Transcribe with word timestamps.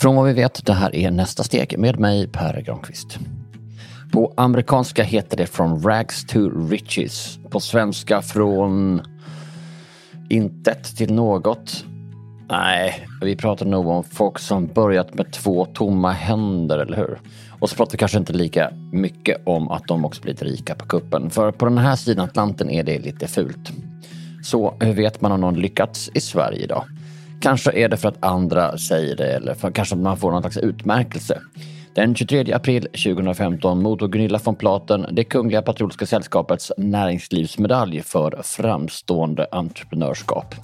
Från 0.00 0.16
vad 0.16 0.26
vi 0.26 0.32
vet, 0.32 0.66
det 0.66 0.72
här 0.72 0.96
är 0.96 1.10
nästa 1.10 1.42
steg 1.42 1.78
med 1.78 1.98
mig 1.98 2.28
Per 2.28 2.60
Granqvist. 2.60 3.18
På 4.12 4.32
amerikanska 4.36 5.02
heter 5.02 5.36
det 5.36 5.46
From 5.46 5.82
Rags 5.82 6.26
to 6.26 6.50
Riches. 6.70 7.38
På 7.50 7.60
svenska 7.60 8.22
från 8.22 9.02
intet 10.28 10.96
till 10.96 11.12
något. 11.12 11.84
Nej, 12.48 13.06
vi 13.22 13.36
pratar 13.36 13.66
nog 13.66 13.86
om 13.86 14.04
folk 14.04 14.38
som 14.38 14.66
börjat 14.66 15.14
med 15.14 15.32
två 15.32 15.64
tomma 15.64 16.12
händer, 16.12 16.78
eller 16.78 16.96
hur? 16.96 17.20
Och 17.60 17.70
så 17.70 17.76
pratar 17.76 17.92
vi 17.92 17.98
kanske 17.98 18.18
inte 18.18 18.32
lika 18.32 18.70
mycket 18.92 19.46
om 19.46 19.70
att 19.70 19.88
de 19.88 20.04
också 20.04 20.22
blivit 20.22 20.42
rika 20.42 20.74
på 20.74 20.86
kuppen. 20.86 21.30
För 21.30 21.52
på 21.52 21.64
den 21.64 21.78
här 21.78 21.96
sidan 21.96 22.24
Atlanten 22.24 22.70
är 22.70 22.82
det 22.82 22.98
lite 22.98 23.26
fult. 23.26 23.72
Så 24.42 24.74
hur 24.80 24.92
vet 24.92 25.20
man 25.20 25.32
om 25.32 25.40
någon 25.40 25.60
lyckats 25.60 26.10
i 26.14 26.20
Sverige 26.20 26.62
idag? 26.64 26.84
Kanske 27.40 27.72
är 27.72 27.88
det 27.88 27.96
för 27.96 28.08
att 28.08 28.24
andra 28.24 28.78
säger 28.78 29.16
det 29.16 29.32
eller 29.32 29.54
för 29.54 29.70
kanske 29.70 29.96
man 29.96 30.16
får 30.16 30.30
någon 30.30 30.42
slags 30.42 30.56
utmärkelse. 30.56 31.40
Den 31.94 32.14
23 32.14 32.52
april 32.52 32.82
2015 32.82 33.82
mottog 33.82 34.12
Gunilla 34.12 34.40
von 34.44 34.56
Platen 34.56 35.06
det 35.12 35.24
Kungliga 35.24 35.62
Patriotiska 35.62 36.06
Sällskapets 36.06 36.72
näringslivsmedalj 36.76 38.02
för 38.02 38.40
framstående 38.44 39.46
entreprenörskap. 39.52 40.54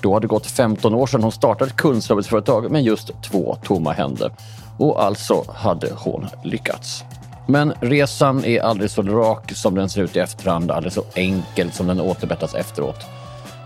Då 0.00 0.14
hade 0.14 0.24
det 0.24 0.28
gått 0.28 0.46
15 0.46 0.94
år 0.94 1.06
sedan 1.06 1.22
hon 1.22 1.32
startade 1.32 1.70
ett 1.70 1.76
kundserviceföretag 1.76 2.70
med 2.70 2.82
just 2.82 3.22
två 3.22 3.56
tomma 3.64 3.92
händer. 3.92 4.32
Och 4.78 5.02
alltså 5.02 5.44
hade 5.54 5.88
hon 5.96 6.26
lyckats. 6.44 7.04
Men 7.46 7.72
resan 7.80 8.44
är 8.44 8.60
aldrig 8.60 8.90
så 8.90 9.02
rak 9.02 9.52
som 9.52 9.74
den 9.74 9.88
ser 9.88 10.02
ut 10.02 10.16
i 10.16 10.18
efterhand, 10.18 10.70
aldrig 10.70 10.92
så 10.92 11.04
enkel 11.14 11.72
som 11.72 11.86
den 11.86 12.00
återberättas 12.00 12.54
efteråt. 12.54 13.17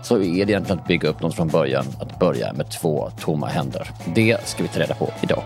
Så 0.03 0.15
är 0.15 0.19
det 0.19 0.51
egentligen 0.51 0.79
att 0.79 0.87
bygga 0.87 1.09
upp 1.09 1.21
något 1.21 1.35
från 1.35 1.47
början, 1.47 1.85
att 1.99 2.19
börja 2.19 2.53
med 2.53 2.71
två 2.71 3.09
tomma 3.19 3.47
händer. 3.47 3.89
Det 4.15 4.47
ska 4.47 4.63
vi 4.63 4.69
ta 4.69 4.79
reda 4.79 4.95
på 4.95 5.09
idag. 5.23 5.43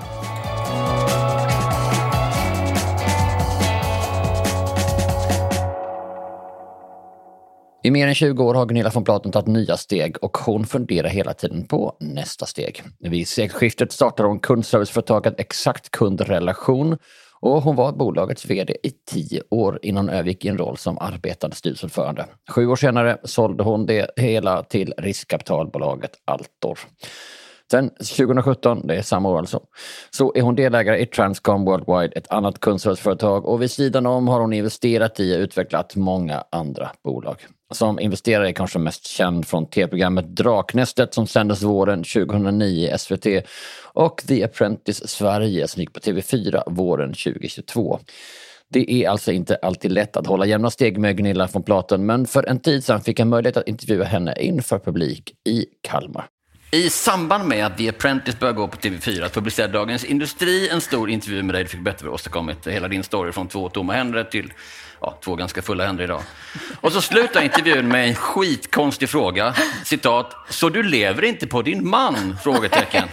I 7.83 7.91
mer 7.91 8.07
än 8.07 8.15
20 8.15 8.43
år 8.43 8.53
har 8.53 8.65
Gunilla 8.65 8.89
von 8.89 9.03
Platen 9.03 9.31
tagit 9.31 9.47
nya 9.47 9.77
steg 9.77 10.17
och 10.21 10.37
hon 10.37 10.65
funderar 10.65 11.07
hela 11.07 11.33
tiden 11.33 11.67
på 11.67 11.97
nästa 11.99 12.45
steg. 12.45 12.83
Vid 12.99 13.27
sekelskiftet 13.27 13.91
startar 13.91 14.23
hon 14.23 14.39
kundserviceföretaget 14.39 15.39
Exakt 15.39 15.91
Kundrelation 15.91 16.97
och 17.39 17.61
hon 17.61 17.75
var 17.75 17.91
bolagets 17.91 18.45
VD 18.45 18.77
i 18.83 18.91
tio 19.11 19.41
år 19.49 19.79
innan 19.81 20.05
hon 20.09 20.15
övergick 20.15 20.45
i 20.45 20.47
en 20.47 20.57
roll 20.57 20.77
som 20.77 20.97
arbetande 20.97 21.55
styrelseordförande. 21.55 22.25
Sju 22.49 22.67
år 22.67 22.75
senare 22.75 23.17
sålde 23.23 23.63
hon 23.63 23.85
det 23.85 24.11
hela 24.15 24.63
till 24.63 24.93
riskkapitalbolaget 24.97 26.11
Altor. 26.25 26.79
Sen 27.71 27.89
2017, 27.89 28.87
det 28.87 28.95
är 28.95 29.01
samma 29.01 29.29
år 29.29 29.39
alltså, 29.39 29.61
så 30.09 30.33
är 30.35 30.41
hon 30.41 30.55
delägare 30.55 30.99
i 30.99 31.05
Transcom 31.05 31.65
Worldwide, 31.65 32.13
ett 32.15 32.31
annat 32.31 32.59
kundserviceföretag 32.59 33.45
och 33.45 33.61
vid 33.61 33.71
sidan 33.71 34.05
om 34.05 34.27
har 34.27 34.39
hon 34.39 34.53
investerat 34.53 35.19
i 35.19 35.35
och 35.35 35.39
utvecklat 35.39 35.95
många 35.95 36.43
andra 36.51 36.91
bolag. 37.03 37.45
Som 37.73 37.99
investerare 37.99 38.49
är 38.49 38.53
kanske 38.53 38.79
mest 38.79 39.07
känd 39.07 39.47
från 39.47 39.69
tv-programmet 39.69 40.35
Draknästet 40.35 41.13
som 41.13 41.27
sändes 41.27 41.63
våren 41.63 42.03
2009 42.03 42.93
i 42.93 42.97
SVT 42.97 43.25
och 43.93 44.23
The 44.27 44.43
Apprentice 44.43 45.07
Sverige 45.07 45.67
som 45.67 45.81
gick 45.81 45.93
på 45.93 45.99
TV4 45.99 46.63
våren 46.67 47.13
2022. 47.13 47.99
Det 48.69 48.91
är 48.91 49.09
alltså 49.09 49.31
inte 49.31 49.55
alltid 49.55 49.91
lätt 49.91 50.17
att 50.17 50.27
hålla 50.27 50.45
jämna 50.45 50.69
steg 50.69 50.97
med 50.97 51.17
Gunilla 51.17 51.49
von 51.53 51.63
Platen 51.63 52.05
men 52.05 52.25
för 52.25 52.43
en 52.43 52.59
tid 52.59 52.83
sedan 52.83 53.01
fick 53.01 53.19
jag 53.19 53.27
möjlighet 53.27 53.57
att 53.57 53.67
intervjua 53.67 54.05
henne 54.05 54.35
inför 54.39 54.79
publik 54.79 55.31
i 55.45 55.65
Kalmar. 55.81 56.27
I 56.71 56.89
samband 56.89 57.47
med 57.47 57.65
att 57.65 57.77
The 57.77 57.89
Apprentice 57.89 58.39
började 58.39 58.57
gå 58.57 58.67
på 58.67 58.77
TV4 58.77 59.29
publicerade 59.29 59.73
Dagens 59.73 60.03
Industri 60.03 60.69
en 60.69 60.81
stor 60.81 61.09
intervju 61.09 61.43
med 61.43 61.55
dig. 61.55 61.63
Du 61.63 61.69
fick 61.69 61.81
bättre 61.81 62.09
åstadkommit 62.09 62.67
hela 62.67 62.87
din 62.87 63.03
story 63.03 63.31
från 63.31 63.47
två 63.47 63.69
tomma 63.69 63.93
händer 63.93 64.23
till 64.23 64.53
ja, 65.01 65.17
två 65.23 65.35
ganska 65.35 65.61
fulla 65.61 65.85
händer 65.85 66.03
idag. 66.03 66.21
Och 66.81 66.91
så 66.91 67.01
slutar 67.01 67.41
intervjun 67.41 67.87
med 67.87 68.07
en 68.07 68.15
skitkonstig 68.15 69.09
fråga. 69.09 69.53
Citat. 69.83 70.35
Så 70.49 70.69
du 70.69 70.83
lever 70.83 71.23
inte 71.23 71.47
på 71.47 71.61
din 71.61 71.89
man? 71.89 72.37
Frågetecken. 72.43 73.07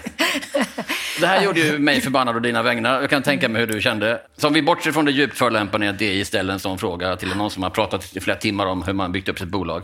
Det 1.20 1.26
här 1.26 1.42
gjorde 1.42 1.60
ju 1.60 1.78
mig 1.78 2.00
förbannad 2.00 2.36
och 2.36 2.42
dina 2.42 2.62
vägnar. 2.62 3.00
Jag 3.00 3.10
kan 3.10 3.22
tänka 3.22 3.48
mig 3.48 3.60
hur 3.60 3.66
du 3.66 3.80
kände. 3.80 4.20
Så 4.36 4.46
om 4.46 4.52
vi 4.52 4.62
bortser 4.62 4.92
från 4.92 5.04
det 5.04 5.12
djupt 5.12 5.38
förolämpande 5.38 5.90
att 5.90 5.98
DI 5.98 6.24
ställer 6.24 6.52
en 6.52 6.60
sån 6.60 6.78
fråga 6.78 7.16
till 7.16 7.36
någon 7.36 7.50
som 7.50 7.62
har 7.62 7.70
pratat 7.70 8.16
i 8.16 8.20
flera 8.20 8.36
timmar 8.36 8.66
om 8.66 8.82
hur 8.82 8.92
man 8.92 9.12
byggt 9.12 9.28
upp 9.28 9.38
sitt 9.38 9.48
bolag. 9.48 9.82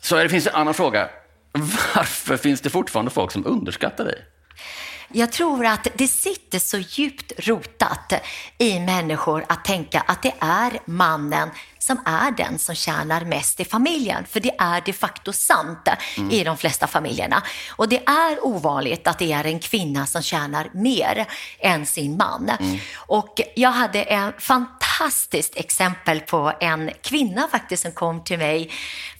Så 0.00 0.16
det 0.16 0.28
finns 0.28 0.46
en 0.46 0.54
annan 0.54 0.74
fråga. 0.74 1.08
Varför 1.58 2.36
finns 2.36 2.60
det 2.60 2.70
fortfarande 2.70 3.10
folk 3.10 3.32
som 3.32 3.46
underskattar 3.46 4.04
dig? 4.04 4.24
Jag 5.08 5.32
tror 5.32 5.66
att 5.66 5.86
det 5.94 6.08
sitter 6.08 6.58
så 6.58 6.78
djupt 6.78 7.32
rotat 7.38 8.12
i 8.58 8.80
människor 8.80 9.44
att 9.48 9.64
tänka 9.64 10.00
att 10.00 10.22
det 10.22 10.34
är 10.38 10.80
mannen 10.84 11.50
som 11.78 12.00
är 12.04 12.30
den 12.30 12.58
som 12.58 12.74
tjänar 12.74 13.24
mest 13.24 13.60
i 13.60 13.64
familjen. 13.64 14.24
För 14.24 14.40
det 14.40 14.54
är 14.58 14.82
de 14.84 14.92
facto 14.92 15.32
sant 15.32 15.88
mm. 16.16 16.30
i 16.30 16.44
de 16.44 16.56
flesta 16.56 16.86
familjerna. 16.86 17.42
Och 17.70 17.88
det 17.88 18.08
är 18.08 18.46
ovanligt 18.46 19.06
att 19.06 19.18
det 19.18 19.32
är 19.32 19.44
en 19.44 19.58
kvinna 19.58 20.06
som 20.06 20.22
tjänar 20.22 20.70
mer 20.72 21.26
än 21.58 21.86
sin 21.86 22.16
man. 22.16 22.50
Mm. 22.60 22.78
Och 22.96 23.40
jag 23.56 23.70
hade 23.70 24.02
en 24.02 24.32
fantastiskt 24.98 25.56
exempel 25.56 26.20
på 26.20 26.52
en 26.60 26.90
kvinna 27.02 27.48
faktiskt 27.48 27.82
som 27.82 27.92
kom 27.92 28.24
till 28.24 28.38
mig 28.38 28.70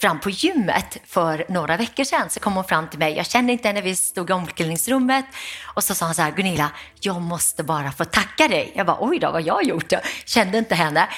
fram 0.00 0.20
på 0.20 0.30
gymmet 0.30 0.98
för 1.06 1.46
några 1.48 1.76
veckor 1.76 2.04
sedan. 2.04 2.30
Så 2.30 2.40
kom 2.40 2.54
hon 2.54 2.64
fram 2.64 2.88
till 2.88 2.98
mig, 2.98 3.16
jag 3.16 3.26
kände 3.26 3.52
inte 3.52 3.68
henne, 3.68 3.80
vi 3.80 3.96
stod 3.96 4.30
i 4.30 4.32
omklädningsrummet 4.32 5.24
och 5.64 5.84
så 5.84 5.94
sa 5.94 6.06
hon 6.06 6.14
så 6.14 6.22
här, 6.22 6.32
Gunilla, 6.32 6.70
jag 7.00 7.22
måste 7.22 7.62
bara 7.62 7.92
få 7.92 8.04
tacka 8.04 8.48
dig. 8.48 8.72
Jag 8.74 8.86
bara, 8.86 8.98
oj 9.00 9.18
då, 9.18 9.30
vad 9.30 9.42
jag 9.42 9.54
har 9.54 9.62
gjort? 9.62 9.92
Jag 9.92 10.00
kände 10.24 10.58
inte 10.58 10.74
henne 10.74 11.08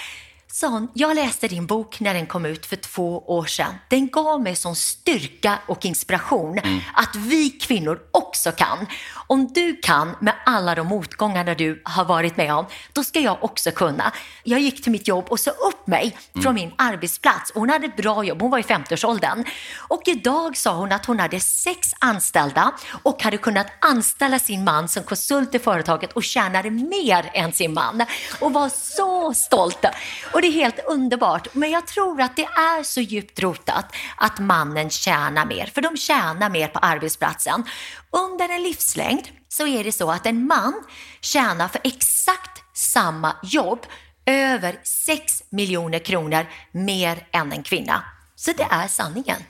sa 0.56 0.69
hon, 0.69 0.89
jag 0.95 1.15
läste 1.15 1.49
din 1.49 1.66
bok 1.66 2.00
när 2.00 2.15
den 2.15 2.27
kom 2.27 2.47
ut 2.47 2.66
för 2.66 2.77
två 2.77 3.19
år 3.19 3.45
sedan. 3.45 3.75
Den 3.89 4.09
gav 4.09 4.43
mig 4.43 4.56
sån 4.56 4.77
styrka 4.77 5.59
och 5.66 5.84
inspiration 5.84 6.59
mm. 6.59 6.81
att 6.95 7.16
vi 7.16 7.50
kvinnor 7.50 8.00
också 8.11 8.53
kan. 8.53 8.87
Om 9.27 9.53
du 9.53 9.77
kan 9.77 10.17
med 10.21 10.35
alla 10.47 10.75
de 10.75 10.87
motgångarna 10.87 11.55
du 11.55 11.83
har 11.85 12.05
varit 12.05 12.37
med 12.37 12.55
om, 12.55 12.67
då 12.93 13.05
ska 13.05 13.21
jag 13.21 13.45
också 13.45 13.71
kunna. 13.71 14.13
Jag 14.43 14.61
gick 14.61 14.83
till 14.83 14.93
mitt 14.93 15.09
jobb 15.09 15.25
och 15.29 15.41
sa 15.41 15.51
upp 15.51 15.87
mig 15.87 16.17
mm. 16.35 16.43
från 16.43 16.55
min 16.55 16.73
arbetsplats. 16.79 17.53
Hon 17.55 17.71
hade 17.71 17.87
ett 17.87 17.97
bra 17.97 18.25
jobb, 18.25 18.43
hon 18.43 18.51
var 18.51 18.59
i 18.59 18.63
50-årsåldern. 18.63 19.45
Och 19.89 20.03
idag 20.05 20.57
sa 20.57 20.75
hon 20.75 20.93
att 20.93 21.07
hon 21.07 21.19
hade 21.19 21.41
sex 21.41 21.93
anställda 21.99 22.73
och 23.03 23.23
hade 23.23 23.37
kunnat 23.37 23.67
anställa 23.81 24.39
sin 24.39 24.65
man 24.65 24.89
som 24.89 25.03
konsult 25.03 25.55
i 25.55 25.59
företaget 25.59 26.13
och 26.13 26.25
tjänade 26.25 26.71
mer 26.71 27.31
än 27.35 27.53
sin 27.53 27.75
man. 27.75 28.05
Och 28.41 28.53
var 28.53 28.69
så 28.69 29.35
stolt. 29.35 29.85
Och 30.33 30.43
det 30.43 30.49
är 30.49 30.53
helt 30.53 30.81
underbart. 30.87 31.49
Men 31.53 31.71
jag 31.71 31.87
tror 31.87 32.21
att 32.21 32.37
det 32.37 32.45
är 32.45 32.83
så 32.83 33.01
djupt 33.01 33.41
rotat 33.41 33.95
att 34.17 34.39
mannen 34.39 34.91
tjänar 34.91 35.47
mer, 35.47 35.67
för 35.75 35.83
de 35.83 35.97
tjänar 35.97 36.51
mer 36.51 36.69
på 36.69 36.79
arbetsplatsen. 36.79 37.65
Under 38.11 38.49
en 38.49 38.63
livslängd 38.63 39.16
så 39.49 39.66
är 39.66 39.84
det 39.84 39.93
så 39.93 40.10
att 40.10 40.27
en 40.27 40.47
man 40.47 40.84
tjänar 41.21 41.69
för 41.69 41.81
exakt 41.84 42.62
samma 42.75 43.37
jobb 43.43 43.87
över 44.27 44.81
6 44.82 45.43
miljoner 45.50 45.99
kronor 45.99 46.47
mer 46.72 47.27
än 47.32 47.53
en 47.53 47.62
kvinna. 47.62 48.03
Så 48.34 48.53
det 48.53 48.66
är 48.71 48.88
sanningen. 48.88 49.43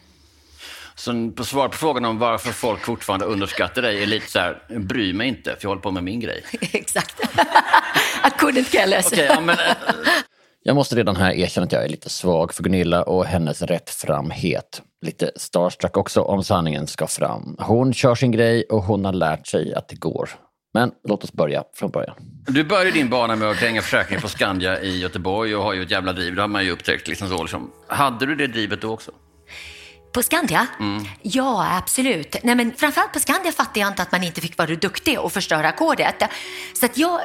Så 0.94 1.30
på 1.30 1.44
svar 1.44 1.68
på 1.68 1.76
frågan 1.76 2.04
om 2.04 2.18
varför 2.18 2.52
folk 2.52 2.84
fortfarande 2.84 3.26
underskattar 3.26 3.82
dig 3.82 4.02
är 4.02 4.06
lite 4.06 4.30
så 4.30 4.38
här, 4.38 4.78
bry 4.78 5.12
mig 5.12 5.28
inte, 5.28 5.50
för 5.50 5.58
jag 5.60 5.68
håller 5.68 5.82
på 5.82 5.90
med 5.90 6.04
min 6.04 6.20
grej. 6.20 6.44
Exakt. 6.72 7.20
I 8.24 8.28
couldn't 8.38 8.72
care 8.72 8.86
less. 8.86 9.12
Okay, 9.12 9.24
ja, 9.24 9.40
men, 9.40 9.58
eh, 9.58 9.74
jag 10.66 10.76
måste 10.76 10.96
redan 10.96 11.16
här 11.16 11.32
erkänna 11.32 11.64
att 11.64 11.72
jag 11.72 11.84
är 11.84 11.88
lite 11.88 12.08
svag 12.08 12.54
för 12.54 12.62
Gunilla 12.62 13.02
och 13.02 13.24
hennes 13.24 13.62
rättframhet. 13.62 14.82
Lite 15.06 15.30
starstruck 15.36 15.96
också 15.96 16.22
om 16.22 16.44
sanningen 16.44 16.86
ska 16.86 17.06
fram. 17.06 17.56
Hon 17.58 17.92
kör 17.92 18.14
sin 18.14 18.32
grej 18.32 18.64
och 18.70 18.82
hon 18.82 19.04
har 19.04 19.12
lärt 19.12 19.46
sig 19.46 19.74
att 19.74 19.88
det 19.88 19.96
går. 19.96 20.30
Men 20.74 20.90
låt 21.08 21.24
oss 21.24 21.32
börja 21.32 21.64
från 21.74 21.90
början. 21.90 22.16
Du 22.48 22.64
började 22.64 22.90
din 22.90 23.10
bana 23.10 23.36
med 23.36 23.50
att 23.50 23.56
kränga 23.56 23.82
försäkringen 23.82 24.22
på 24.22 24.28
Skandia 24.28 24.82
i 24.82 24.98
Göteborg 24.98 25.56
och 25.56 25.62
har 25.62 25.74
ju 25.74 25.82
ett 25.82 25.90
jävla 25.90 26.12
driv. 26.12 26.34
Det 26.34 26.40
har 26.40 26.48
man 26.48 26.64
ju 26.64 26.70
upptäckt. 26.70 27.08
Liksom 27.08 27.28
så, 27.28 27.42
liksom. 27.42 27.72
Hade 27.86 28.26
du 28.26 28.34
det 28.34 28.46
drivet 28.46 28.80
då 28.80 28.92
också? 28.92 29.12
På 30.16 30.22
Skandia? 30.22 30.66
Mm. 30.80 31.04
Ja, 31.22 31.78
absolut. 31.78 32.36
Nej, 32.42 32.54
men 32.54 32.72
framförallt 32.76 33.12
på 33.12 33.18
Skandia 33.18 33.52
fattade 33.52 33.80
jag 33.80 33.88
inte 33.88 34.02
att 34.02 34.12
man 34.12 34.24
inte 34.24 34.40
fick 34.40 34.58
vara 34.58 34.68
duktig 34.68 35.20
och 35.20 35.32
förstöra 35.32 35.68
ackordet. 35.68 36.22
Så 36.72 36.86
att 36.86 36.98
jag, 36.98 37.20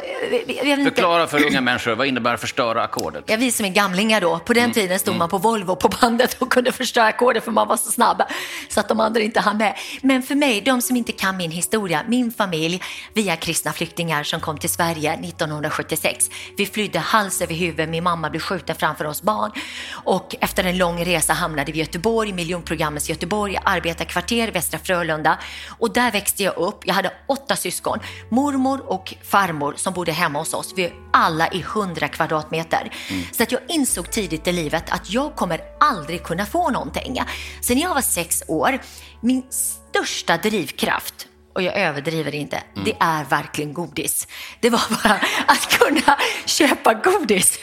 jag 0.63 0.83
Förklara 0.83 1.27
för 1.27 1.45
unga 1.45 1.61
människor, 1.61 1.95
vad 1.95 2.07
innebär 2.07 2.37
förstöra 2.37 2.83
ackordet? 2.83 3.23
Ja, 3.27 3.37
vi 3.37 3.51
som 3.51 3.65
är 3.65 3.69
gamlingar 3.69 4.21
då. 4.21 4.39
På 4.39 4.53
den 4.53 4.63
mm. 4.63 4.73
tiden 4.73 4.99
stod 4.99 5.11
mm. 5.11 5.19
man 5.19 5.29
på 5.29 5.37
Volvo 5.37 5.75
på 5.75 5.89
bandet 6.01 6.41
och 6.41 6.51
kunde 6.51 6.71
förstöra 6.71 7.05
ackordet 7.05 7.43
för 7.43 7.51
man 7.51 7.67
var 7.67 7.77
så 7.77 7.91
snabb 7.91 8.21
så 8.69 8.79
att 8.79 8.87
de 8.87 8.99
andra 8.99 9.21
inte 9.21 9.39
hann 9.39 9.57
med. 9.57 9.77
Men 10.01 10.23
för 10.23 10.35
mig, 10.35 10.61
de 10.61 10.81
som 10.81 10.95
inte 10.95 11.11
kan 11.11 11.37
min 11.37 11.51
historia, 11.51 12.03
min 12.07 12.31
familj, 12.31 12.81
vi 13.13 13.29
är 13.29 13.35
kristna 13.35 13.73
flyktingar 13.73 14.23
som 14.23 14.39
kom 14.39 14.57
till 14.57 14.69
Sverige 14.69 15.13
1976. 15.13 16.29
Vi 16.57 16.65
flydde 16.65 16.99
hals 16.99 17.41
över 17.41 17.55
huvud, 17.55 17.89
min 17.89 18.03
mamma 18.03 18.29
blev 18.29 18.41
skjuten 18.41 18.75
framför 18.75 19.05
oss 19.05 19.21
barn 19.21 19.51
och 19.91 20.35
efter 20.39 20.63
en 20.63 20.77
lång 20.77 21.05
resa 21.05 21.33
hamnade 21.33 21.71
vi 21.71 21.77
i 21.77 21.81
Göteborg, 21.81 22.33
miljonprogram 22.33 22.80
miljonprogrammets 22.81 23.09
Göteborg, 23.09 23.57
arbetarkvarter, 23.63 24.51
Västra 24.51 24.79
Frölunda. 24.79 25.39
Och 25.79 25.93
där 25.93 26.11
växte 26.11 26.43
jag 26.43 26.57
upp. 26.57 26.79
Jag 26.85 26.93
hade 26.93 27.11
åtta 27.27 27.55
syskon. 27.55 27.99
Mormor 28.29 28.91
och 28.91 29.13
farmor 29.23 29.73
som 29.77 29.93
bodde 29.93 30.11
hemma 30.11 30.39
hos 30.39 30.53
oss. 30.53 30.73
Vi 30.75 30.85
är 30.85 30.93
alla 31.13 31.47
i 31.47 31.61
100 31.61 32.07
kvadratmeter. 32.07 32.91
Mm. 33.09 33.23
Så 33.31 33.43
att 33.43 33.51
jag 33.51 33.61
insåg 33.69 34.11
tidigt 34.11 34.47
i 34.47 34.51
livet 34.51 34.83
att 34.89 35.09
jag 35.09 35.35
kommer 35.35 35.61
aldrig 35.79 36.23
kunna 36.23 36.45
få 36.45 36.69
någonting. 36.69 37.21
Sen 37.61 37.77
när 37.77 37.83
jag 37.83 37.93
var 37.93 38.01
sex 38.01 38.43
år, 38.47 38.79
min 39.21 39.43
största 39.49 40.37
drivkraft 40.37 41.27
och 41.53 41.61
jag 41.61 41.77
överdriver 41.77 42.35
inte, 42.35 42.57
mm. 42.57 42.85
det 42.85 42.95
är 42.99 43.23
verkligen 43.23 43.73
godis. 43.73 44.27
Det 44.59 44.69
var 44.69 44.81
bara 44.89 45.13
att 45.47 45.69
kunna 45.69 46.17
köpa 46.45 46.93
godis. 46.93 47.59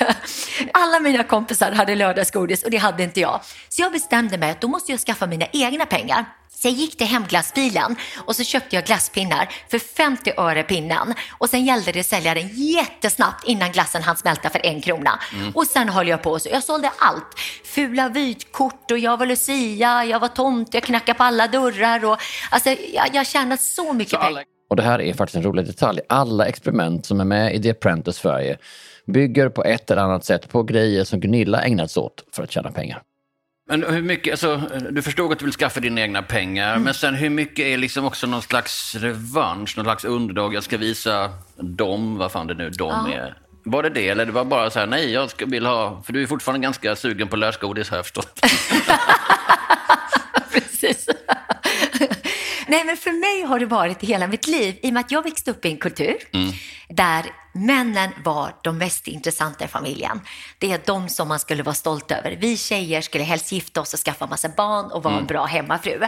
Alla 0.73 1.01
mina 1.01 1.25
kompisar 1.25 1.73
hade 1.73 1.95
lördagsgodis 1.95 2.63
och 2.63 2.71
det 2.71 2.77
hade 2.77 3.03
inte 3.03 3.21
jag. 3.21 3.41
Så 3.69 3.83
jag 3.83 3.93
bestämde 3.93 4.39
mig 4.39 4.51
att 4.51 4.61
då 4.61 4.69
måste 4.69 4.93
jag 4.93 5.01
skaffa 5.01 5.27
mina 5.27 5.47
egna 5.53 5.87
pengar. 5.87 6.25
Så 6.59 6.69
jag 6.69 6.75
gick 6.75 6.97
till 6.97 7.07
hemglassbilen 7.07 7.97
och 8.27 8.37
så 8.37 8.45
köpte 8.45 8.77
jag 8.77 8.85
glasspinnar 8.85 9.49
för 9.71 9.79
50 9.79 10.33
öre 10.37 10.63
pinnen. 10.63 11.15
Och 11.39 11.49
sen 11.49 11.65
gällde 11.65 11.93
det 11.93 12.01
att 12.01 12.07
sälja 12.07 12.35
den 12.35 12.49
jättesnabbt 12.49 13.49
innan 13.49 13.73
glassen 13.73 14.03
hann 14.03 14.17
smälta 14.17 14.51
för 14.51 14.67
en 14.67 14.81
krona. 14.81 15.21
Mm. 15.35 15.53
Och 15.55 15.67
sen 15.67 15.89
höll 15.89 16.09
jag 16.09 16.23
på 16.23 16.39
så. 16.39 16.49
Jag 16.49 16.63
sålde 16.63 16.91
allt. 16.99 17.27
Fula 17.65 18.09
vytkort 18.09 18.91
och 18.91 18.99
jag 18.99 19.17
var 19.17 19.27
Lucia, 19.27 20.05
jag 20.05 20.21
var 20.21 20.29
tomt, 20.29 20.75
jag 20.75 20.83
knackade 20.83 21.19
på 21.19 21.25
alla 21.25 21.47
dörrar. 21.47 22.05
Och, 22.05 22.19
alltså, 22.51 22.71
jag, 22.95 23.15
jag 23.15 23.27
tjänade 23.27 23.61
så 23.61 23.93
mycket 23.93 24.11
så 24.11 24.19
pengar. 24.19 24.45
Och 24.71 24.77
det 24.77 24.83
här 24.83 25.01
är 25.01 25.15
faktiskt 25.15 25.37
en 25.37 25.43
rolig 25.43 25.67
detalj. 25.67 26.01
Alla 26.09 26.47
experiment 26.47 27.07
som 27.07 27.21
är 27.21 27.25
med 27.25 27.55
i 27.55 27.63
The 27.63 27.71
Apprentice 27.71 28.17
Sverige 28.17 28.59
bygger 29.07 29.49
på 29.49 29.65
ett 29.65 29.91
eller 29.91 30.03
annat 30.03 30.25
sätt 30.25 30.49
på 30.49 30.63
grejer 30.63 31.05
som 31.05 31.21
Gunilla 31.21 31.63
ägnat 31.63 31.91
sig 31.91 32.01
åt 32.01 32.25
för 32.33 32.43
att 32.43 32.51
tjäna 32.51 32.71
pengar. 32.71 33.03
Men 33.71 33.83
hur 33.83 34.03
mycket, 34.03 34.33
alltså, 34.33 34.57
du 34.91 35.03
förstod 35.03 35.33
att 35.33 35.39
du 35.39 35.45
vill 35.45 35.55
skaffa 35.55 35.81
dina 35.81 36.01
egna 36.01 36.23
pengar, 36.23 36.71
mm. 36.71 36.83
men 36.83 36.95
sen 36.95 37.15
hur 37.15 37.31
mycket 37.31 37.67
är 37.67 37.77
liksom 37.77 38.05
också 38.05 38.27
någon 38.27 38.43
slags 38.43 38.95
revansch, 38.95 39.77
någon 39.77 39.87
slags 39.87 40.05
underdog? 40.05 40.55
Jag 40.55 40.63
ska 40.63 40.79
visa 40.79 41.33
dem, 41.57 42.19
vad 42.19 42.33
fan 42.33 42.47
det 42.47 42.55
nu 42.55 42.71
de 42.71 42.89
ja. 42.89 43.15
är. 43.15 43.39
Var 43.65 43.83
det 43.83 43.91
det, 43.91 44.09
eller 44.09 44.27
det 44.27 44.33
var 44.33 44.45
bara 44.45 44.71
så 44.71 44.79
här, 44.79 44.87
nej, 44.87 45.13
jag 45.13 45.31
ska, 45.31 45.47
vill 45.47 45.67
ha, 45.67 46.03
för 46.03 46.13
du 46.13 46.23
är 46.23 46.27
fortfarande 46.27 46.63
ganska 46.63 46.97
sugen 46.97 47.29
på 47.29 47.37
lösgodis 47.37 47.91
har 47.91 47.97
jag 47.97 48.07
förstått. 48.07 48.41
Precis. 50.53 51.09
Nej, 52.67 52.85
men 52.85 52.97
för 52.97 53.13
mig 53.13 53.49
har 53.49 53.59
det 53.59 53.67
varit 53.67 54.03
hela 54.03 54.27
mitt 54.27 54.47
liv, 54.47 54.79
i 54.83 54.89
och 54.89 54.93
med 54.93 55.01
att 55.01 55.11
jag 55.11 55.23
växte 55.23 55.51
upp 55.51 55.65
i 55.65 55.69
en 55.69 55.79
kultur 55.79 56.17
mm. 56.33 56.53
där 56.89 57.25
männen 57.67 58.11
var 58.25 58.55
de 58.63 58.79
mest 58.79 59.09
intressanta 59.09 59.65
i 59.65 59.69
familjen. 59.69 60.21
Det 60.59 60.73
är 60.73 60.81
de 60.85 61.09
som 61.09 61.29
man 61.29 61.39
skulle 61.39 61.63
vara 61.63 61.75
stolt 61.75 62.11
över. 62.11 62.37
Vi 62.41 62.57
tjejer 62.57 63.01
skulle 63.01 63.25
helst 63.25 63.53
gifta 63.53 63.81
oss 63.81 63.95
och 63.95 64.01
skaffa 64.01 64.27
massa 64.27 64.49
barn 64.49 64.85
och 64.93 65.03
vara 65.03 65.15
mm. 65.15 65.23
en 65.23 65.27
bra 65.27 65.45
hemmafru. 65.45 66.01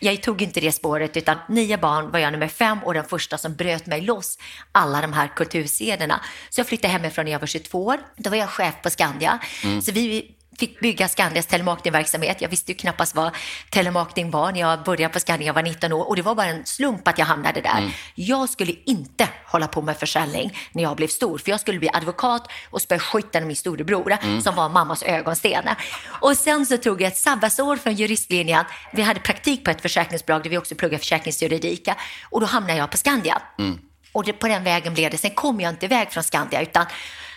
Jag 0.00 0.22
tog 0.22 0.42
inte 0.42 0.60
det 0.60 0.72
spåret, 0.72 1.16
utan 1.16 1.38
nio 1.48 1.78
barn 1.78 2.10
var 2.10 2.18
jag 2.18 2.32
nummer 2.32 2.48
fem 2.48 2.78
och 2.84 2.94
den 2.94 3.04
första 3.04 3.38
som 3.38 3.54
bröt 3.54 3.86
mig 3.86 4.00
loss 4.00 4.38
alla 4.72 5.00
de 5.00 5.12
här 5.12 5.28
kultursederna. 5.36 6.20
Så 6.50 6.60
jag 6.60 6.66
flyttade 6.66 6.92
hemifrån 6.92 7.24
när 7.24 7.32
jag 7.32 7.40
var 7.40 7.46
22 7.46 7.86
år. 7.86 7.98
Då 8.16 8.30
var 8.30 8.36
jag 8.36 8.48
chef 8.48 8.74
på 8.82 8.90
Skandia. 8.90 9.38
Mm. 9.64 9.82
Så 9.82 9.92
vi 9.92 10.34
fick 10.58 10.80
bygga 10.80 11.08
Skandias 11.08 11.46
telemarketingverksamhet. 11.46 12.40
Jag 12.40 12.48
visste 12.48 12.72
ju 12.72 12.78
knappast 12.78 13.14
vad 13.14 13.30
telemarketing 13.70 14.30
var 14.30 14.52
när 14.52 14.60
jag 14.60 14.82
började 14.82 15.12
på 15.12 15.20
Skandia, 15.20 15.46
jag 15.46 15.54
var 15.54 15.62
19 15.62 15.92
år 15.92 16.08
och 16.08 16.16
det 16.16 16.22
var 16.22 16.34
bara 16.34 16.46
en 16.46 16.66
slump 16.66 17.08
att 17.08 17.18
jag 17.18 17.26
hamnade 17.26 17.60
där. 17.60 17.78
Mm. 17.78 17.90
Jag 18.14 18.48
skulle 18.48 18.72
inte 18.84 19.28
hålla 19.46 19.66
på 19.66 19.82
med 19.82 19.96
försäljning 19.96 20.58
när 20.72 20.82
jag 20.82 20.96
blev 20.96 21.08
stor, 21.08 21.38
för 21.38 21.50
jag 21.50 21.60
skulle 21.60 21.78
bli 21.78 21.90
advokat 21.92 22.50
och 22.70 22.82
spöa 22.82 22.98
skiten 22.98 23.46
min 23.46 23.56
storebror 23.56 24.18
mm. 24.22 24.40
som 24.40 24.54
var 24.54 24.68
mammas 24.68 25.02
ögonsten. 25.02 25.68
Och 26.06 26.36
sen 26.36 26.66
så 26.66 26.76
tog 26.76 27.02
jag 27.02 27.08
ett 27.08 27.18
sabbatsår 27.18 27.76
från 27.76 27.94
juristlinjen. 27.94 28.64
Vi 28.92 29.02
hade 29.02 29.20
praktik 29.20 29.64
på 29.64 29.70
ett 29.70 29.82
försäkringsbolag 29.82 30.42
där 30.42 30.50
vi 30.50 30.58
också 30.58 30.74
pluggade 30.74 30.98
försäkringsjuridik 30.98 31.88
och 32.30 32.40
då 32.40 32.46
hamnade 32.46 32.78
jag 32.78 32.90
på 32.90 32.96
Skandia. 32.96 33.42
Mm. 33.58 33.78
Och 34.12 34.24
det, 34.24 34.32
på 34.32 34.48
den 34.48 34.64
vägen 34.64 34.94
blev 34.94 35.10
det. 35.10 35.18
Sen 35.18 35.30
kom 35.30 35.60
jag 35.60 35.70
inte 35.70 35.86
iväg 35.86 36.10
från 36.10 36.22
Skandia 36.22 36.62
utan 36.62 36.86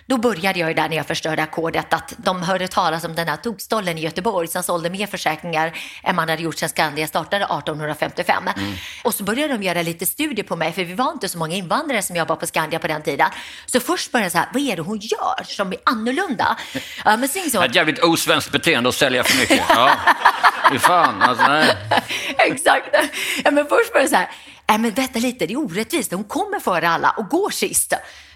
då 0.05 0.17
började 0.17 0.59
jag 0.59 0.69
ju 0.69 0.73
där 0.73 0.89
när 0.89 0.97
jag 0.97 1.07
förstörde 1.07 1.43
ackordet 1.43 1.93
att 1.93 2.13
de 2.17 2.43
hörde 2.43 2.67
talas 2.67 3.03
om 3.03 3.15
den 3.15 3.27
här 3.27 3.37
tokstollen 3.37 3.97
i 3.97 4.01
Göteborg 4.01 4.47
som 4.47 4.63
sålde 4.63 4.89
mer 4.89 5.07
försäkringar 5.07 5.77
än 6.03 6.15
man 6.15 6.29
hade 6.29 6.41
gjort 6.41 6.57
sedan 6.57 6.69
Skandia 6.69 7.07
startade 7.07 7.45
1855. 7.45 8.43
Mm. 8.47 8.73
Och 9.03 9.13
så 9.13 9.23
började 9.23 9.53
de 9.53 9.63
göra 9.63 9.81
lite 9.81 10.05
studier 10.05 10.45
på 10.45 10.55
mig, 10.55 10.73
för 10.73 10.83
vi 10.83 10.93
var 10.93 11.11
inte 11.11 11.29
så 11.29 11.37
många 11.37 11.55
invandrare 11.55 12.01
som 12.01 12.15
jobbade 12.15 12.39
på 12.39 12.47
Skandia 12.47 12.79
på 12.79 12.87
den 12.87 13.01
tiden. 13.01 13.29
Så 13.65 13.79
först 13.79 14.11
började 14.11 14.25
jag 14.25 14.31
så 14.31 14.37
här, 14.37 14.47
vad 14.53 14.61
är 14.61 14.75
det 14.75 14.81
hon 14.81 14.99
gör 14.99 15.43
som 15.43 15.71
är 15.71 15.79
annorlunda? 15.83 16.57
Ja, 17.05 17.17
men 17.17 17.29
sen 17.29 17.51
så... 17.51 17.61
Ett 17.61 17.75
jävligt 17.75 18.03
osvenskt 18.03 18.51
beteende 18.51 18.89
att 18.89 18.95
sälja 18.95 19.23
för 19.23 19.37
mycket. 19.37 19.63
Ja. 19.69 19.91
Fy 20.71 20.79
fan, 20.79 21.21
alltså 21.21 21.47
nej. 21.47 21.77
Exakt. 22.37 22.87
Ja, 23.43 23.51
men 23.51 23.67
först 23.67 23.93
började 23.93 24.03
jag 24.03 24.09
så 24.09 24.15
här, 24.15 24.29
nej 24.69 24.77
men 24.77 24.91
vänta 24.91 25.19
lite, 25.19 25.45
det 25.45 25.53
är 25.53 25.57
orättvist. 25.57 26.11
Hon 26.11 26.23
kommer 26.23 26.59
före 26.59 26.89
alla 26.89 27.09
och 27.09 27.29
går 27.29 27.49
sist. 27.49 27.93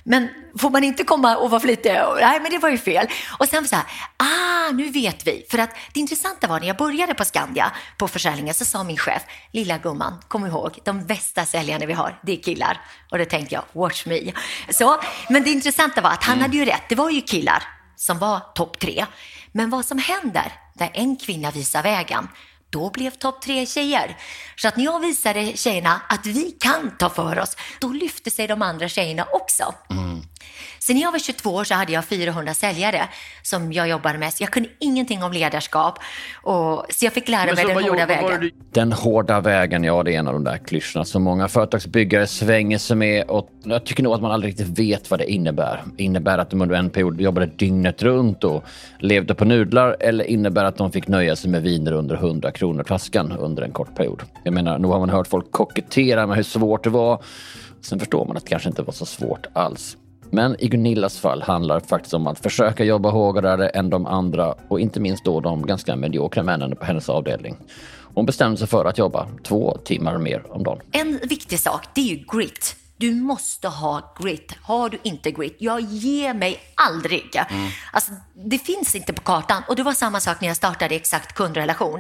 Men 0.10 0.30
får 0.58 0.70
man 0.70 0.84
inte 0.84 1.04
komma 1.04 1.38
och 1.38 1.50
vara 1.50 1.60
flitig? 1.60 1.92
Nej, 2.22 2.40
men 2.42 2.52
det 2.52 2.58
var 2.58 2.70
ju 2.70 2.78
fel. 2.78 3.08
Och 3.40 3.48
sen 3.48 3.68
så 3.68 3.76
här, 3.76 3.86
ah, 4.18 4.72
nu 4.72 4.90
vet 4.90 5.28
vi. 5.28 5.46
För 5.50 5.58
att 5.58 5.70
det 5.94 6.00
intressanta 6.00 6.48
var 6.48 6.60
när 6.60 6.68
jag 6.68 6.78
började 6.78 7.14
på 7.14 7.26
Skandia 7.26 7.72
på 7.98 8.08
försäljningen 8.08 8.54
så 8.54 8.66
sa 8.66 8.84
min 8.84 8.98
chef, 8.98 9.22
lilla 9.52 9.78
gumman, 9.78 10.14
kom 10.28 10.46
ihåg, 10.46 10.80
de 10.84 11.06
bästa 11.06 11.46
säljarna 11.46 11.86
vi 11.86 11.94
har, 11.94 12.20
det 12.24 12.32
är 12.32 12.44
killar. 12.44 12.82
Och 13.12 13.18
då 13.18 13.26
tänkte 13.26 13.56
jag, 13.56 13.64
watch 13.72 14.06
me. 14.06 14.32
Så, 14.70 15.00
men 15.30 15.44
det 15.44 15.50
intressanta 15.50 16.02
var 16.02 16.10
att 16.10 16.24
han 16.24 16.34
mm. 16.34 16.42
hade 16.42 16.58
ju 16.58 16.66
rätt, 16.66 16.84
det 16.90 16.96
var 16.96 17.10
ju 17.10 17.22
killar 17.22 17.64
som 17.96 18.20
var 18.20 18.40
topp 18.40 18.80
tre. 18.80 19.06
Men 19.52 19.70
vad 19.70 19.86
som 19.86 19.98
händer 19.98 20.54
när 20.74 20.92
en 20.94 21.16
kvinna 21.16 21.52
visar 21.52 21.84
vägen, 21.84 22.28
då 22.70 22.90
blev 22.90 23.12
topp 23.12 23.42
tre 23.42 23.66
tjejer. 23.66 24.18
Så 24.56 24.68
att 24.68 24.78
när 24.78 24.84
jag 24.84 25.00
visade 25.00 25.58
tjejerna 25.58 26.02
att 26.10 26.26
vi 26.26 26.52
kan 26.52 26.98
ta 26.98 27.10
för 27.10 27.40
oss, 27.40 27.58
då 27.80 27.88
lyfte 27.88 28.32
sig 28.32 28.48
de 28.48 28.62
andra 28.62 28.90
tjejerna 28.90 29.28
också. 29.32 29.74
Mm. 29.90 30.22
Sen 30.88 30.96
när 30.96 31.04
jag 31.04 31.12
var 31.12 31.20
22 31.20 31.50
år 31.50 31.64
så 31.64 31.74
hade 31.74 31.92
jag 31.92 32.06
400 32.06 32.54
säljare 32.54 33.02
som 33.42 33.74
jag 33.74 33.90
jobbade 33.90 34.18
med. 34.18 34.34
Så 34.34 34.44
jag 34.44 34.52
kunde 34.52 34.70
ingenting 34.80 35.24
om 35.24 35.32
ledarskap. 35.32 36.00
Och, 36.44 36.86
så 36.90 37.06
jag 37.06 37.14
fick 37.14 37.28
lära 37.28 37.54
mig 37.54 37.66
den 37.66 37.84
hårda 37.84 38.06
vägen. 38.06 38.52
Den 38.74 38.94
hårda 38.94 39.42
vägen, 39.42 39.84
ja 39.84 40.04
det 40.04 40.16
är 40.16 40.20
en 40.20 40.28
av 40.28 40.34
de 40.34 40.44
där 40.44 40.58
klyschorna 40.58 41.06
som 41.06 41.24
många 41.24 41.48
företagsbyggare 41.48 42.28
svänger 42.28 42.78
sig 42.78 42.98
med. 42.98 43.30
Och 43.30 43.50
jag 43.64 43.86
tycker 43.86 44.04
nog 44.04 44.14
att 44.14 44.22
man 44.22 44.32
aldrig 44.32 44.52
riktigt 44.52 44.80
vet 44.80 45.12
vad 45.12 45.20
det 45.20 45.32
innebär. 45.32 45.84
Innebär 45.98 46.38
att 46.38 46.50
de 46.50 46.62
under 46.62 46.76
en 46.76 46.90
period 46.90 47.22
jobbade 47.22 47.46
dygnet 47.46 48.04
runt 48.04 48.44
och 48.44 48.64
levde 49.00 49.36
på 49.36 49.46
nudlar 49.46 49.98
eller 50.00 50.26
innebär 50.26 50.66
att 50.66 50.78
de 50.78 50.92
fick 50.92 51.08
nöja 51.08 51.36
sig 51.36 51.52
med 51.52 51.62
viner 51.62 51.92
under 51.92 52.16
100 52.16 52.52
kronor 52.52 52.84
flaskan 52.84 53.32
under 53.32 53.64
en 53.64 53.72
kort 53.72 53.96
period. 53.96 54.22
Jag 54.44 54.54
menar, 54.54 54.78
nu 54.78 54.88
har 54.88 55.00
man 55.00 55.10
hört 55.10 55.28
folk 55.28 55.52
kokettera 55.52 56.28
med 56.28 56.36
hur 56.36 56.44
svårt 56.44 56.84
det 56.84 56.90
var. 56.90 57.24
Sen 57.82 58.00
förstår 58.00 58.26
man 58.26 58.38
att 58.38 58.44
det 58.44 58.50
kanske 58.50 58.70
inte 58.70 58.82
var 58.82 58.94
så 58.94 59.06
svårt 59.06 59.46
alls. 59.54 59.98
Men 60.32 60.56
i 60.60 60.68
Gunillas 60.68 61.20
fall 61.20 61.42
handlar 61.42 61.80
det 61.80 61.88
faktiskt 61.88 62.14
om 62.14 62.28
att 62.28 62.40
försöka 62.40 62.84
jobba 62.84 63.10
hårdare 63.10 63.70
än 63.70 63.90
de 63.90 64.06
andra 64.06 64.56
och 64.68 64.80
inte 64.80 65.00
minst 65.00 65.26
då 65.26 65.40
de 65.40 65.66
ganska 65.66 65.96
mediokra 65.96 66.44
männen 66.44 66.76
på 66.76 66.86
hennes 66.86 67.10
avdelning. 67.10 67.58
Hon 68.14 68.26
bestämde 68.26 68.58
sig 68.58 68.68
för 68.68 68.86
att 68.86 68.98
jobba 68.98 69.28
två 69.44 69.78
timmar 69.86 70.18
mer 70.18 70.44
om 70.50 70.64
dagen. 70.64 70.80
En 70.92 71.20
viktig 71.24 71.60
sak, 71.60 71.88
det 71.96 72.02
är 72.02 72.16
ju 72.16 72.26
grit. 72.32 72.76
Du 72.98 73.16
måste 73.16 73.68
ha 73.68 74.14
grit. 74.20 74.56
Har 74.62 74.90
du 74.90 74.98
inte 75.04 75.32
grit, 75.32 75.56
jag 75.60 75.82
ger 75.82 76.34
mig 76.34 76.60
aldrig. 76.76 77.36
Mm. 77.50 77.70
Alltså, 77.92 78.12
det 78.34 78.60
finns 78.60 78.96
inte 78.96 79.14
på 79.14 79.22
kartan. 79.22 79.64
Och 79.68 79.76
det 79.76 79.84
var 79.84 79.94
samma 79.94 80.20
sak 80.20 80.42
när 80.42 80.48
jag 80.48 80.58
startade 80.58 80.96
Exakt 80.96 81.34
kundrelation. 81.34 82.00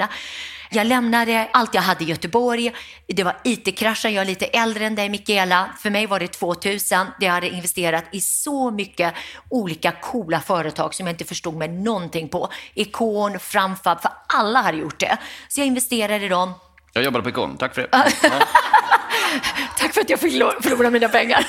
Jag 0.69 0.87
lämnade 0.87 1.49
allt 1.53 1.73
jag 1.73 1.81
hade 1.81 2.03
i 2.03 2.07
Göteborg. 2.07 2.73
Det 3.07 3.23
var 3.23 3.35
IT-kraschen. 3.43 4.13
Jag 4.13 4.21
är 4.21 4.25
lite 4.25 4.45
äldre 4.45 4.85
än 4.85 4.95
dig, 4.95 5.09
Mikaela. 5.09 5.69
För 5.79 5.89
mig 5.89 6.05
var 6.05 6.19
det 6.19 6.27
2000. 6.27 7.07
Jag 7.19 7.31
hade 7.31 7.49
investerat 7.49 8.05
i 8.11 8.21
så 8.21 8.71
mycket 8.71 9.13
olika 9.49 9.91
coola 9.91 10.39
företag 10.39 10.93
som 10.93 11.07
jag 11.07 11.13
inte 11.13 11.25
förstod 11.25 11.55
mig 11.55 11.67
någonting 11.67 12.29
på. 12.29 12.49
Ikon, 12.73 13.39
Framfab, 13.39 14.01
för 14.01 14.11
alla 14.27 14.61
hade 14.61 14.77
gjort 14.77 14.99
det. 14.99 15.17
Så 15.47 15.59
jag 15.59 15.67
investerade 15.67 16.25
i 16.25 16.29
dem. 16.29 16.53
Jag 16.97 17.05
jobbade 17.05 17.23
på 17.23 17.29
Ikon. 17.29 17.57
Tack 17.57 17.75
för 17.75 17.81
det. 17.81 17.87
Tack 19.77 19.93
för 19.93 20.01
att 20.01 20.09
jag 20.09 20.19
förlorade 20.19 20.91
mina 20.91 21.09
pengar. 21.09 21.47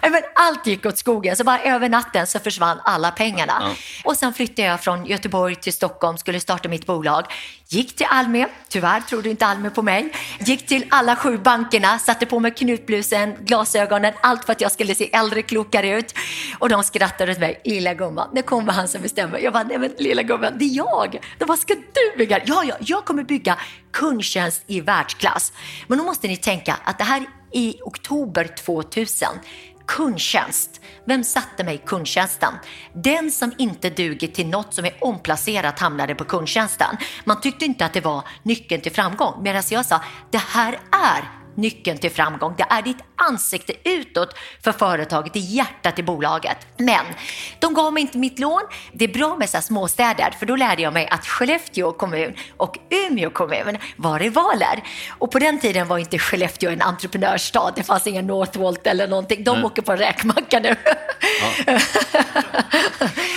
Men 0.10 0.22
allt 0.34 0.66
gick 0.66 0.86
åt 0.86 0.98
skogen, 0.98 1.36
så 1.36 1.44
bara 1.44 1.62
över 1.62 1.88
natten 1.88 2.26
så 2.26 2.38
försvann 2.38 2.80
alla 2.84 3.10
pengarna. 3.10 3.52
Ja. 3.60 3.74
Och 4.04 4.16
sen 4.16 4.32
flyttade 4.34 4.68
jag 4.68 4.80
från 4.80 5.06
Göteborg 5.06 5.54
till 5.54 5.72
Stockholm, 5.72 6.18
skulle 6.18 6.40
starta 6.40 6.68
mitt 6.68 6.86
bolag. 6.86 7.24
Gick 7.68 7.96
till 7.96 8.06
Almi, 8.10 8.46
tyvärr 8.68 9.00
trodde 9.00 9.30
inte 9.30 9.46
Almi 9.46 9.70
på 9.70 9.82
mig. 9.82 10.12
Gick 10.40 10.66
till 10.66 10.86
alla 10.90 11.16
sju 11.16 11.38
bankerna, 11.38 11.98
satte 11.98 12.26
på 12.26 12.40
mig 12.40 12.50
knutblusen, 12.50 13.34
glasögonen, 13.40 14.14
allt 14.20 14.44
för 14.44 14.52
att 14.52 14.60
jag 14.60 14.72
skulle 14.72 14.94
se 14.94 15.10
äldre, 15.12 15.42
klokare 15.42 15.98
ut. 15.98 16.14
Och 16.58 16.68
de 16.68 16.82
skrattade 16.82 17.32
åt 17.32 17.38
mig. 17.38 17.60
Lilla 17.64 17.94
gumman, 17.94 18.30
det 18.34 18.42
kommer 18.42 18.72
han 18.72 18.88
som 18.88 19.02
bestämmer. 19.02 19.38
Jag 19.38 19.52
bara, 19.52 19.62
nej 19.62 19.78
men 19.78 19.90
lilla 19.98 20.22
gumman, 20.22 20.52
det 20.58 20.64
är 20.64 20.76
jag. 20.76 21.18
De 21.38 21.44
bara, 21.44 21.56
ska 21.56 21.74
du 21.74 22.18
bygga? 22.18 22.40
Ja, 22.46 22.64
ja, 22.64 22.76
jag 22.80 23.04
kommer 23.04 23.22
bygga 23.22 23.58
kundtjänst 23.92 24.62
i 24.66 24.80
världsklass. 24.80 25.52
Men 25.86 25.98
då 25.98 26.04
måste 26.04 26.28
ni 26.28 26.36
tänka 26.36 26.76
att 26.84 26.98
det 26.98 27.04
här 27.04 27.26
i 27.52 27.76
oktober 27.82 28.44
2000 28.64 29.28
kundtjänst. 29.86 30.80
Vem 31.04 31.24
satte 31.24 31.64
mig 31.64 31.74
i 31.74 31.78
kundtjänsten? 31.78 32.54
Den 32.92 33.30
som 33.30 33.52
inte 33.58 33.90
duger 33.90 34.28
till 34.28 34.46
något 34.46 34.74
som 34.74 34.84
är 34.84 35.04
omplacerat 35.04 35.78
hamnade 35.78 36.14
på 36.14 36.24
kundtjänsten. 36.24 36.96
Man 37.24 37.40
tyckte 37.40 37.64
inte 37.64 37.86
att 37.86 37.92
det 37.92 38.00
var 38.00 38.24
nyckeln 38.42 38.82
till 38.82 38.92
framgång 38.92 39.42
medan 39.42 39.62
jag 39.70 39.86
sa 39.86 40.00
det 40.30 40.38
här 40.38 40.78
är 40.92 41.45
nyckeln 41.56 41.98
till 41.98 42.10
framgång. 42.10 42.54
Det 42.58 42.66
är 42.70 42.82
ditt 42.82 42.98
ansikte 43.16 43.72
utåt 43.84 44.34
för 44.64 44.72
företaget, 44.72 45.32
det 45.32 45.38
är 45.38 45.54
hjärtat 45.54 45.98
i 45.98 46.02
bolaget. 46.02 46.56
Men 46.76 47.04
de 47.58 47.74
gav 47.74 47.92
mig 47.92 48.00
inte 48.00 48.18
mitt 48.18 48.38
lån. 48.38 48.62
Det 48.92 49.04
är 49.04 49.12
bra 49.12 49.36
med 49.36 49.50
så 49.50 49.60
småstäder, 49.60 50.30
för 50.38 50.46
då 50.46 50.56
lärde 50.56 50.82
jag 50.82 50.92
mig 50.92 51.08
att 51.10 51.26
Skellefteå 51.26 51.92
kommun 51.92 52.34
och 52.56 52.78
Umeå 52.90 53.30
kommun 53.30 53.78
var 53.96 54.18
rivaler. 54.18 54.82
Och 55.08 55.30
på 55.30 55.38
den 55.38 55.60
tiden 55.60 55.88
var 55.88 55.98
inte 55.98 56.18
Skellefteå 56.18 56.70
en 56.70 56.82
entreprenörsstad. 56.82 57.72
Det 57.76 57.82
fanns 57.82 58.06
ingen 58.06 58.26
Northvolt 58.26 58.86
eller 58.86 59.08
någonting. 59.08 59.44
De 59.44 59.50
mm. 59.50 59.64
åker 59.64 59.82
på 59.82 59.96
räkmacka 59.96 60.60
nu. 60.60 60.76
Ja. 61.66 61.72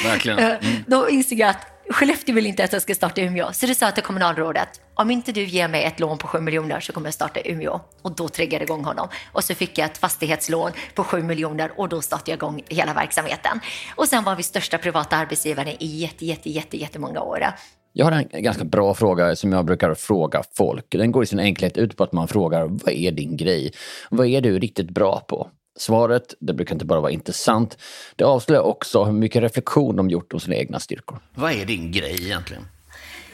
Verkligen. 0.03 0.39
Mm. 0.39 0.83
Då 0.87 1.09
insåg 1.09 1.39
jag 1.39 1.49
att 1.49 1.78
Skellefteå 1.91 2.35
vill 2.35 2.45
inte 2.45 2.63
att 2.63 2.73
jag 2.73 2.81
ska 2.81 2.95
starta 2.95 3.21
i 3.21 3.23
Umeå, 3.23 3.53
så 3.53 3.65
det 3.65 3.75
sa 3.75 3.85
jag 3.85 3.95
till 3.95 4.03
kommunalrådet. 4.03 4.69
Om 4.93 5.11
inte 5.11 5.31
du 5.31 5.43
ger 5.43 5.67
mig 5.67 5.83
ett 5.83 5.99
lån 5.99 6.17
på 6.17 6.27
7 6.27 6.39
miljoner 6.39 6.79
så 6.79 6.93
kommer 6.93 7.07
jag 7.07 7.13
starta 7.13 7.39
i 7.39 7.51
Umeå. 7.51 7.79
Och 8.01 8.15
då 8.15 8.27
triggade 8.27 8.63
jag 8.63 8.67
igång 8.67 8.83
honom. 8.83 9.07
Och 9.31 9.43
så 9.43 9.55
fick 9.55 9.77
jag 9.77 9.85
ett 9.85 9.97
fastighetslån 9.97 10.71
på 10.95 11.03
7 11.03 11.23
miljoner 11.23 11.71
och 11.77 11.89
då 11.89 12.01
startade 12.01 12.31
jag 12.31 12.37
igång 12.37 12.63
hela 12.67 12.93
verksamheten. 12.93 13.59
Och 13.95 14.07
sen 14.07 14.23
var 14.23 14.35
vi 14.35 14.43
största 14.43 14.77
privata 14.77 15.15
arbetsgivare 15.15 15.75
i 15.79 15.85
jätte, 15.85 16.25
jätte, 16.25 16.49
jätte, 16.49 16.77
jättemånga 16.77 17.21
år. 17.21 17.45
Jag 17.93 18.05
har 18.05 18.11
en 18.11 18.43
ganska 18.43 18.63
bra 18.63 18.93
fråga 18.93 19.35
som 19.35 19.53
jag 19.53 19.65
brukar 19.65 19.95
fråga 19.95 20.43
folk. 20.53 20.85
Den 20.89 21.11
går 21.11 21.23
i 21.23 21.25
sin 21.25 21.39
enkelhet 21.39 21.77
ut 21.77 21.97
på 21.97 22.03
att 22.03 22.13
man 22.13 22.27
frågar 22.27 22.65
vad 22.65 22.93
är 22.93 23.11
din 23.11 23.37
grej? 23.37 23.71
Vad 24.09 24.27
är 24.27 24.41
du 24.41 24.59
riktigt 24.59 24.89
bra 24.89 25.19
på? 25.19 25.49
Svaret, 25.77 26.33
det 26.39 26.53
brukar 26.53 26.75
inte 26.75 26.85
bara 26.85 26.99
vara 26.99 27.11
intressant, 27.11 27.77
det 28.15 28.23
avslöjar 28.23 28.61
också 28.61 29.03
hur 29.03 29.11
mycket 29.11 29.41
reflektion 29.41 29.95
de 29.95 30.09
gjort 30.09 30.33
om 30.33 30.39
sina 30.39 30.55
egna 30.55 30.79
styrkor. 30.79 31.19
Vad 31.33 31.51
är 31.51 31.65
din 31.65 31.91
grej 31.91 32.25
egentligen? 32.25 32.67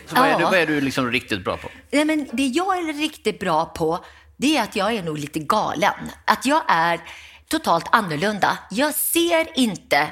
Så 0.08 0.15
vad, 0.15 0.30
ja. 0.30 0.34
är 0.34 0.38
du, 0.38 0.44
vad 0.44 0.54
är 0.54 0.65
du 0.65 0.82
liksom 0.82 1.12
riktigt 1.12 1.44
bra 1.44 1.58
på? 1.58 1.70
Nej, 1.92 2.06
men 2.06 2.27
det 2.32 2.48
jag 2.48 2.77
är 2.77 2.94
riktigt 2.94 3.39
bra 3.39 3.65
på, 3.65 4.06
det 4.38 4.58
är 4.58 4.63
att 4.63 4.75
jag 4.75 4.96
är 4.96 5.04
nog 5.04 5.18
lite 5.18 5.39
galen. 5.39 5.94
Att 6.25 6.46
jag 6.46 6.62
är 6.68 7.00
totalt 7.48 7.86
annorlunda. 7.92 8.58
Jag 8.72 8.94
ser 8.94 9.60
inte 9.60 10.08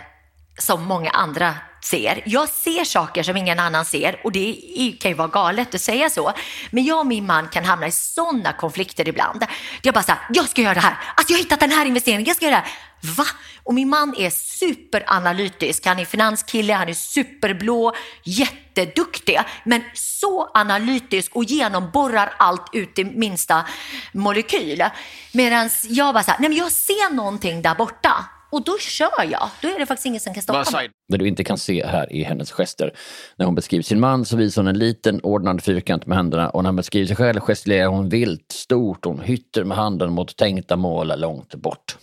som 0.57 0.83
många 0.83 1.09
andra 1.09 1.55
ser. 1.83 2.23
Jag 2.25 2.49
ser 2.49 2.83
saker 2.83 3.23
som 3.23 3.37
ingen 3.37 3.59
annan 3.59 3.85
ser 3.85 4.19
och 4.23 4.31
det 4.31 4.55
kan 5.01 5.11
ju 5.11 5.17
vara 5.17 5.27
galet 5.27 5.75
att 5.75 5.81
säga 5.81 6.09
så. 6.09 6.33
Men 6.71 6.83
jag 6.83 6.99
och 6.99 7.07
min 7.07 7.25
man 7.25 7.47
kan 7.47 7.65
hamna 7.65 7.87
i 7.87 7.91
sådana 7.91 8.53
konflikter 8.53 9.07
ibland. 9.07 9.45
Jag 9.81 9.93
bara 9.93 10.03
så 10.03 10.11
här, 10.11 10.21
jag 10.29 10.49
ska 10.49 10.61
göra 10.61 10.73
det 10.73 10.79
här. 10.79 10.97
Alltså 11.15 11.33
jag 11.33 11.37
har 11.37 11.43
hittat 11.43 11.59
den 11.59 11.71
här 11.71 11.85
investeringen, 11.85 12.25
jag 12.25 12.35
ska 12.35 12.45
göra 12.45 12.55
det 12.55 12.61
här. 12.61 12.71
Va? 13.17 13.25
Och 13.63 13.73
min 13.73 13.89
man 13.89 14.15
är 14.17 14.29
superanalytisk. 14.29 15.85
Han 15.85 15.99
är 15.99 16.05
finanskille, 16.05 16.73
han 16.73 16.89
är 16.89 16.93
superblå, 16.93 17.95
jätteduktig, 18.23 19.39
men 19.63 19.83
så 19.93 20.51
analytisk 20.53 21.35
och 21.35 21.43
genomborrar 21.43 22.33
allt 22.39 22.69
ut 22.73 22.99
i 22.99 23.03
minsta 23.03 23.65
molekyl. 24.11 24.83
Medan 25.31 25.69
jag 25.83 26.13
bara 26.13 26.23
så 26.23 26.31
här, 26.31 26.39
nej 26.39 26.49
men 26.49 26.57
jag 26.57 26.71
ser 26.71 27.13
någonting 27.13 27.61
där 27.61 27.75
borta 27.75 28.25
och 28.53 28.63
då 28.63 28.77
kör 28.77 29.23
jag. 29.31 29.49
Då 29.61 29.67
är 29.67 29.79
det 29.79 29.85
faktiskt 29.85 30.05
ingen 30.05 30.19
som 30.19 30.33
kan 30.33 30.43
stoppa 30.43 30.71
mig. 30.71 30.89
Det 31.07 31.17
du 31.17 31.27
inte 31.27 31.43
kan 31.43 31.57
se 31.57 31.85
här 31.85 32.13
i 32.13 32.23
hennes 32.23 32.51
gester. 32.51 32.93
När 33.35 33.45
hon 33.45 33.55
beskriver 33.55 33.83
sin 33.83 33.99
man 33.99 34.25
så 34.25 34.37
visar 34.37 34.61
hon 34.61 34.67
en 34.67 34.77
liten 34.77 35.19
ordnad 35.21 35.63
fyrkant 35.63 36.05
med 36.05 36.17
händerna 36.17 36.49
och 36.49 36.63
när 36.63 36.69
hon 36.69 36.75
beskriver 36.75 37.07
sig 37.07 37.15
själv 37.15 37.39
gestikulerar 37.39 37.87
hon 37.87 38.09
vilt, 38.09 38.51
stort. 38.51 39.05
Hon 39.05 39.19
hytter 39.19 39.63
med 39.63 39.77
handen 39.77 40.11
mot 40.11 40.37
tänkta 40.37 40.75
mål 40.75 41.19
långt 41.19 41.55
bort. 41.55 41.97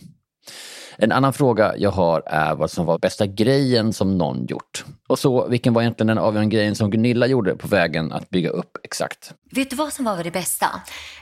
En 0.96 1.12
annan 1.12 1.32
fråga 1.32 1.74
jag 1.76 1.90
har 1.90 2.22
är 2.26 2.54
vad 2.54 2.70
som 2.70 2.86
var 2.86 2.98
bästa 2.98 3.26
grejen 3.26 3.92
som 3.92 4.18
någon 4.18 4.46
gjort. 4.46 4.84
Och 5.10 5.18
så, 5.18 5.48
vilken 5.48 5.72
var 5.72 5.82
egentligen 5.82 6.06
den 6.06 6.18
avgörande 6.18 6.56
grejen 6.56 6.74
som 6.74 6.90
Gunilla 6.90 7.26
gjorde 7.26 7.56
på 7.56 7.68
vägen 7.68 8.12
att 8.12 8.30
bygga 8.30 8.50
upp 8.50 8.76
Exakt? 8.84 9.32
Vet 9.50 9.70
du 9.70 9.76
vad 9.76 9.92
som 9.92 10.04
var 10.04 10.24
det 10.24 10.30
bästa? 10.30 10.66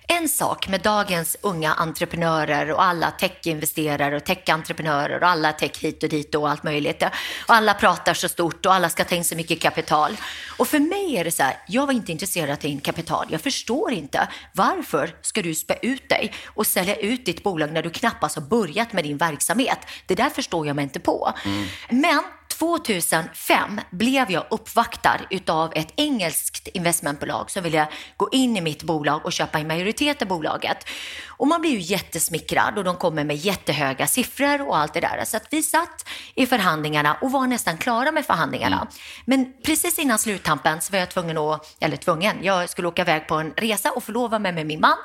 En 0.09 0.28
sak 0.28 0.68
med 0.68 0.80
dagens 0.80 1.37
unga 1.40 1.73
entreprenörer 1.73 2.71
och 2.71 2.85
alla 2.85 3.11
techinvesterare 3.11 4.16
och 4.16 4.25
techentreprenörer 4.25 5.23
och 5.23 5.28
alla 5.28 5.52
tech 5.52 5.83
hit 5.85 6.02
och 6.02 6.09
dit 6.09 6.35
och 6.35 6.50
allt 6.50 6.62
möjligt. 6.62 7.02
Och 7.49 7.54
alla 7.54 7.75
pratar 7.75 8.14
så 8.14 8.28
stort 8.28 8.66
och 8.66 8.75
alla 8.75 8.88
ska 8.88 9.04
ta 9.04 9.14
in 9.14 9.25
så 9.25 9.37
mycket 9.37 9.61
kapital. 9.61 10.16
Och 10.59 10.68
för 10.68 10.78
mig 10.78 11.16
är 11.16 11.25
det 11.25 11.30
så 11.30 11.42
här, 11.42 11.57
jag 11.68 11.87
var 11.87 11.92
inte 11.92 12.12
intresserad 12.12 12.49
av 12.49 12.54
att 12.54 12.61
ta 12.61 12.68
in 12.68 12.80
kapital. 12.80 13.26
Jag 13.30 13.40
förstår 13.40 13.92
inte. 13.92 14.28
Varför 14.54 15.14
ska 15.23 15.42
du 15.42 15.54
spä 15.54 15.78
ut 15.83 16.09
dig 16.09 16.33
och 16.47 16.66
sälja 16.66 16.97
ut 16.97 17.26
ditt 17.26 17.42
bolag 17.42 17.73
när 17.73 17.83
du 17.83 17.90
knappast 17.90 18.37
har 18.37 18.42
börjat 18.42 18.92
med 18.92 19.04
din 19.04 19.16
verksamhet? 19.16 19.78
Det 20.07 20.14
där 20.14 20.30
förstår 20.30 20.66
jag 20.66 20.76
mig 20.76 20.83
inte 20.83 21.00
på. 21.00 21.33
Mm. 21.45 21.66
Men 21.90 22.23
2005 22.59 23.81
blev 23.91 24.31
jag 24.31 24.45
uppvaktad 24.50 25.21
utav 25.31 25.73
ett 25.75 25.93
engelskt 25.97 26.69
investmentbolag 26.69 27.50
som 27.50 27.62
ville 27.62 27.88
gå 28.17 28.29
in 28.33 28.57
i 28.57 28.61
mitt 28.61 28.83
bolag 28.83 29.25
och 29.25 29.33
köpa 29.33 29.59
en 29.59 29.67
majoritet 29.67 30.23
av 30.23 30.29
bolaget. 30.29 30.77
Och 31.27 31.47
man 31.47 31.61
blir 31.61 31.71
ju 31.71 31.81
jättesmickrad 31.81 32.79
och 32.79 32.85
de 32.85 32.97
kommer 32.97 33.25
med 33.25 33.37
jättehöga 33.37 34.07
siffror 34.07 34.69
och 34.69 34.79
allt 34.79 34.95
det 34.95 35.00
där. 35.00 35.25
Så 35.25 35.37
att 35.37 35.47
vi 35.50 35.62
satt 35.62 36.09
i 36.35 36.47
förhandlingarna 36.47 37.17
och 37.21 37.33
var 37.33 37.47
nästan 37.47 37.79
klara 37.79 38.12
med 38.12 38.27
förhandlingarna. 38.27 38.77
Mm. 38.77 38.88
Men 39.25 39.53
precis 39.62 39.99
innan 39.99 40.19
sluttampen 40.19 40.81
så 40.81 40.93
var 40.93 40.99
jag 40.99 41.11
tvungen 41.11 41.38
att, 41.38 41.77
eller 41.81 41.97
tvungen, 41.97 42.37
jag 42.43 42.71
skulle 42.71 42.88
åka 42.88 43.03
iväg 43.03 43.29
på 43.29 43.35
en 43.35 43.53
resa 43.57 43.91
och 43.91 44.05
förlova 44.05 44.38
mig 44.38 44.53
med 44.53 44.67
min 44.67 44.81
man. 44.81 44.99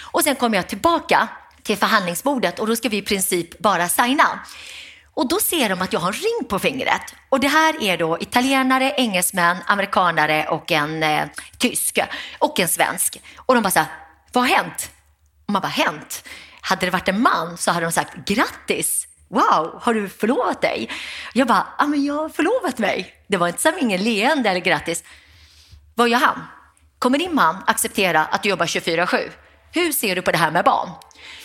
Och 0.00 0.22
sen 0.22 0.36
kom 0.36 0.54
jag 0.54 0.68
tillbaka 0.68 1.28
till 1.62 1.76
förhandlingsbordet 1.76 2.58
och 2.58 2.66
då 2.66 2.76
ska 2.76 2.88
vi 2.88 2.96
i 2.96 3.02
princip 3.02 3.58
bara 3.58 3.88
signa. 3.88 4.40
Och 5.16 5.28
då 5.28 5.38
ser 5.38 5.68
de 5.68 5.82
att 5.82 5.92
jag 5.92 6.00
har 6.00 6.08
en 6.08 6.12
ring 6.12 6.48
på 6.48 6.58
fingret. 6.58 7.14
Och 7.28 7.40
det 7.40 7.48
här 7.48 7.82
är 7.82 7.96
då 7.98 8.18
italienare, 8.20 8.94
engelsmän, 8.96 9.56
amerikanare 9.66 10.46
och 10.48 10.72
en 10.72 11.02
eh, 11.02 11.24
tysk 11.58 11.98
och 12.38 12.60
en 12.60 12.68
svensk. 12.68 13.22
Och 13.36 13.54
de 13.54 13.62
bara 13.62 13.70
så 13.70 13.78
här, 13.78 13.88
vad 14.32 14.48
har 14.48 14.56
hänt? 14.56 14.90
Och 15.46 15.52
man 15.52 15.62
bara, 15.62 15.68
hänt? 15.68 16.28
Hade 16.60 16.86
det 16.86 16.90
varit 16.90 17.08
en 17.08 17.22
man 17.22 17.56
så 17.56 17.70
hade 17.70 17.86
de 17.86 17.92
sagt, 17.92 18.14
grattis! 18.28 19.08
Wow, 19.28 19.80
har 19.82 19.94
du 19.94 20.08
förlovat 20.08 20.60
dig? 20.62 20.90
Jag 21.32 21.48
bara, 21.48 21.66
ja 21.78 21.86
men 21.86 22.04
jag 22.04 22.14
har 22.14 22.28
förlovat 22.28 22.78
mig. 22.78 23.14
Det 23.26 23.36
var 23.36 23.48
inte 23.48 23.62
som 23.62 23.72
ingen 23.80 24.04
leende 24.04 24.50
eller 24.50 24.60
grattis. 24.60 25.04
Vad 25.94 26.08
gör 26.08 26.18
han? 26.18 26.44
Kommer 26.98 27.18
din 27.18 27.34
man 27.34 27.56
acceptera 27.66 28.24
att 28.24 28.42
du 28.42 28.48
jobbar 28.48 28.66
24-7? 28.66 29.30
Hur 29.72 29.92
ser 29.92 30.16
du 30.16 30.22
på 30.22 30.32
det 30.32 30.38
här 30.38 30.50
med 30.50 30.64
barn? 30.64 30.88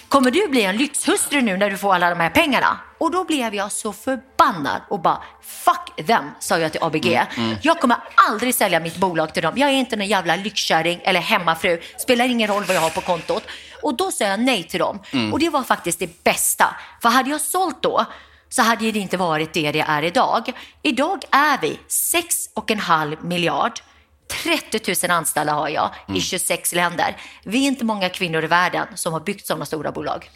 Kommer 0.09 0.31
du 0.31 0.47
bli 0.47 0.61
en 0.61 0.77
lyxhustru 0.77 1.41
nu 1.41 1.57
när 1.57 1.69
du 1.69 1.77
får 1.77 1.93
alla 1.93 2.09
de 2.09 2.19
här 2.19 2.29
pengarna? 2.29 2.79
Och 3.01 3.11
då 3.11 3.23
blev 3.23 3.55
jag 3.55 3.71
så 3.71 3.93
förbannad 3.93 4.81
och 4.89 4.99
bara 4.99 5.23
fuck 5.41 6.07
them, 6.07 6.31
sa 6.39 6.59
jag 6.59 6.71
till 6.71 6.83
ABG. 6.83 7.05
Mm, 7.05 7.27
mm. 7.37 7.57
Jag 7.61 7.79
kommer 7.79 7.97
aldrig 8.29 8.55
sälja 8.55 8.79
mitt 8.79 8.97
bolag 8.97 9.33
till 9.33 9.43
dem. 9.43 9.53
Jag 9.57 9.69
är 9.69 9.73
inte 9.73 9.95
någon 9.95 10.07
jävla 10.07 10.35
lyxkärring 10.35 11.01
eller 11.03 11.19
hemmafru. 11.19 11.81
Spelar 11.97 12.25
ingen 12.25 12.47
roll 12.47 12.63
vad 12.63 12.75
jag 12.75 12.81
har 12.81 12.89
på 12.89 13.01
kontot. 13.01 13.43
Och 13.81 13.97
då 13.97 14.11
sa 14.11 14.25
jag 14.25 14.39
nej 14.39 14.63
till 14.63 14.79
dem. 14.79 14.99
Mm. 15.11 15.33
Och 15.33 15.39
det 15.39 15.49
var 15.49 15.63
faktiskt 15.63 15.99
det 15.99 16.23
bästa. 16.23 16.75
För 17.01 17.09
hade 17.09 17.29
jag 17.29 17.41
sålt 17.41 17.81
då 17.81 18.05
så 18.49 18.61
hade 18.61 18.91
det 18.91 18.99
inte 18.99 19.17
varit 19.17 19.53
det 19.53 19.71
det 19.71 19.79
är 19.79 20.03
idag. 20.03 20.51
Idag 20.81 21.23
är 21.31 21.57
vi 21.61 21.79
6,5 21.89 23.25
miljard 23.25 23.79
30 24.43 25.07
000 25.07 25.11
anställda 25.11 25.53
har 25.53 25.69
jag 25.69 25.89
mm. 26.07 26.17
i 26.17 26.21
26 26.21 26.73
länder. 26.73 27.17
Vi 27.43 27.63
är 27.63 27.67
inte 27.67 27.85
många 27.85 28.09
kvinnor 28.09 28.43
i 28.43 28.47
världen 28.47 28.87
som 28.95 29.13
har 29.13 29.19
byggt 29.19 29.47
sådana 29.47 29.65
stora 29.65 29.91
bolag. 29.91 30.29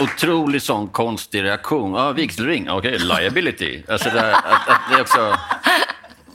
Otrolig 0.00 0.62
sån 0.62 0.88
konstig 0.88 1.42
reaktion. 1.42 1.94
Ja, 1.94 2.12
vigselring, 2.12 2.70
okej, 2.70 2.94
okay, 2.94 3.06
liability. 3.06 3.82
Alltså 3.88 4.10
det, 4.10 4.36
att, 4.36 4.68
att 4.68 4.80
det 4.90 4.96
är 4.96 5.00
också... 5.00 5.38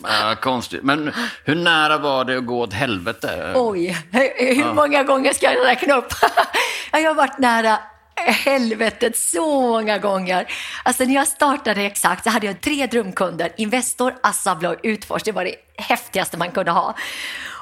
Ja, 0.04 0.36
konstigt. 0.42 0.84
Men 0.84 1.12
hur 1.46 1.56
nära 1.56 1.98
var 1.98 2.26
det 2.26 2.38
att 2.38 2.46
gå 2.46 2.62
åt 2.62 2.74
helvete? 2.74 3.54
Oj, 3.56 3.98
hur, 4.12 4.56
hur 4.56 4.74
många 4.74 5.04
gånger 5.04 5.34
ska 5.34 5.54
jag 5.54 5.68
räkna 5.68 5.98
upp? 5.98 6.14
jag 6.92 7.10
har 7.10 7.14
varit 7.14 7.38
nära 7.38 7.80
helvetet 8.16 9.18
så 9.18 9.62
många 9.62 9.98
gånger. 9.98 10.48
Alltså 10.84 11.04
när 11.04 11.14
jag 11.14 11.28
startade 11.28 11.82
Exakt 11.82 12.24
så 12.24 12.30
hade 12.30 12.46
jag 12.46 12.62
tre 12.62 12.86
drömkunder. 12.88 13.52
Investor, 13.58 14.16
Assa 14.24 14.52
Abloy, 14.52 14.76
Utfors. 14.84 15.24
Det 15.24 15.32
var 15.32 15.46
det 15.46 15.56
häftigaste 15.82 16.38
man 16.38 16.52
kunde 16.52 16.72
ha. 16.72 16.96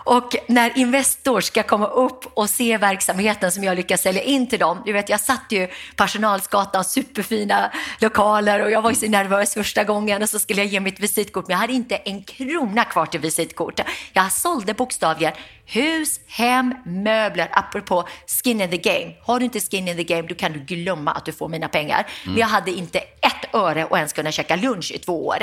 Och 0.10 0.36
när 0.48 0.78
Investor 0.78 1.42
ska 1.42 1.64
komma 1.64 1.88
upp 1.88 2.26
och 2.34 2.50
se 2.50 2.78
verksamheten 2.78 3.52
som 3.52 3.64
jag 3.64 3.78
lyckas 3.78 4.02
sälja 4.02 4.22
in 4.22 4.48
till 4.48 4.60
dem. 4.60 4.82
Du 4.86 4.94
vet, 4.94 5.10
jag 5.10 5.20
satt 5.20 5.46
ju 5.50 5.68
Personalsgatan, 5.96 6.84
superfina 6.84 7.72
lokaler 8.00 8.64
och 8.64 8.72
jag 8.72 8.82
var 8.82 8.90
ju 8.90 8.96
så 8.96 9.06
nervös 9.06 9.54
första 9.54 9.84
gången 9.84 10.24
och 10.24 10.30
så 10.30 10.40
skulle 10.40 10.62
jag 10.62 10.68
ge 10.68 10.80
mitt 10.80 11.00
visitkort 11.00 11.48
men 11.48 11.54
jag 11.54 11.60
hade 11.60 11.74
inte 11.74 11.96
en 11.96 12.24
krona 12.24 12.86
kvar 12.86 13.06
till 13.06 13.20
visitkort. 13.20 13.80
Jag 14.14 14.32
sålde 14.32 14.74
bokstavligen 14.74 15.34
hus, 15.66 16.20
hem, 16.28 16.76
möbler, 16.86 17.50
apropå 17.52 18.08
skin 18.28 18.62
in 18.62 18.70
the 18.70 18.78
game. 18.78 19.14
Har 19.22 19.40
du 19.40 19.46
inte 19.46 19.60
skin 19.60 19.88
in 19.88 19.98
the 19.98 20.04
game 20.04 20.28
då 20.28 20.36
kan 20.36 20.54
du 20.54 20.60
glömma 20.60 21.12
att 21.12 21.26
du 21.26 21.32
får 21.32 21.50
mina 21.50 21.68
pengar. 21.68 21.98
Mm. 21.98 22.34
Men 22.34 22.38
jag 22.38 22.48
hade 22.48 22.72
inte 22.72 23.00
ett 23.00 23.38
ett 23.50 23.56
öre 23.56 23.86
och 23.86 23.98
ens 23.98 24.13
kunna 24.13 24.32
käka 24.32 24.56
lunch 24.56 24.91
i 24.91 25.00
två 25.00 25.27
år. 25.27 25.38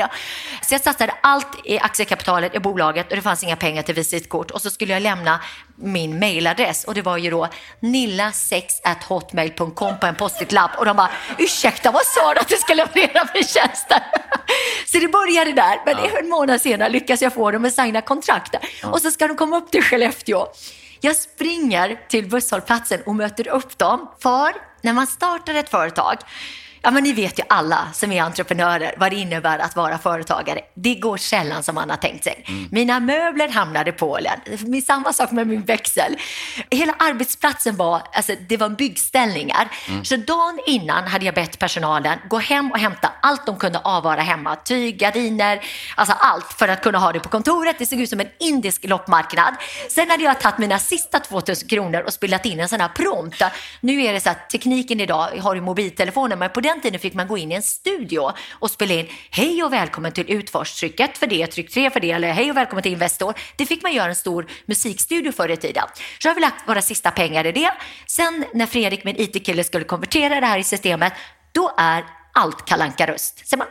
Så 0.62 0.74
jag 0.74 0.80
satsade 0.80 1.14
allt 1.20 1.48
i 1.64 1.78
aktiekapitalet 1.78 2.54
i 2.54 2.58
bolaget 2.58 3.10
och 3.10 3.16
det 3.16 3.22
fanns 3.22 3.42
inga 3.42 3.56
pengar 3.56 3.82
till 3.82 3.94
visitkort 3.94 4.50
och 4.50 4.62
så 4.62 4.70
skulle 4.70 4.92
jag 4.92 5.02
lämna 5.02 5.40
min 5.76 6.18
mailadress 6.18 6.84
och 6.84 6.94
det 6.94 7.02
var 7.02 7.16
ju 7.16 7.30
då 7.30 7.48
nilla6hotmail.com 7.80 9.98
på 9.98 10.06
en 10.06 10.14
post-it-lapp 10.14 10.78
och 10.78 10.84
de 10.84 10.96
bara 10.96 11.10
ursäkta 11.38 11.90
vad 11.90 12.04
sa 12.04 12.34
du 12.34 12.40
att 12.40 12.48
du 12.48 12.56
ska 12.56 12.74
leverera 12.74 13.26
för 13.26 13.42
tjänster? 13.42 14.02
så 14.86 14.98
det 14.98 15.08
började 15.08 15.52
där 15.52 15.80
men 15.86 15.96
ja. 15.96 16.18
en 16.18 16.28
månad 16.28 16.60
senare 16.60 16.88
lyckas 16.88 17.22
jag 17.22 17.34
få 17.34 17.50
dem 17.50 17.64
att 17.64 17.74
signa 17.74 18.00
kontrakt 18.00 18.54
ja. 18.82 18.88
och 18.88 19.02
så 19.02 19.10
ska 19.10 19.28
de 19.28 19.36
komma 19.36 19.56
upp 19.56 19.70
till 19.70 19.82
Skellefteå. 19.82 20.46
Jag 21.00 21.16
springer 21.16 22.08
till 22.08 22.28
busshållplatsen 22.28 23.00
och 23.06 23.14
möter 23.14 23.48
upp 23.48 23.78
dem 23.78 24.10
för 24.22 24.52
när 24.80 24.92
man 24.92 25.06
startar 25.06 25.54
ett 25.54 25.68
företag 25.68 26.16
Ja, 26.86 26.90
men 26.90 27.02
ni 27.02 27.12
vet 27.12 27.38
ju 27.38 27.42
alla 27.48 27.88
som 27.92 28.12
är 28.12 28.22
entreprenörer 28.22 28.94
vad 28.98 29.12
det 29.12 29.16
innebär 29.16 29.58
att 29.58 29.76
vara 29.76 29.98
företagare. 29.98 30.60
Det 30.74 30.94
går 30.94 31.16
sällan 31.16 31.62
som 31.62 31.74
man 31.74 31.90
har 31.90 31.96
tänkt 31.96 32.24
sig. 32.24 32.44
Mm. 32.46 32.68
Mina 32.72 33.00
möbler 33.00 33.48
hamnade 33.48 33.90
i 33.90 33.92
Polen. 33.92 34.40
Samma 34.86 35.12
sak 35.12 35.30
med 35.30 35.46
min 35.46 35.62
växel. 35.62 36.16
Hela 36.70 36.92
arbetsplatsen 36.98 37.76
var, 37.76 38.02
alltså, 38.12 38.32
det 38.48 38.56
var 38.56 38.68
byggställningar. 38.68 39.68
Mm. 39.88 40.04
Så 40.04 40.16
dagen 40.16 40.58
innan 40.66 41.06
hade 41.06 41.24
jag 41.24 41.34
bett 41.34 41.58
personalen 41.58 42.18
gå 42.28 42.38
hem 42.38 42.72
och 42.72 42.78
hämta 42.78 43.12
allt 43.22 43.46
de 43.46 43.56
kunde 43.56 43.78
avvara 43.78 44.20
hemma. 44.20 44.56
Tyg, 44.56 44.98
gardiner, 44.98 45.60
alltså 45.94 46.14
allt 46.18 46.52
för 46.52 46.68
att 46.68 46.82
kunna 46.82 46.98
ha 46.98 47.12
det 47.12 47.20
på 47.20 47.28
kontoret. 47.28 47.76
Det 47.78 47.86
såg 47.86 48.00
ut 48.00 48.10
som 48.10 48.20
en 48.20 48.28
indisk 48.40 48.84
loppmarknad. 48.84 49.54
Sen 49.90 50.10
hade 50.10 50.24
jag 50.24 50.40
tagit 50.40 50.58
mina 50.58 50.78
sista 50.78 51.20
2000 51.20 51.68
kronor 51.68 52.00
och 52.00 52.12
spelat 52.12 52.46
in 52.46 52.60
en 52.60 52.68
sån 52.68 52.80
här 52.80 52.88
prompt. 52.88 53.42
Nu 53.80 54.02
är 54.02 54.12
det 54.12 54.20
så 54.20 54.30
att 54.30 54.50
tekniken 54.50 55.00
idag 55.00 55.28
har 55.40 55.54
ju 55.54 55.60
mobiltelefoner, 55.60 56.36
men 56.36 56.50
på 56.50 56.60
den 56.60 56.75
den 56.76 56.82
tiden 56.82 57.00
fick 57.00 57.14
man 57.14 57.26
gå 57.26 57.38
in 57.38 57.52
i 57.52 57.54
en 57.54 57.62
studio 57.62 58.32
och 58.52 58.70
spela 58.70 58.94
in 58.94 59.08
Hej 59.30 59.64
och 59.64 59.72
välkommen 59.72 60.12
till 60.12 60.30
Utfors, 60.30 60.80
tryck 60.80 61.00
1 61.00 61.18
för 61.18 61.26
det, 61.26 61.46
tryck 61.46 61.70
3 61.70 61.90
för 61.90 62.00
det 62.00 62.10
eller 62.10 62.32
Hej 62.32 62.50
och 62.50 62.56
välkommen 62.56 62.82
till 62.82 62.92
Investor. 62.92 63.34
Det 63.56 63.66
fick 63.66 63.82
man 63.82 63.92
göra 63.92 64.08
en 64.08 64.16
stor 64.16 64.46
musikstudio 64.66 65.32
förr 65.32 65.50
i 65.50 65.56
tiden. 65.56 65.84
Så 66.18 66.28
har 66.28 66.34
vi 66.34 66.40
lagt 66.40 66.68
våra 66.68 66.82
sista 66.82 67.10
pengar 67.10 67.46
i 67.46 67.52
det. 67.52 67.70
Sen 68.06 68.44
när 68.54 68.66
Fredrik, 68.66 69.04
min 69.04 69.20
IT-kille, 69.20 69.64
skulle 69.64 69.84
konvertera 69.84 70.40
det 70.40 70.46
här 70.46 70.58
i 70.58 70.64
systemet, 70.64 71.12
då 71.52 71.74
är 71.76 72.04
allt 72.32 72.64
kalanka 72.64 73.06
röst. 73.06 73.48
Så 73.48 73.56
man, 73.56 73.66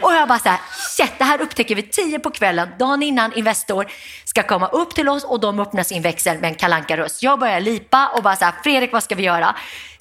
och 0.00 0.12
jag 0.12 0.28
bara 0.28 0.38
så 0.38 0.48
här, 0.48 0.60
shit, 0.96 1.12
det 1.18 1.24
här 1.24 1.40
upptäcker 1.40 1.74
vi 1.74 1.82
tio 1.82 2.18
på 2.18 2.30
kvällen, 2.30 2.68
dagen 2.78 3.02
innan 3.02 3.32
Investor 3.32 3.86
ska 4.24 4.42
komma 4.42 4.68
upp 4.68 4.94
till 4.94 5.08
oss 5.08 5.24
och 5.24 5.40
de 5.40 5.60
öppnar 5.60 5.82
sin 5.82 6.02
växel 6.02 6.38
med 6.38 6.48
en 6.48 6.54
kalanka 6.54 6.96
röst. 6.96 7.22
Jag 7.22 7.38
börjar 7.38 7.60
lipa 7.60 8.08
och 8.08 8.22
bara 8.22 8.36
så 8.36 8.44
här, 8.44 8.54
Fredrik 8.62 8.92
vad 8.92 9.02
ska 9.02 9.14
vi 9.14 9.22
göra? 9.22 9.56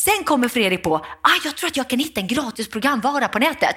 Sen 0.05 0.23
kommer 0.23 0.47
Fredrik 0.47 0.83
på, 0.83 0.95
ah, 0.95 1.29
jag 1.43 1.55
tror 1.55 1.67
att 1.67 1.77
jag 1.77 1.89
kan 1.89 1.99
hitta 1.99 2.21
en 2.21 2.27
gratis 2.27 2.69
programvara 2.69 3.27
på 3.27 3.39
nätet. 3.39 3.75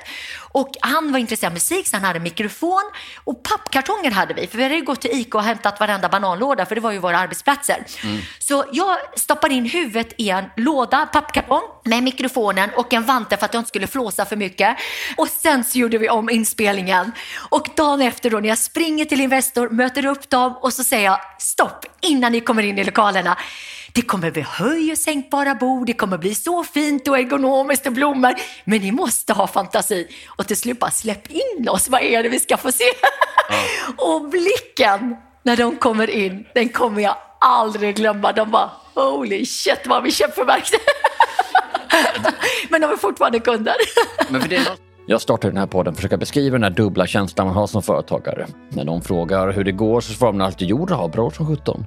Och 0.53 0.71
han 0.81 1.13
var 1.13 1.19
intresserad 1.19 1.51
av 1.51 1.55
musik 1.55 1.87
så 1.87 1.97
han 1.97 2.05
hade 2.05 2.21
mikrofon 2.21 2.83
och 3.25 3.43
pappkartonger 3.43 4.11
hade 4.11 4.35
vi. 4.35 4.47
För 4.47 4.57
vi 4.57 4.63
hade 4.63 4.75
ju 4.75 4.85
gått 4.85 5.01
till 5.01 5.11
ICA 5.11 5.39
och 5.39 5.45
hämtat 5.45 5.81
varenda 5.81 6.09
bananlåda 6.09 6.67
för 6.67 6.75
det 6.75 6.81
var 6.81 6.93
ju 6.93 6.99
våra 6.99 7.19
arbetsplatser. 7.19 7.85
Mm. 8.05 8.19
Så 8.39 8.65
jag 8.73 8.97
stoppade 9.17 9.55
in 9.55 9.65
huvudet 9.65 10.15
i 10.17 10.31
en 10.31 10.45
låda, 10.57 11.07
pappkartong 11.07 11.63
med 11.85 12.03
mikrofonen 12.03 12.71
och 12.77 12.93
en 12.93 13.05
vante 13.05 13.37
för 13.37 13.45
att 13.45 13.55
jag 13.55 13.61
inte 13.61 13.69
skulle 13.69 13.87
flåsa 13.87 14.25
för 14.25 14.37
mycket. 14.37 14.77
Och 15.17 15.29
sen 15.29 15.65
så 15.65 15.79
gjorde 15.79 15.99
vi 15.99 16.09
om 16.09 16.31
inspelningen. 16.31 17.13
Och 17.49 17.69
dagen 17.77 18.03
efter 18.03 18.31
då 18.31 18.41
när 18.41 18.49
jag 18.49 18.59
springer 18.59 19.05
till 19.05 19.21
Investor, 19.21 19.69
möter 19.69 20.07
upp 20.07 20.31
dem 20.31 20.57
och 20.61 20.73
så 20.73 20.85
säger 20.85 21.05
jag 21.05 21.21
stopp 21.39 21.85
innan 22.01 22.33
ni 22.33 22.41
kommer 22.41 22.63
in 22.63 22.79
i 22.79 22.85
lokalerna. 22.85 23.39
Det 23.99 24.03
kommer 24.03 24.31
bli 24.31 24.43
höj 24.43 24.93
och 24.93 24.99
sänkbara 24.99 25.55
bord, 25.55 25.87
det 25.87 25.93
kommer 25.93 26.19
bli 26.19 26.35
så 26.35 26.65
fint 26.65 27.09
och 27.09 27.19
ergonomiskt 27.19 27.87
och 27.87 27.93
blommor. 27.93 28.35
Men 28.65 28.81
ni 28.81 28.93
måste 28.93 29.33
ha 29.33 29.47
fantasi. 29.47 30.09
Och 30.27 30.47
till 30.47 30.57
slut 30.57 30.79
bara 30.79 30.91
släpp 30.91 31.31
in 31.31 31.69
oss, 31.69 31.89
vad 31.89 32.03
är 32.03 32.23
det 32.23 32.29
vi 32.29 32.41
ska 32.41 32.57
få 32.57 32.73
se? 32.73 32.85
Ja. 32.85 33.57
och 34.05 34.29
blicken 34.29 35.17
när 35.43 35.57
de 35.57 35.77
kommer 35.77 36.11
in, 36.11 36.47
den 36.55 36.69
kommer 36.69 37.03
jag 37.03 37.17
aldrig 37.41 37.97
glömma. 37.97 38.33
De 38.33 38.51
bara 38.51 38.71
holy 38.95 39.47
shit 39.47 39.81
vad 39.87 40.03
vi 40.03 40.13
köpt 40.13 40.35
för 40.35 40.45
verktyg. 40.45 40.81
Men 42.69 42.81
de 42.81 42.91
är 42.91 42.97
fortfarande 42.97 43.41
kunder. 43.41 43.77
Men 44.29 44.41
för 44.41 44.49
det 44.49 44.88
jag 45.11 45.21
startade 45.21 45.51
den 45.53 45.59
här 45.59 45.67
podden 45.67 45.85
för 45.85 45.91
att 45.91 45.97
försöka 45.97 46.17
beskriva 46.17 46.55
den 46.55 46.63
här 46.63 46.71
dubbla 46.71 47.07
känslan 47.07 47.47
man 47.47 47.57
har 47.57 47.67
som 47.67 47.83
företagare. 47.83 48.47
När 48.69 48.85
de 48.85 49.03
frågar 49.03 49.53
hur 49.53 49.65
det 49.65 49.73
går 49.73 50.01
så 50.01 50.13
svarar 50.13 50.33
man 50.33 50.47
alltid 50.47 50.69
jo, 50.69 50.87
det 50.87 50.95
har 50.95 51.09
bra 51.09 51.31
som 51.31 51.47
17. 51.47 51.87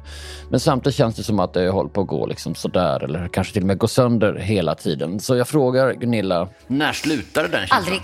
Men 0.49 0.59
samtidigt 0.59 0.95
känns 0.97 1.15
det 1.15 1.23
som 1.23 1.39
att 1.39 1.53
det 1.53 1.69
håller 1.69 1.89
på 1.89 2.01
att 2.01 2.07
gå 2.07 2.25
liksom 2.25 2.55
sådär 2.55 3.03
eller 3.03 3.27
kanske 3.27 3.53
till 3.53 3.61
och 3.63 3.67
med 3.67 3.77
gå 3.77 3.87
sönder 3.87 4.35
hela 4.35 4.75
tiden. 4.75 5.19
Så 5.19 5.35
jag 5.35 5.47
frågar 5.47 5.93
Gunilla. 5.93 6.49
När 6.67 6.93
slutade 6.93 7.47
den 7.47 7.59
känslan? 7.59 7.79
Aldrig. 7.79 8.01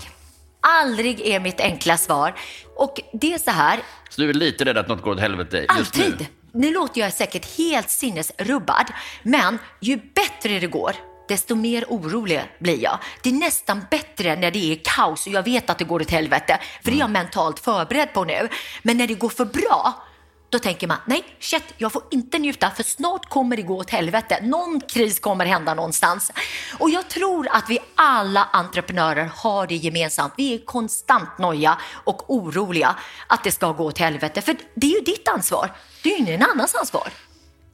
Aldrig 0.60 1.20
är 1.20 1.40
mitt 1.40 1.60
enkla 1.60 1.96
svar. 1.96 2.34
Och 2.76 3.00
det 3.12 3.34
är 3.34 3.38
så 3.38 3.50
här. 3.50 3.80
Så 4.10 4.20
du 4.20 4.30
är 4.30 4.34
lite 4.34 4.64
rädd 4.64 4.78
att 4.78 4.88
något 4.88 5.02
går 5.02 5.10
åt 5.10 5.20
helvete 5.20 5.66
just 5.78 5.96
Alltid. 5.98 6.14
nu? 6.18 6.26
Nu 6.52 6.72
låter 6.72 7.00
jag 7.00 7.12
säkert 7.12 7.58
helt 7.58 7.90
sinnesrubbad, 7.90 8.86
men 9.22 9.58
ju 9.80 9.96
bättre 9.96 10.58
det 10.58 10.66
går, 10.66 10.92
desto 11.28 11.54
mer 11.54 11.84
orolig 11.88 12.42
blir 12.58 12.82
jag. 12.82 12.98
Det 13.22 13.28
är 13.28 13.34
nästan 13.34 13.86
bättre 13.90 14.36
när 14.36 14.50
det 14.50 14.72
är 14.72 14.80
kaos 14.84 15.26
och 15.26 15.32
jag 15.32 15.42
vet 15.42 15.70
att 15.70 15.78
det 15.78 15.84
går 15.84 16.02
åt 16.02 16.10
helvete, 16.10 16.60
för 16.82 16.90
det 16.90 16.96
är 16.96 17.00
jag 17.00 17.10
mm. 17.10 17.22
mentalt 17.22 17.58
förberedd 17.58 18.12
på 18.12 18.24
nu. 18.24 18.48
Men 18.82 18.96
när 18.96 19.06
det 19.06 19.14
går 19.14 19.28
för 19.28 19.44
bra, 19.44 20.04
då 20.50 20.58
tänker 20.58 20.86
man, 20.86 20.98
nej, 21.06 21.24
shit, 21.40 21.64
jag 21.76 21.92
får 21.92 22.02
inte 22.10 22.38
njuta 22.38 22.70
för 22.70 22.82
snart 22.82 23.28
kommer 23.28 23.56
det 23.56 23.62
gå 23.62 23.76
åt 23.76 23.90
helvete. 23.90 24.38
Någon 24.42 24.80
kris 24.80 25.20
kommer 25.20 25.46
hända 25.46 25.74
någonstans. 25.74 26.32
Och 26.78 26.90
jag 26.90 27.08
tror 27.08 27.48
att 27.50 27.70
vi 27.70 27.78
alla 27.94 28.48
entreprenörer 28.52 29.30
har 29.36 29.66
det 29.66 29.74
gemensamt. 29.74 30.32
Vi 30.36 30.54
är 30.54 30.64
konstant 30.64 31.38
noja 31.38 31.78
och 32.04 32.34
oroliga 32.34 32.96
att 33.26 33.44
det 33.44 33.50
ska 33.50 33.72
gå 33.72 33.84
åt 33.84 33.98
helvete. 33.98 34.40
För 34.40 34.56
det 34.74 34.86
är 34.86 34.94
ju 34.94 35.00
ditt 35.00 35.28
ansvar. 35.28 35.72
Det 36.02 36.12
är 36.12 36.18
ju 36.18 36.24
ingen 36.24 36.42
annans 36.42 36.74
ansvar. 36.74 37.08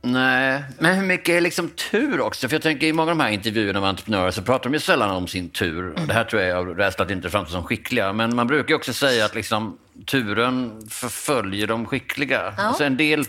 Nej, 0.07 0.63
men 0.79 0.97
hur 0.97 1.07
mycket 1.07 1.29
är 1.29 1.41
liksom 1.41 1.69
tur 1.69 2.21
också? 2.21 2.49
För 2.49 2.55
jag 2.55 2.63
tänker 2.63 2.87
i 2.87 2.93
många 2.93 3.11
av 3.11 3.19
de 3.19 3.25
här 3.25 3.31
intervjuerna 3.31 3.81
med 3.81 3.89
entreprenörer 3.89 4.31
så 4.31 4.43
pratar 4.43 4.71
de 4.71 4.75
ju 4.75 4.81
sällan 4.81 5.11
om 5.11 5.29
sin 5.29 5.49
tur. 5.49 5.95
Det 6.07 6.13
här 6.13 6.25
tror 6.25 6.43
jag 6.43 6.51
är 6.51 6.55
av 6.55 6.67
rädsla 6.67 7.05
att 7.05 7.11
inte 7.11 7.31
framstå 7.31 7.53
som 7.53 7.65
skickliga. 7.65 8.13
Men 8.13 8.37
man 8.37 8.47
brukar 8.47 8.75
också 8.75 8.93
säga 8.93 9.25
att 9.25 9.35
liksom, 9.35 9.79
turen 10.07 10.87
förföljer 10.91 11.67
de 11.67 11.87
skickliga. 11.87 12.55
Ja. 12.57 12.63
Alltså 12.63 12.85
en 12.85 12.97
del 12.97 13.25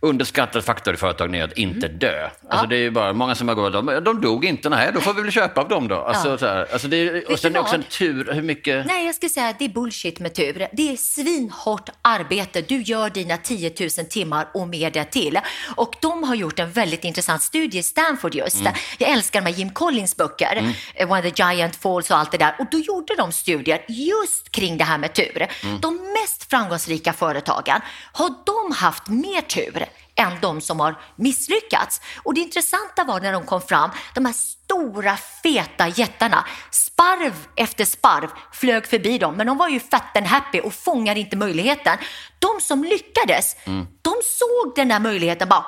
underskattad 0.00 0.64
faktor 0.64 0.94
i 0.94 0.96
företag 0.96 1.36
är 1.36 1.44
att 1.44 1.58
inte 1.58 1.86
mm. 1.86 1.98
dö. 1.98 2.24
Alltså 2.24 2.64
ja. 2.64 2.66
det 2.66 2.76
är 2.76 2.90
bara 2.90 3.12
många 3.12 3.34
som 3.34 3.48
har 3.48 3.54
gått, 3.54 3.72
de, 3.72 3.86
de 4.04 4.20
dog 4.20 4.44
inte, 4.44 4.68
nej 4.68 4.90
då 4.94 5.00
får 5.00 5.14
vi 5.14 5.22
väl 5.22 5.30
köpa 5.30 5.60
av 5.60 5.68
dem 5.68 5.88
då. 5.88 5.96
Alltså, 5.96 6.28
ja. 6.28 6.38
så 6.38 6.46
här, 6.46 6.66
alltså 6.72 6.88
det 6.88 6.96
är, 6.96 7.32
och 7.32 7.38
sen 7.38 7.56
är 7.56 7.60
också 7.60 7.74
en 7.74 7.82
tur, 7.82 8.32
hur 8.32 8.42
mycket? 8.42 8.86
Nej, 8.86 9.06
jag 9.06 9.14
skulle 9.14 9.30
säga 9.30 9.48
att 9.48 9.58
det 9.58 9.64
är 9.64 9.68
bullshit 9.68 10.20
med 10.20 10.34
tur. 10.34 10.68
Det 10.72 10.92
är 10.92 10.96
svinhårt 10.96 11.88
arbete. 12.02 12.62
Du 12.62 12.82
gör 12.82 13.10
dina 13.10 13.36
10 13.36 13.72
000 13.80 13.90
timmar 13.90 14.48
och 14.54 14.68
mer 14.68 14.90
därtill. 14.90 15.38
Och 15.76 15.94
de 16.00 16.24
har 16.24 16.34
gjort 16.34 16.58
en 16.58 16.72
väldigt 16.72 17.04
intressant 17.04 17.42
studie 17.42 17.78
i 17.78 17.82
Stanford 17.82 18.34
just. 18.34 18.60
Mm. 18.60 18.72
Jag 18.98 19.10
älskar 19.10 19.40
de 19.40 19.50
här 19.50 19.58
Jim 19.58 19.70
Collins 19.70 20.16
böcker, 20.16 20.56
mm. 20.56 20.72
Eh, 20.94 21.08
When 21.08 21.22
the 21.22 21.42
Giant 21.42 21.76
Falls 21.76 22.10
och 22.10 22.18
allt 22.18 22.32
det 22.32 22.38
där. 22.38 22.54
Och 22.58 22.66
då 22.70 22.78
gjorde 22.78 23.14
de 23.16 23.32
studier 23.32 23.84
just 23.88 24.50
kring 24.50 24.78
det 24.78 24.84
här 24.84 24.98
med 24.98 25.14
tur. 25.14 25.46
Mm. 25.62 25.80
De 25.80 25.96
mest 25.96 26.50
framgångsrika 26.50 27.12
företagen, 27.12 27.80
har 28.12 28.34
de 28.46 28.74
haft 28.74 29.08
mer 29.08 29.40
tur 29.40 29.88
än 30.18 30.40
de 30.40 30.60
som 30.60 30.80
har 30.80 31.00
misslyckats. 31.16 32.00
Och 32.22 32.34
det 32.34 32.40
intressanta 32.40 33.04
var 33.04 33.20
när 33.20 33.32
de 33.32 33.46
kom 33.46 33.60
fram, 33.60 33.90
de 34.14 34.24
här 34.24 34.32
stora 34.32 35.16
feta 35.16 35.88
jättarna, 35.88 36.44
sparv 36.70 37.34
efter 37.56 37.84
sparv 37.84 38.28
flög 38.52 38.86
förbi 38.86 39.18
dem, 39.18 39.34
men 39.36 39.46
de 39.46 39.56
var 39.56 39.68
ju 39.68 39.80
fat 39.80 40.16
and 40.16 40.26
happy 40.26 40.60
och 40.60 40.74
fångade 40.74 41.20
inte 41.20 41.36
möjligheten. 41.36 41.98
De 42.38 42.60
som 42.60 42.84
lyckades, 42.84 43.56
mm. 43.64 43.86
de 44.02 44.14
såg 44.24 44.72
den 44.76 44.88
där 44.88 45.00
möjligheten 45.00 45.48
bara 45.48 45.66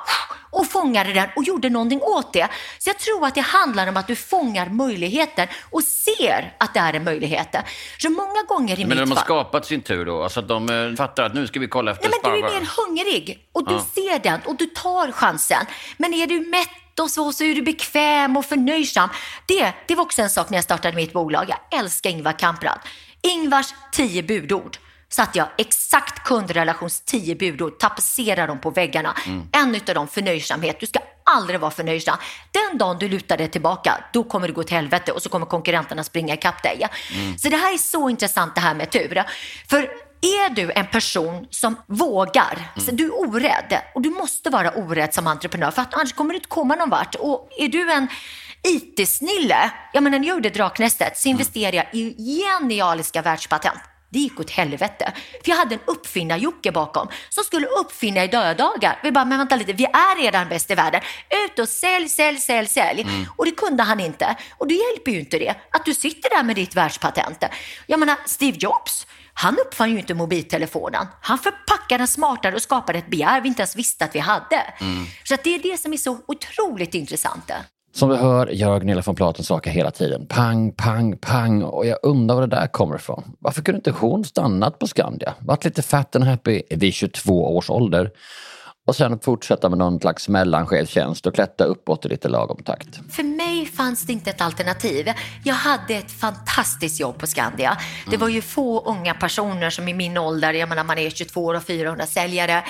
fångade 0.71 1.13
den 1.13 1.29
och 1.35 1.43
gjorde 1.43 1.69
någonting 1.69 2.01
åt 2.01 2.33
det. 2.33 2.47
Så 2.79 2.89
jag 2.89 2.97
tror 2.99 3.25
att 3.25 3.35
det 3.35 3.41
handlar 3.41 3.87
om 3.87 3.97
att 3.97 4.07
du 4.07 4.15
fångar 4.15 4.69
möjligheten 4.69 5.47
och 5.69 5.83
ser 5.83 6.53
att 6.57 6.73
det 6.73 6.79
är 6.79 6.93
en 6.93 7.03
möjlighet. 7.03 7.55
Så 7.97 8.09
många 8.09 8.43
gånger 8.47 8.79
i 8.79 8.85
men 8.85 8.89
mitt 8.89 8.97
de 8.97 9.11
har 9.11 9.23
skapat 9.23 9.65
sin 9.65 9.81
tur 9.81 10.05
då? 10.05 10.23
Alltså 10.23 10.39
att 10.39 10.47
de 10.47 10.69
eh, 10.69 10.95
fattar 10.95 11.23
att 11.23 11.33
nu 11.33 11.47
ska 11.47 11.59
vi 11.59 11.67
kolla 11.67 11.91
efter 11.91 12.09
Nej, 12.09 12.19
men 12.23 12.31
Du 12.31 12.37
är 12.37 12.59
mer 12.59 12.69
hungrig 12.77 13.47
och 13.51 13.67
du 13.67 13.73
ja. 13.73 13.85
ser 13.95 14.19
den 14.19 14.39
och 14.45 14.55
du 14.55 14.65
tar 14.65 15.11
chansen. 15.11 15.65
Men 15.97 16.13
är 16.13 16.27
du 16.27 16.39
mätt 16.39 16.99
och 16.99 17.09
så, 17.09 17.31
så 17.33 17.43
är 17.43 17.55
du 17.55 17.61
bekväm 17.61 18.37
och 18.37 18.45
förnöjsam. 18.45 19.09
Det, 19.45 19.73
det 19.87 19.95
var 19.95 20.03
också 20.03 20.21
en 20.21 20.29
sak 20.29 20.49
när 20.49 20.57
jag 20.57 20.63
startade 20.63 20.95
mitt 20.95 21.13
bolag. 21.13 21.45
Jag 21.49 21.79
älskar 21.79 22.09
Ingvar 22.09 22.39
Kamprad. 22.39 22.79
Ingvars 23.21 23.73
tio 23.91 24.23
budord 24.23 24.77
satte 25.11 25.37
jag 25.37 25.47
exakt 25.57 26.23
kundrelations 26.23 27.01
tio 27.01 27.35
budord, 27.35 27.79
tapetserade 27.79 28.47
dem 28.47 28.59
på 28.59 28.69
väggarna. 28.69 29.15
Mm. 29.25 29.47
En 29.51 29.75
av 29.75 29.95
dem 29.95 30.07
förnöjsamhet. 30.07 30.79
Du 30.79 30.85
ska 30.85 30.99
aldrig 31.23 31.59
vara 31.59 31.71
förnöjsam. 31.71 32.17
Den 32.51 32.77
dagen 32.77 32.97
du 32.99 33.09
lutar 33.09 33.37
dig 33.37 33.47
tillbaka, 33.47 34.03
då 34.13 34.23
kommer 34.23 34.47
det 34.47 34.53
gå 34.53 34.63
till 34.63 34.75
helvete 34.75 35.11
och 35.11 35.21
så 35.21 35.29
kommer 35.29 35.45
konkurrenterna 35.45 36.03
springa 36.03 36.33
ikapp 36.33 36.63
dig. 36.63 36.87
Mm. 37.13 37.37
Så 37.37 37.49
det 37.49 37.57
här 37.57 37.73
är 37.73 37.77
så 37.77 38.09
intressant 38.09 38.55
det 38.55 38.61
här 38.61 38.73
med 38.73 38.91
tur. 38.91 39.23
För 39.69 39.89
är 40.21 40.49
du 40.49 40.71
en 40.71 40.87
person 40.87 41.47
som 41.49 41.75
vågar, 41.87 42.53
mm. 42.53 42.85
så 42.85 42.91
du 42.91 43.05
är 43.05 43.19
orädd 43.19 43.81
och 43.95 44.01
du 44.01 44.09
måste 44.09 44.49
vara 44.49 44.71
orädd 44.71 45.13
som 45.13 45.27
entreprenör 45.27 45.71
för 45.71 45.81
att 45.81 45.93
annars 45.93 46.13
kommer 46.13 46.33
du 46.33 46.35
inte 46.35 46.49
komma 46.49 46.75
någon 46.75 46.89
vart. 46.89 47.15
Och 47.15 47.49
är 47.57 47.67
du 47.67 47.91
en 47.91 48.07
IT-snille. 48.63 49.71
Jag 49.93 50.03
menar, 50.03 50.19
när 50.19 50.27
jag 50.27 50.35
gjorde 50.35 50.49
Draknästet 50.49 51.17
så 51.17 51.29
investerade 51.29 51.77
jag 51.77 51.85
i 51.91 52.15
genialiska 52.41 53.21
världspatent. 53.21 53.79
Det 54.11 54.19
gick 54.19 54.39
åt 54.39 54.49
helvete. 54.49 55.13
För 55.43 55.51
jag 55.51 55.57
hade 55.57 55.75
en 55.75 55.81
uppfinnar-Jocke 55.85 56.71
bakom 56.71 57.07
som 57.29 57.43
skulle 57.43 57.67
uppfinna 57.67 58.23
i 58.23 58.27
dödagar. 58.27 58.99
Vi 59.03 59.11
bara, 59.11 59.25
men 59.25 59.37
vänta 59.37 59.55
lite, 59.55 59.73
vi 59.73 59.83
är 59.85 60.21
redan 60.21 60.49
bäst 60.49 60.71
i 60.71 60.75
världen. 60.75 61.01
Ut 61.45 61.59
och 61.59 61.69
sälj, 61.69 62.09
sälj, 62.09 62.39
sälj, 62.39 62.67
sälj. 62.67 63.01
Mm. 63.01 63.25
Och 63.35 63.45
det 63.45 63.51
kunde 63.51 63.83
han 63.83 63.99
inte. 63.99 64.35
Och 64.57 64.67
det 64.67 64.73
hjälper 64.73 65.11
ju 65.11 65.19
inte 65.19 65.39
det, 65.39 65.55
att 65.71 65.85
du 65.85 65.93
sitter 65.93 66.29
där 66.29 66.43
med 66.43 66.55
ditt 66.55 66.75
världspatent. 66.75 67.43
Jag 67.87 67.99
menar, 67.99 68.17
Steve 68.25 68.57
Jobs, 68.59 69.07
han 69.33 69.57
uppfann 69.65 69.91
ju 69.91 69.99
inte 69.99 70.13
mobiltelefonen. 70.13 71.07
Han 71.21 71.37
förpackade 71.37 71.97
den 71.97 72.07
smartare 72.07 72.55
och 72.55 72.61
skapade 72.61 72.99
ett 72.99 73.07
begär 73.07 73.41
vi 73.41 73.47
inte 73.47 73.61
ens 73.61 73.75
visste 73.75 74.05
att 74.05 74.15
vi 74.15 74.19
hade. 74.19 74.73
Mm. 74.79 75.05
Så 75.23 75.33
att 75.33 75.43
det 75.43 75.55
är 75.55 75.59
det 75.59 75.77
som 75.77 75.93
är 75.93 75.97
så 75.97 76.19
otroligt 76.27 76.93
intressant. 76.93 77.51
Som 77.93 78.09
vi 78.09 78.15
hör 78.15 78.47
gör 78.47 78.79
Gunilla 78.79 79.01
von 79.05 79.15
Platen 79.15 79.45
saker 79.45 79.71
hela 79.71 79.91
tiden. 79.91 80.25
Pang, 80.25 80.71
pang, 80.71 81.17
pang. 81.17 81.63
Och 81.63 81.85
jag 81.85 81.97
undrar 82.03 82.35
var 82.35 82.41
det 82.41 82.55
där 82.55 82.67
kommer 82.67 82.95
ifrån. 82.95 83.23
Varför 83.39 83.61
kunde 83.61 83.77
inte 83.77 83.91
hon 83.91 84.23
stannat 84.23 84.79
på 84.79 84.87
Skandia? 84.87 85.33
Varit 85.39 85.65
lite 85.65 85.81
fat 85.81 86.15
and 86.15 86.25
happy 86.25 86.61
vid 86.69 86.93
22 86.93 87.55
års 87.55 87.69
ålder 87.69 88.11
och 88.87 88.95
sen 88.95 89.19
fortsätta 89.19 89.69
med 89.69 89.77
någon 89.77 89.99
slags 89.99 90.29
mellanchefstjänst 90.29 91.25
och 91.27 91.35
klättra 91.35 91.65
uppåt 91.67 92.05
i 92.05 92.09
lite 92.09 92.29
lagom 92.29 92.63
takt. 92.63 92.99
För 93.11 93.23
mig 93.23 93.65
fanns 93.65 94.05
det 94.05 94.13
inte 94.13 94.29
ett 94.29 94.41
alternativ. 94.41 95.09
Jag 95.43 95.53
hade 95.53 95.93
ett 95.93 96.11
fantastiskt 96.11 96.99
jobb 96.99 97.17
på 97.17 97.27
Skandia. 97.27 97.77
Det 98.11 98.17
var 98.17 98.27
ju 98.27 98.41
få 98.41 98.81
unga 98.85 99.13
personer 99.13 99.69
som 99.69 99.87
i 99.87 99.93
min 99.93 100.17
ålder, 100.17 100.53
jag 100.53 100.69
menar 100.69 100.83
man 100.83 100.97
är 100.97 101.09
22 101.09 101.45
år 101.45 101.55
och 101.55 101.63
400 101.63 102.05
säljare. 102.05 102.63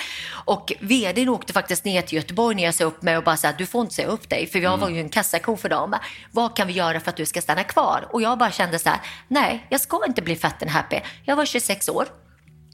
Och 0.44 0.72
vdn 0.80 1.28
åkte 1.28 1.52
faktiskt 1.52 1.84
ner 1.84 2.02
till 2.02 2.16
Göteborg 2.16 2.56
när 2.56 2.62
jag 2.62 2.74
sa 2.74 2.84
upp 2.84 3.02
mig 3.02 3.16
och 3.16 3.24
bara 3.24 3.36
sa 3.36 3.52
du 3.52 3.66
får 3.66 3.80
inte 3.80 3.94
säga 3.94 4.08
upp 4.08 4.28
dig, 4.28 4.46
för 4.46 4.58
jag 4.58 4.78
var 4.78 4.88
ju 4.88 5.00
en 5.00 5.08
kassako 5.08 5.56
för 5.56 5.68
dem. 5.68 5.96
Vad 6.32 6.56
kan 6.56 6.66
vi 6.66 6.72
göra 6.72 7.00
för 7.00 7.10
att 7.10 7.16
du 7.16 7.26
ska 7.26 7.40
stanna 7.40 7.64
kvar? 7.64 8.08
Och 8.10 8.22
jag 8.22 8.38
bara 8.38 8.50
kände 8.50 8.78
så 8.78 8.88
här, 8.88 9.00
nej, 9.28 9.66
jag 9.68 9.80
ska 9.80 10.00
inte 10.06 10.22
bli 10.22 10.36
fat 10.36 10.62
and 10.62 10.70
happy. 10.70 11.00
Jag 11.24 11.36
var 11.36 11.44
26 11.44 11.88
år 11.88 12.06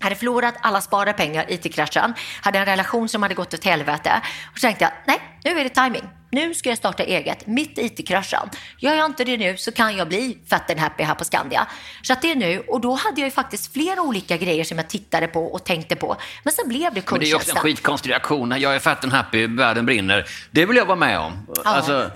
hade 0.00 0.14
förlorat 0.14 0.54
alla 0.61 0.80
sparade 0.80 1.12
pengar, 1.12 1.46
IT-kraschen, 1.48 2.14
hade 2.42 2.58
en 2.58 2.66
relation 2.66 3.08
som 3.08 3.22
hade 3.22 3.34
gått 3.34 3.54
åt 3.54 3.64
helvete. 3.64 4.22
Och 4.52 4.58
så 4.58 4.66
tänkte 4.66 4.84
jag, 4.84 4.92
nej, 5.06 5.20
nu 5.44 5.61
är 5.61 5.64
det 5.64 5.70
timing. 5.70 6.04
Nu 6.30 6.54
ska 6.54 6.68
jag 6.68 6.78
starta 6.78 7.02
eget, 7.02 7.46
mitt 7.46 7.78
IT-kraschen. 7.78 8.50
Gör 8.78 8.94
jag 8.94 9.06
inte 9.06 9.24
det 9.24 9.37
nu 9.37 9.56
så 9.56 9.72
kan 9.72 9.96
jag 9.96 10.08
bli 10.08 10.38
fat 10.50 10.70
and 10.70 10.80
happy 10.80 11.02
här 11.02 11.14
på 11.14 11.24
Skandia. 11.24 11.66
Så 12.02 12.12
att 12.12 12.22
det 12.22 12.30
är 12.30 12.37
nu, 12.37 12.61
och 12.68 12.80
då 12.80 12.94
hade 12.94 13.20
jag 13.20 13.26
ju 13.26 13.30
faktiskt 13.30 13.72
flera 13.72 14.02
olika 14.02 14.37
grejer 14.37 14.64
som 14.64 14.78
jag 14.78 14.88
tittade 14.88 15.26
på 15.26 15.44
och 15.46 15.64
tänkte 15.64 15.96
på. 15.96 16.16
Men 16.42 16.52
sen 16.52 16.68
blev 16.68 16.94
det 16.94 17.00
kundtjänsten. 17.00 17.12
Men 17.12 17.20
det 17.20 17.30
är 17.30 17.37
också 17.37 17.50
en 17.50 17.62
skitkonstig 17.62 18.11
reaktion. 18.11 18.54
Jag 18.58 18.74
är 18.74 18.78
fat 18.78 19.04
and 19.04 19.12
happy, 19.12 19.46
världen 19.46 19.87
brinner. 19.87 20.26
Det 20.50 20.66
vill 20.66 20.76
jag 20.76 20.87
vara 20.87 20.98
med 20.98 21.18
om. 21.18 21.46
Ja. 21.54 21.62
Alltså... 21.64 22.11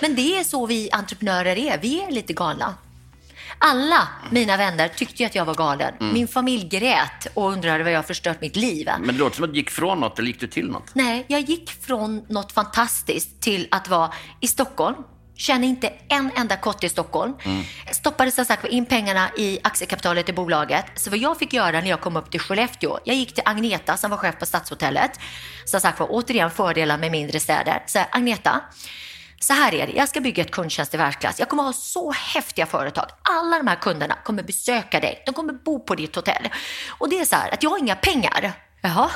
Men 0.00 0.14
det 0.14 0.38
är 0.38 0.44
så 0.44 0.66
vi 0.66 0.90
entreprenörer 0.92 1.58
är. 1.58 1.78
Vi 1.78 2.02
är 2.02 2.10
lite 2.10 2.32
galna. 2.32 2.74
Alla 3.58 4.08
mina 4.30 4.56
vänner 4.56 4.88
tyckte 4.88 5.26
att 5.26 5.34
jag 5.34 5.44
var 5.44 5.54
galen. 5.54 5.94
Mm. 6.00 6.14
Min 6.14 6.28
familj 6.28 6.68
grät 6.68 7.26
och 7.34 7.52
undrade 7.52 7.84
vad 7.84 7.92
jag 7.92 8.06
förstört 8.06 8.40
mitt 8.40 8.56
liv. 8.56 8.88
Men 9.00 9.06
det 9.06 9.20
låter 9.20 9.36
som 9.36 9.44
att 9.44 9.52
du 9.52 9.56
gick 9.56 9.70
från 9.70 10.00
något, 10.00 10.18
eller 10.18 10.28
gick 10.28 10.40
du 10.40 10.46
till 10.46 10.70
något? 10.70 10.94
Nej, 10.94 11.24
jag 11.28 11.40
gick 11.40 11.70
från 11.70 12.24
något 12.28 12.52
fantastiskt 12.52 13.40
till 13.40 13.68
att 13.70 13.88
vara 13.88 14.12
i 14.40 14.48
Stockholm, 14.48 14.96
Känner 15.38 15.68
inte 15.68 15.92
en 16.08 16.30
enda 16.36 16.56
kott 16.56 16.84
i 16.84 16.88
Stockholm. 16.88 17.34
Mm. 17.44 17.64
Stoppade 17.92 18.30
som 18.30 18.44
sagt 18.44 18.64
in 18.64 18.86
pengarna 18.86 19.30
i 19.36 19.58
aktiekapitalet 19.62 20.28
i 20.28 20.32
bolaget. 20.32 20.84
Så 20.94 21.10
vad 21.10 21.18
jag 21.18 21.38
fick 21.38 21.52
göra 21.52 21.80
när 21.80 21.86
jag 21.90 22.00
kom 22.00 22.16
upp 22.16 22.30
till 22.30 22.40
Skellefteå, 22.40 22.98
jag 23.04 23.16
gick 23.16 23.34
till 23.34 23.42
Agneta 23.46 23.96
som 23.96 24.10
var 24.10 24.18
chef 24.18 24.38
på 24.38 24.46
Stadshotellet. 24.46 25.10
Som 25.64 25.80
sagt 25.80 26.00
var 26.00 26.06
återigen 26.10 26.50
fördelar 26.50 26.98
med 26.98 27.10
mindre 27.10 27.40
städer. 27.40 27.82
Så 27.86 27.98
Agneta, 28.10 28.60
så 29.40 29.52
här 29.52 29.74
är 29.74 29.86
det, 29.86 29.92
jag 29.92 30.08
ska 30.08 30.20
bygga 30.20 30.42
ett 30.42 30.50
kundtjänst 30.50 30.94
i 30.94 30.96
världsklass. 30.96 31.38
Jag 31.38 31.48
kommer 31.48 31.62
ha 31.62 31.72
så 31.72 32.12
häftiga 32.12 32.66
företag. 32.66 33.06
Alla 33.22 33.58
de 33.58 33.66
här 33.66 33.76
kunderna 33.76 34.14
kommer 34.24 34.42
besöka 34.42 35.00
dig. 35.00 35.22
De 35.26 35.34
kommer 35.34 35.52
bo 35.52 35.80
på 35.80 35.94
ditt 35.94 36.16
hotell. 36.16 36.48
Och 36.88 37.08
det 37.08 37.18
är 37.20 37.24
så 37.24 37.36
här 37.36 37.54
att 37.54 37.62
jag 37.62 37.70
har 37.70 37.78
inga 37.78 37.96
pengar. 37.96 38.67
Jaha, 38.80 39.10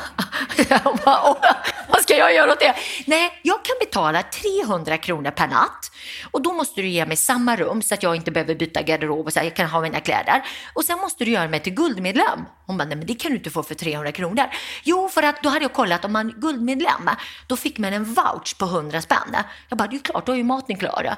vad 1.88 2.03
ska 2.03 2.16
jag 2.16 2.35
göra 2.35 2.53
åt 2.53 2.61
det? 2.61 2.75
Nej, 3.07 3.40
jag 3.42 3.64
kan 3.64 3.77
betala 3.81 4.22
300 4.22 4.98
kronor 4.98 5.31
per 5.31 5.48
natt 5.48 5.92
och 6.31 6.42
då 6.42 6.53
måste 6.53 6.81
du 6.81 6.88
ge 6.88 7.07
mig 7.07 7.16
samma 7.16 7.57
rum 7.57 7.83
så 7.83 7.94
att 7.94 8.03
jag 8.03 8.16
inte 8.16 8.31
behöver 8.31 8.55
byta 8.55 8.83
garderob 8.83 9.27
och 9.27 9.33
så 9.33 9.38
här, 9.38 9.46
jag 9.46 9.57
kan 9.57 9.68
ha 9.68 9.81
mina 9.81 10.01
kläder. 10.01 10.42
Och 10.75 10.85
sen 10.85 10.98
måste 10.98 11.25
du 11.25 11.31
göra 11.31 11.48
mig 11.48 11.61
till 11.61 11.75
guldmedlem. 11.75 12.44
Hon 12.66 12.79
bara, 12.79 12.85
nej 12.85 12.96
men 12.96 13.07
det 13.07 13.14
kan 13.14 13.31
du 13.31 13.37
inte 13.37 13.51
få 13.51 13.62
för 13.62 13.75
300 13.75 14.12
kronor. 14.12 14.44
Jo, 14.83 15.09
för 15.09 15.22
att 15.22 15.42
då 15.42 15.48
hade 15.48 15.64
jag 15.64 15.72
kollat 15.72 16.05
om 16.05 16.12
man 16.12 16.29
är 16.29 16.33
guldmedlem, 16.33 17.11
då 17.46 17.57
fick 17.57 17.79
man 17.79 17.92
en 17.92 18.05
vouch 18.05 18.59
på 18.59 18.64
100 18.64 19.01
spänn. 19.01 19.37
Jag 19.68 19.79
bara, 19.79 19.88
det 19.88 19.96
är 19.96 20.01
klart, 20.01 20.27
då 20.27 20.33
är 20.33 20.37
ju 20.37 20.44
maten 20.44 20.77
klar. 20.77 21.16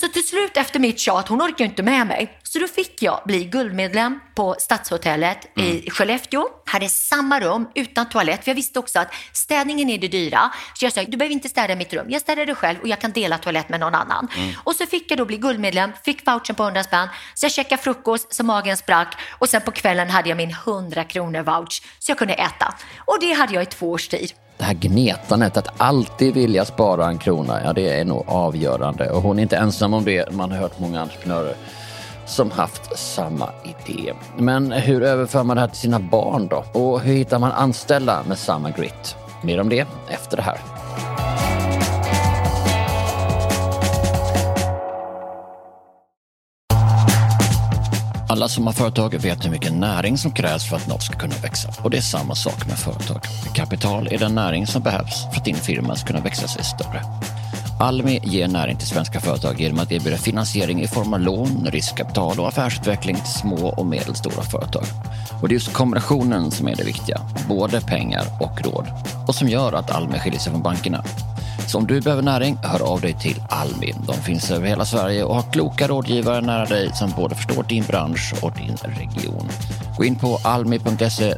Så 0.00 0.08
till 0.08 0.28
slut 0.28 0.56
efter 0.56 0.80
mitt 0.80 0.98
tjat, 0.98 1.28
hon 1.28 1.42
orkar 1.42 1.64
inte 1.64 1.82
med 1.82 2.06
mig, 2.06 2.38
så 2.42 2.58
då 2.58 2.68
fick 2.68 3.02
jag 3.02 3.22
bli 3.24 3.44
guldmedlem 3.44 4.20
på 4.34 4.56
Stadshotellet 4.58 5.56
mm. 5.56 5.68
i 5.68 5.90
Skellefteå. 5.90 6.48
Hade 6.64 6.88
samma 6.88 7.40
rum 7.40 7.68
utan 7.74 8.08
toalett, 8.08 8.44
för 8.44 8.50
jag 8.50 8.56
visste 8.56 8.78
också 8.78 8.98
att 8.98 9.14
städningen 9.32 9.90
är 9.90 9.98
det 9.98 10.08
dyra. 10.08 10.50
Så 10.74 10.84
jag 10.84 10.92
sa, 10.92 11.04
du 11.04 11.16
behöver 11.16 11.32
inte 11.32 11.48
städa 11.48 11.76
mitt 11.76 11.92
rum, 11.92 12.06
jag 12.10 12.20
städar 12.20 12.46
det 12.46 12.54
själv 12.54 12.78
och 12.80 12.88
jag 12.88 13.00
kan 13.00 13.12
dela 13.12 13.38
toalett 13.38 13.68
med 13.68 13.80
någon 13.80 13.94
annan. 13.94 14.28
Mm. 14.36 14.54
Och 14.64 14.74
så 14.74 14.86
fick 14.86 15.10
jag 15.10 15.18
då 15.18 15.24
bli 15.24 15.36
guldmedlem, 15.36 15.92
fick 16.04 16.26
vouchen 16.26 16.54
på 16.54 16.62
100 16.62 16.84
spänn, 16.84 17.08
så 17.34 17.44
jag 17.44 17.52
checkade 17.52 17.82
frukost 17.82 18.34
så 18.34 18.44
magen 18.44 18.76
sprack 18.76 19.16
och 19.30 19.48
sen 19.48 19.62
på 19.62 19.70
kvällen 19.70 20.10
hade 20.10 20.28
jag 20.28 20.36
min 20.36 20.50
100 20.50 21.04
kronor 21.04 21.42
vouch 21.42 21.82
så 21.98 22.10
jag 22.10 22.18
kunde 22.18 22.34
äta. 22.34 22.74
Och 22.98 23.16
det 23.20 23.32
hade 23.32 23.54
jag 23.54 23.62
i 23.62 23.66
två 23.66 23.90
års 23.90 24.08
tid 24.08 24.32
det 24.58 24.64
här 24.64 24.74
gnetandet, 24.74 25.56
att 25.56 25.68
alltid 25.76 26.34
vilja 26.34 26.64
spara 26.64 27.06
en 27.06 27.18
krona, 27.18 27.60
ja 27.64 27.72
det 27.72 28.00
är 28.00 28.04
nog 28.04 28.24
avgörande. 28.26 29.10
Och 29.10 29.22
hon 29.22 29.38
är 29.38 29.42
inte 29.42 29.56
ensam 29.56 29.94
om 29.94 30.04
det. 30.04 30.32
Man 30.32 30.50
har 30.50 30.58
hört 30.58 30.78
många 30.78 31.00
entreprenörer 31.00 31.54
som 32.26 32.50
haft 32.50 32.98
samma 32.98 33.50
idé. 33.64 34.12
Men 34.36 34.72
hur 34.72 35.02
överför 35.02 35.42
man 35.42 35.56
det 35.56 35.60
här 35.60 35.68
till 35.68 35.78
sina 35.78 36.00
barn 36.00 36.48
då? 36.48 36.64
Och 36.80 37.00
hur 37.00 37.14
hittar 37.14 37.38
man 37.38 37.52
anställda 37.52 38.22
med 38.28 38.38
samma 38.38 38.70
grit? 38.70 39.16
Mer 39.42 39.60
om 39.60 39.68
det 39.68 39.86
efter 40.08 40.36
det 40.36 40.42
här. 40.42 40.58
Alla 48.30 48.48
som 48.48 48.66
har 48.66 48.72
företag 48.72 49.14
vet 49.14 49.44
hur 49.44 49.50
mycket 49.50 49.72
näring 49.72 50.18
som 50.18 50.30
krävs 50.32 50.68
för 50.68 50.76
att 50.76 50.86
något 50.86 51.02
ska 51.02 51.18
kunna 51.18 51.34
växa. 51.42 51.68
Och 51.82 51.90
det 51.90 51.96
är 51.96 52.00
samma 52.00 52.34
sak 52.34 52.66
med 52.66 52.78
företag. 52.78 53.20
Kapital 53.54 54.08
är 54.10 54.18
den 54.18 54.34
näring 54.34 54.66
som 54.66 54.82
behövs 54.82 55.22
för 55.30 55.40
att 55.40 55.44
din 55.44 55.56
firma 55.56 55.96
ska 55.96 56.06
kunna 56.06 56.20
växa 56.20 56.48
sig 56.48 56.64
större. 56.64 57.02
Almi 57.80 58.20
ger 58.22 58.48
näring 58.48 58.76
till 58.76 58.86
svenska 58.86 59.20
företag 59.20 59.60
genom 59.60 59.78
att 59.78 59.92
erbjuda 59.92 60.16
finansiering 60.16 60.82
i 60.82 60.86
form 60.86 61.14
av 61.14 61.20
lån, 61.20 61.66
riskkapital 61.70 62.40
och 62.40 62.48
affärsutveckling 62.48 63.16
till 63.16 63.32
små 63.32 63.68
och 63.68 63.86
medelstora 63.86 64.42
företag. 64.42 64.84
Och 65.42 65.48
det 65.48 65.52
är 65.52 65.54
just 65.54 65.72
kombinationen 65.72 66.50
som 66.50 66.68
är 66.68 66.76
det 66.76 66.84
viktiga, 66.84 67.20
både 67.48 67.80
pengar 67.80 68.24
och 68.40 68.64
råd. 68.64 68.86
Och 69.28 69.34
som 69.34 69.48
gör 69.48 69.72
att 69.72 69.90
Almi 69.90 70.18
skiljer 70.18 70.40
sig 70.40 70.52
från 70.52 70.62
bankerna. 70.62 71.04
Så 71.68 71.78
om 71.78 71.86
du 71.86 72.00
behöver 72.00 72.22
näring, 72.22 72.58
hör 72.62 72.92
av 72.92 73.00
dig 73.00 73.14
till 73.14 73.42
Almi. 73.48 73.94
De 74.06 74.12
finns 74.12 74.50
över 74.50 74.68
hela 74.68 74.84
Sverige 74.84 75.24
och 75.24 75.34
har 75.34 75.52
kloka 75.52 75.88
rådgivare 75.88 76.40
nära 76.40 76.64
dig 76.64 76.90
som 76.94 77.10
både 77.16 77.34
förstår 77.34 77.62
din 77.62 77.84
bransch 77.84 78.34
och 78.42 78.52
din 78.52 78.76
region. 78.76 79.48
Gå 79.96 80.04
in 80.04 80.16
på 80.16 80.38
almi.se 80.44 81.34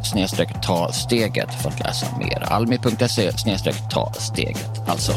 ta 0.63 0.93
steget 0.93 1.55
för 1.63 1.69
att 1.69 1.81
läsa 1.81 2.07
mer. 2.19 2.43
Almi.se 2.43 3.33
ta 3.91 4.13
steget 4.13 4.89
alltså. 4.89 5.13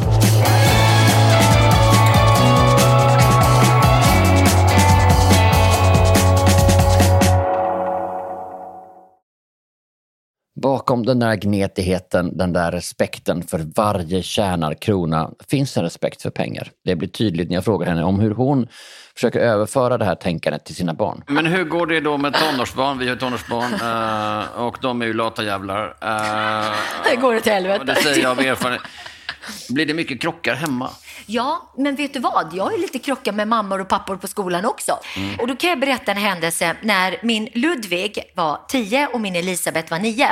Bakom 10.63 11.05
den 11.05 11.19
där 11.19 11.35
gnetigheten, 11.35 12.37
den 12.37 12.53
där 12.53 12.71
respekten 12.71 13.43
för 13.43 13.65
varje 13.75 14.23
tjänad 14.23 14.79
krona 14.79 15.29
finns 15.49 15.77
en 15.77 15.83
respekt 15.83 16.21
för 16.21 16.29
pengar. 16.29 16.71
Det 16.85 16.95
blir 16.95 17.09
tydligt 17.09 17.49
när 17.49 17.55
jag 17.55 17.63
frågar 17.63 17.87
henne 17.87 18.03
om 18.03 18.19
hur 18.19 18.31
hon 18.31 18.67
försöker 19.13 19.39
överföra 19.39 19.97
det 19.97 20.05
här 20.05 20.15
tänkandet 20.15 20.65
till 20.65 20.75
sina 20.75 20.93
barn. 20.93 21.23
Men 21.27 21.45
hur 21.45 21.63
går 21.63 21.87
det 21.87 21.99
då 21.99 22.17
med 22.17 22.33
tonårsbarn? 22.33 22.97
Vi 22.97 23.09
har 23.09 23.15
tonårsbarn 23.15 23.73
uh, 23.73 24.67
och 24.67 24.77
de 24.81 25.01
är 25.01 25.05
ju 25.05 25.13
lata 25.13 25.43
jävlar. 25.43 25.85
Uh, 25.85 26.75
det 27.09 27.15
går 27.15 27.35
åt 27.35 27.45
helvete. 27.45 27.83
Det 27.85 27.95
säger 27.95 28.23
jag 28.23 28.31
av 28.31 28.39
erfarenhet. 28.39 28.81
Blir 29.69 29.85
det 29.85 29.93
mycket 29.93 30.21
krockar 30.21 30.55
hemma? 30.55 30.89
Ja, 31.25 31.73
men 31.77 31.95
vet 31.95 32.13
du 32.13 32.19
vad? 32.19 32.53
Jag 32.53 32.73
är 32.73 32.77
lite 32.77 32.99
krockar 32.99 33.31
med 33.31 33.47
mammor 33.47 33.81
och 33.81 33.87
pappor 33.87 34.15
på 34.17 34.27
skolan 34.27 34.65
också. 34.65 34.99
Mm. 35.17 35.39
Och 35.39 35.47
då 35.47 35.55
kan 35.55 35.69
jag 35.69 35.79
berätta 35.79 36.11
en 36.11 36.17
händelse 36.17 36.75
när 36.81 37.17
min 37.21 37.49
Ludvig 37.53 38.23
var 38.35 38.59
10 38.67 39.07
och 39.07 39.21
min 39.21 39.35
Elisabeth 39.35 39.91
var 39.91 39.99
9. 39.99 40.27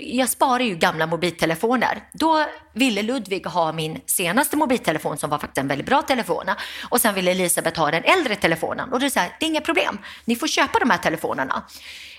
Jag 0.00 0.28
sparar 0.28 0.64
ju 0.64 0.74
gamla 0.74 1.06
mobiltelefoner. 1.06 2.02
Då 2.12 2.44
ville 2.72 3.02
Ludvig 3.02 3.46
ha 3.46 3.72
min 3.72 4.00
senaste 4.06 4.56
mobiltelefon 4.56 5.18
som 5.18 5.30
var 5.30 5.38
faktiskt 5.38 5.58
en 5.58 5.68
väldigt 5.68 5.86
bra 5.86 6.02
telefon. 6.02 6.44
Och 6.88 7.00
sen 7.00 7.14
ville 7.14 7.30
Elisabeth 7.30 7.80
ha 7.80 7.90
den 7.90 8.04
äldre 8.04 8.36
telefonen. 8.36 8.92
Och 8.92 9.00
det 9.00 9.06
är 9.06 9.10
så 9.10 9.20
här, 9.20 9.36
det 9.40 9.46
är 9.46 9.48
inga 9.48 9.60
problem. 9.60 9.98
Ni 10.24 10.36
får 10.36 10.46
köpa 10.46 10.78
de 10.78 10.90
här 10.90 10.98
telefonerna. 10.98 11.62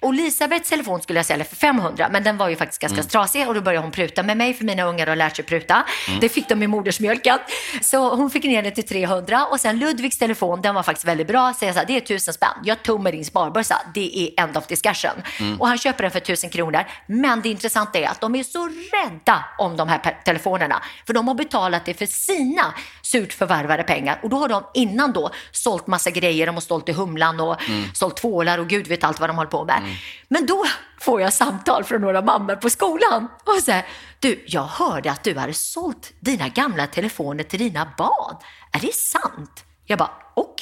Och 0.01 0.13
Elisabeths 0.13 0.69
telefon 0.69 1.01
skulle 1.01 1.19
jag 1.19 1.25
sälja 1.25 1.45
för 1.45 1.55
500, 1.55 2.09
men 2.11 2.23
den 2.23 2.37
var 2.37 2.49
ju 2.49 2.55
faktiskt 2.55 2.81
ganska 2.81 2.99
mm. 2.99 3.09
trasig 3.09 3.47
och 3.47 3.53
då 3.53 3.61
började 3.61 3.85
hon 3.85 3.91
pruta 3.91 4.23
med 4.23 4.37
mig 4.37 4.53
för 4.53 4.65
mina 4.65 4.83
ungar 4.83 5.07
har 5.07 5.15
lärt 5.15 5.35
sig 5.35 5.45
pruta. 5.45 5.85
Mm. 6.07 6.19
Det 6.19 6.29
fick 6.29 6.49
de 6.49 6.63
i 6.63 6.67
modersmjölken. 6.67 7.37
Så 7.81 8.15
hon 8.15 8.29
fick 8.29 8.43
ner 8.43 8.63
den 8.63 8.73
till 8.73 8.87
300 8.87 9.45
och 9.45 9.59
sen 9.59 9.79
Ludvigs 9.79 10.17
telefon, 10.17 10.61
den 10.61 10.75
var 10.75 10.83
faktiskt 10.83 11.07
väldigt 11.07 11.27
bra. 11.27 11.53
Så 11.53 11.65
jag 11.65 11.75
sa, 11.75 11.83
det 11.83 11.97
är 11.97 12.01
tusen 12.01 12.33
spänn. 12.33 12.49
Jag 12.63 12.83
tog 12.83 13.01
med 13.01 13.13
din 13.13 13.25
sparbössa, 13.25 13.75
det 13.93 14.19
är 14.19 14.43
end 14.43 14.57
of 14.57 14.67
discussion. 14.67 15.11
Mm. 15.39 15.61
Och 15.61 15.67
han 15.67 15.77
köper 15.77 16.03
den 16.03 16.11
för 16.11 16.19
tusen 16.19 16.49
kronor. 16.49 16.85
Men 17.05 17.41
det 17.41 17.49
intressanta 17.69 17.99
är 17.99 18.07
att 18.07 18.21
de 18.21 18.35
är 18.35 18.43
så 18.43 18.67
rädda 18.67 19.45
om 19.57 19.77
de 19.77 19.89
här 19.89 20.21
telefonerna. 20.25 20.83
För 21.05 21.13
de 21.13 21.27
har 21.27 21.35
betalat 21.35 21.85
det 21.85 21.93
för 21.93 22.05
sina 22.05 22.73
surt 23.01 23.33
förvärvade 23.33 23.83
pengar. 23.83 24.19
Och 24.23 24.29
då 24.29 24.37
har 24.37 24.49
de 24.49 24.63
innan 24.73 25.13
då 25.13 25.29
sålt 25.51 25.87
massa 25.87 26.09
grejer. 26.09 26.45
De 26.45 26.55
har 26.55 26.61
sålt 26.61 26.89
i 26.89 26.91
Humlan 26.91 27.39
och 27.39 27.69
mm. 27.69 27.83
sålt 27.93 28.17
tvålar 28.17 28.57
och 28.57 28.67
gud 28.67 28.87
vet 28.87 29.03
allt 29.03 29.19
vad 29.19 29.29
de 29.29 29.35
håller 29.35 29.49
på 29.49 29.65
med. 29.65 29.77
Mm. 29.77 29.95
Men 30.27 30.45
då 30.45 30.65
får 30.99 31.21
jag 31.21 31.33
samtal 31.33 31.83
från 31.83 32.01
några 32.01 32.21
mammor 32.21 32.55
på 32.55 32.69
skolan 32.69 33.27
och 33.43 33.63
säger 33.63 33.85
du, 34.19 34.43
jag 34.47 34.63
hörde 34.63 35.11
att 35.11 35.23
du 35.23 35.37
hade 35.37 35.53
sålt 35.53 36.13
dina 36.19 36.47
gamla 36.47 36.87
telefoner 36.87 37.43
till 37.43 37.59
dina 37.59 37.93
barn. 37.97 38.35
Är 38.71 38.79
det 38.79 38.93
sant? 38.93 39.65
Jag 39.85 39.99
bara, 39.99 40.11
och? 40.35 40.55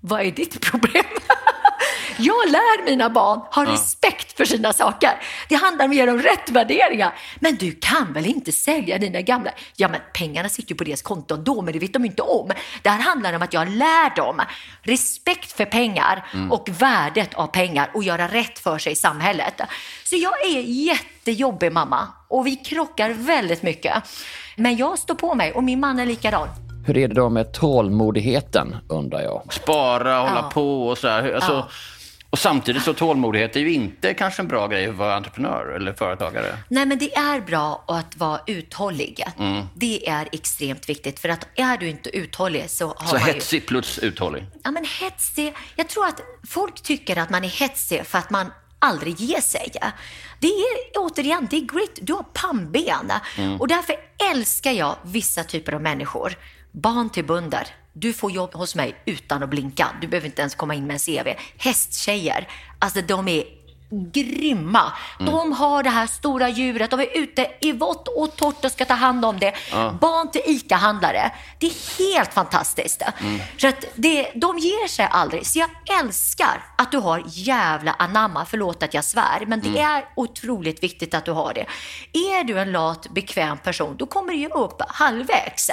Vad 0.00 0.20
är 0.20 0.30
ditt 0.30 0.60
problem? 0.60 1.04
Jag 2.18 2.50
lär 2.50 2.84
mina 2.84 3.10
barn 3.10 3.40
ha 3.50 3.64
ja. 3.64 3.72
respekt 3.72 4.36
för 4.36 4.44
sina 4.44 4.72
saker. 4.72 5.10
Det 5.48 5.54
handlar 5.54 5.88
mer 5.88 6.10
om 6.10 6.18
rätt 6.18 6.50
värderingar. 6.50 7.14
Men 7.40 7.56
du 7.56 7.72
kan 7.72 8.12
väl 8.12 8.26
inte 8.26 8.52
sälja 8.52 8.98
dina 8.98 9.20
gamla? 9.20 9.50
Ja, 9.76 9.88
men 9.88 10.00
pengarna 10.14 10.48
sitter 10.48 10.70
ju 10.70 10.76
på 10.76 10.84
deras 10.84 11.02
konto 11.02 11.36
då, 11.36 11.62
men 11.62 11.72
det 11.72 11.78
vet 11.78 11.92
de 11.92 12.04
inte 12.04 12.22
om. 12.22 12.50
Det 12.82 12.88
här 12.88 13.00
handlar 13.00 13.32
om 13.32 13.42
att 13.42 13.52
jag 13.52 13.68
lär 13.68 14.16
dem 14.16 14.40
respekt 14.82 15.52
för 15.52 15.64
pengar 15.64 16.26
mm. 16.34 16.52
och 16.52 16.68
värdet 16.68 17.34
av 17.34 17.46
pengar 17.46 17.90
och 17.94 18.02
göra 18.02 18.28
rätt 18.28 18.58
för 18.58 18.78
sig 18.78 18.92
i 18.92 18.96
samhället. 18.96 19.60
Så 20.04 20.16
jag 20.16 20.46
är 20.46 20.60
jättejobbig 20.60 21.72
mamma 21.72 22.08
och 22.28 22.46
vi 22.46 22.56
krockar 22.56 23.10
väldigt 23.10 23.62
mycket. 23.62 23.94
Men 24.56 24.76
jag 24.76 24.98
står 24.98 25.14
på 25.14 25.34
mig 25.34 25.52
och 25.52 25.64
min 25.64 25.80
man 25.80 25.98
är 25.98 26.06
likadan. 26.06 26.48
Hur 26.86 26.96
är 26.96 27.08
det 27.08 27.14
då 27.14 27.28
med 27.28 27.52
tålmodigheten, 27.52 28.76
undrar 28.88 29.20
jag? 29.20 29.42
Spara, 29.52 30.18
hålla 30.18 30.40
ja. 30.42 30.50
på 30.52 30.88
och 30.88 30.98
så 30.98 31.08
här. 31.08 31.32
Alltså, 31.32 31.52
ja. 31.52 31.68
Och 32.30 32.38
samtidigt 32.38 32.82
så 32.82 32.94
tålmodighet 32.94 33.56
är 33.56 33.60
ju 33.60 33.72
inte 33.72 34.14
kanske 34.14 34.42
en 34.42 34.48
bra 34.48 34.66
grej 34.66 34.86
att 34.86 34.94
vara 34.94 35.14
entreprenör 35.14 35.72
eller 35.76 35.92
företagare. 35.92 36.58
Nej, 36.68 36.86
men 36.86 36.98
det 36.98 37.14
är 37.14 37.40
bra 37.40 37.84
att 37.88 38.16
vara 38.16 38.40
uthållig. 38.46 39.24
Mm. 39.38 39.66
Det 39.74 40.08
är 40.08 40.28
extremt 40.32 40.88
viktigt, 40.88 41.20
för 41.20 41.28
att 41.28 41.46
är 41.54 41.76
du 41.76 41.88
inte 41.88 42.16
uthållig 42.16 42.70
så 42.70 42.86
har 42.86 43.06
så 43.06 43.14
man 43.14 43.24
hetsig 43.24 43.60
ju... 43.60 43.66
plus 43.66 43.98
uthållig? 43.98 44.46
Ja, 44.62 44.70
men 44.70 44.84
hetsig. 45.00 45.54
Jag 45.76 45.88
tror 45.88 46.06
att 46.06 46.20
folk 46.48 46.82
tycker 46.82 47.16
att 47.18 47.30
man 47.30 47.44
är 47.44 47.48
hetsig 47.48 48.06
för 48.06 48.18
att 48.18 48.30
man 48.30 48.52
aldrig 48.78 49.20
ger 49.20 49.40
sig. 49.40 49.72
Det 50.38 50.46
är 50.46 50.98
återigen, 50.98 51.46
det 51.50 51.56
är 51.56 51.60
grit. 51.60 51.98
Du 52.02 52.12
har 52.12 52.22
pannben. 52.22 53.12
Mm. 53.36 53.60
Och 53.60 53.68
därför 53.68 53.96
älskar 54.32 54.72
jag 54.72 54.96
vissa 55.02 55.44
typer 55.44 55.72
av 55.72 55.82
människor. 55.82 56.34
Barn 56.72 57.10
till 57.10 57.24
bunder 57.24 57.66
du 58.00 58.12
får 58.12 58.32
jobb 58.32 58.54
hos 58.54 58.74
mig 58.74 58.94
utan 59.06 59.42
att 59.42 59.50
blinka. 59.50 59.88
Du 60.00 60.08
behöver 60.08 60.26
inte 60.26 60.42
ens 60.42 60.54
komma 60.54 60.74
in 60.74 60.86
med 60.86 60.94
en 60.94 61.00
CV. 61.00 61.28
Hästtjejer, 61.56 62.48
alltså 62.78 63.00
de 63.00 63.28
är 63.28 63.44
grymma. 63.90 64.92
Mm. 65.20 65.32
De 65.32 65.52
har 65.52 65.82
det 65.82 65.90
här 65.90 66.06
stora 66.06 66.48
djuret, 66.48 66.90
de 66.90 67.00
är 67.00 67.18
ute 67.18 67.50
i 67.60 67.72
vått 67.72 68.08
och 68.08 68.36
torrt 68.36 68.64
och 68.64 68.72
ska 68.72 68.84
ta 68.84 68.94
hand 68.94 69.24
om 69.24 69.38
det. 69.38 69.54
Ja. 69.72 69.94
Barn 70.00 70.30
till 70.30 70.42
ICA-handlare. 70.44 71.32
Det 71.58 71.66
är 71.66 71.98
helt 71.98 72.34
fantastiskt. 72.34 73.02
Mm. 73.20 73.40
Så 73.56 73.68
att 73.68 73.84
det, 73.94 74.30
de 74.34 74.58
ger 74.58 74.88
sig 74.88 75.08
aldrig. 75.10 75.46
Så 75.46 75.58
jag 75.58 75.70
älskar 76.00 76.64
att 76.78 76.92
du 76.92 76.98
har 76.98 77.22
jävla 77.26 77.92
anamma, 77.92 78.44
förlåt 78.44 78.82
att 78.82 78.94
jag 78.94 79.04
svär, 79.04 79.44
men 79.46 79.60
det 79.60 79.68
mm. 79.68 79.90
är 79.90 80.04
otroligt 80.14 80.82
viktigt 80.82 81.14
att 81.14 81.24
du 81.24 81.32
har 81.32 81.54
det. 81.54 81.66
Är 82.12 82.44
du 82.44 82.58
en 82.58 82.72
lat, 82.72 83.10
bekväm 83.10 83.58
person, 83.58 83.96
då 83.96 84.06
kommer 84.06 84.32
du 84.32 84.38
ju 84.38 84.48
upp 84.48 84.82
halvvägs. 84.88 85.70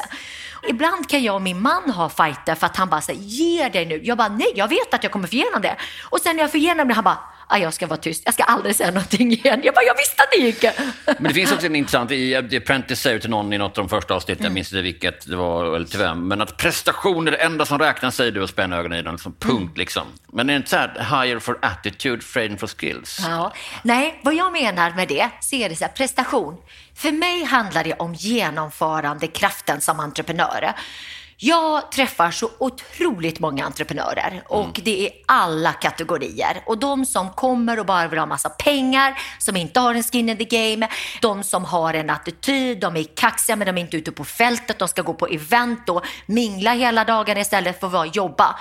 Ibland 0.69 1.10
kan 1.10 1.23
jag 1.23 1.36
och 1.36 1.41
min 1.41 1.62
man 1.62 1.91
ha 1.91 2.10
fighter 2.10 2.56
för 2.56 2.65
att 2.65 2.77
han 2.77 2.89
bara 2.89 3.01
säger, 3.01 3.21
ge 3.21 3.69
dig 3.69 3.86
nu. 3.86 4.01
Jag 4.03 4.17
bara, 4.17 4.27
nej, 4.27 4.51
jag 4.56 4.67
vet 4.67 4.93
att 4.93 5.03
jag 5.03 5.12
kommer 5.12 5.27
få 5.27 5.36
igenom 5.36 5.62
det. 5.62 5.75
Och 6.10 6.19
sen 6.19 6.36
när 6.36 6.43
jag 6.43 6.51
får 6.51 6.60
igenom 6.60 6.88
det, 6.88 6.93
han 6.93 7.03
bara, 7.03 7.19
ah, 7.47 7.57
jag 7.57 7.73
ska 7.73 7.88
vara 7.88 7.99
tyst, 7.99 8.21
jag 8.25 8.33
ska 8.33 8.43
aldrig 8.43 8.75
säga 8.75 8.91
någonting 8.91 9.31
igen. 9.31 9.62
Jag 9.63 9.73
bara, 9.73 9.86
jag 9.86 9.97
visste 9.97 10.23
att 10.23 10.31
det 10.31 10.38
gick. 10.38 10.63
Men 11.05 11.23
det 11.23 11.33
finns 11.33 11.51
också 11.51 11.65
en 11.65 11.75
intressant, 11.75 12.12
i 12.12 12.47
The 12.49 12.57
Apprentice 12.57 12.99
säger 12.99 13.19
till 13.19 13.29
någon 13.29 13.53
i 13.53 13.57
något 13.57 13.77
av 13.77 13.88
de 13.88 13.89
första 13.89 14.13
avsnitten, 14.13 14.41
mm. 14.41 14.51
jag 14.51 14.53
minns 14.53 14.73
inte 14.73 14.81
vilket 14.81 15.27
det 15.27 15.36
var 15.36 15.75
eller 15.75 15.86
till 15.86 15.99
vem, 15.99 16.27
men 16.27 16.41
att 16.41 16.57
prestation 16.57 17.27
är 17.27 17.31
det 17.31 17.38
enda 17.38 17.65
som 17.65 17.79
räknas, 17.79 18.15
säger 18.15 18.31
du 18.31 18.41
och 18.41 18.49
spänner 18.49 18.77
ögonen 18.77 18.99
i 18.99 19.01
den, 19.01 19.17
som 19.17 19.33
punkt 19.33 19.62
mm. 19.62 19.73
liksom. 19.75 20.03
Men 20.33 20.49
är 20.49 20.53
det 20.53 20.57
inte 20.57 20.69
så 20.69 20.75
här, 20.75 21.23
higher 21.23 21.39
for 21.39 21.60
attitude, 21.62 22.21
training 22.21 22.57
for 22.57 22.67
skills? 22.67 23.19
Ja. 23.21 23.53
Nej, 23.83 24.19
vad 24.23 24.33
jag 24.33 24.51
menar 24.51 24.91
med 24.91 25.07
det, 25.07 25.29
så 25.39 25.55
är 25.55 25.69
det 25.69 25.75
så 25.75 25.86
här, 25.86 25.91
prestation. 25.91 26.57
För 26.95 27.12
mig 27.12 27.43
handlar 27.43 27.83
det 27.83 27.93
om 27.93 28.13
genomförandekraften 28.13 29.81
som 29.81 29.99
entreprenör. 29.99 30.73
Jag 31.39 31.91
träffar 31.91 32.32
så 32.32 32.50
otroligt 32.58 33.39
många 33.39 33.65
entreprenörer 33.65 34.43
och 34.47 34.63
mm. 34.63 34.73
det 34.84 35.08
är 35.08 35.13
alla 35.26 35.73
kategorier. 35.73 36.63
Och 36.65 36.78
de 36.78 37.06
som 37.06 37.30
kommer 37.30 37.80
och 37.80 37.86
bara 37.86 38.08
vill 38.08 38.19
ha 38.19 38.26
massa 38.26 38.50
pengar, 38.50 39.19
som 39.39 39.56
inte 39.56 39.80
har 39.80 39.95
en 39.95 40.04
skin 40.04 40.30
in 40.30 40.38
the 40.38 40.43
game, 40.43 40.88
de 41.21 41.43
som 41.43 41.65
har 41.65 41.93
en 41.93 42.10
attityd, 42.10 42.80
de 42.80 42.95
är 42.95 43.04
kaxiga 43.04 43.56
men 43.56 43.65
de 43.65 43.78
är 43.78 43.82
inte 43.82 43.97
ute 43.97 44.12
på 44.12 44.26
fältet, 44.26 44.80
de 44.80 44.88
ska 44.88 45.02
gå 45.02 45.13
på 45.13 45.28
event 45.28 45.89
och 45.89 46.06
mingla 46.26 46.71
hela 46.71 47.04
dagen 47.04 47.38
istället 47.38 47.80
för 47.80 48.02
att 48.02 48.15
jobba. 48.15 48.60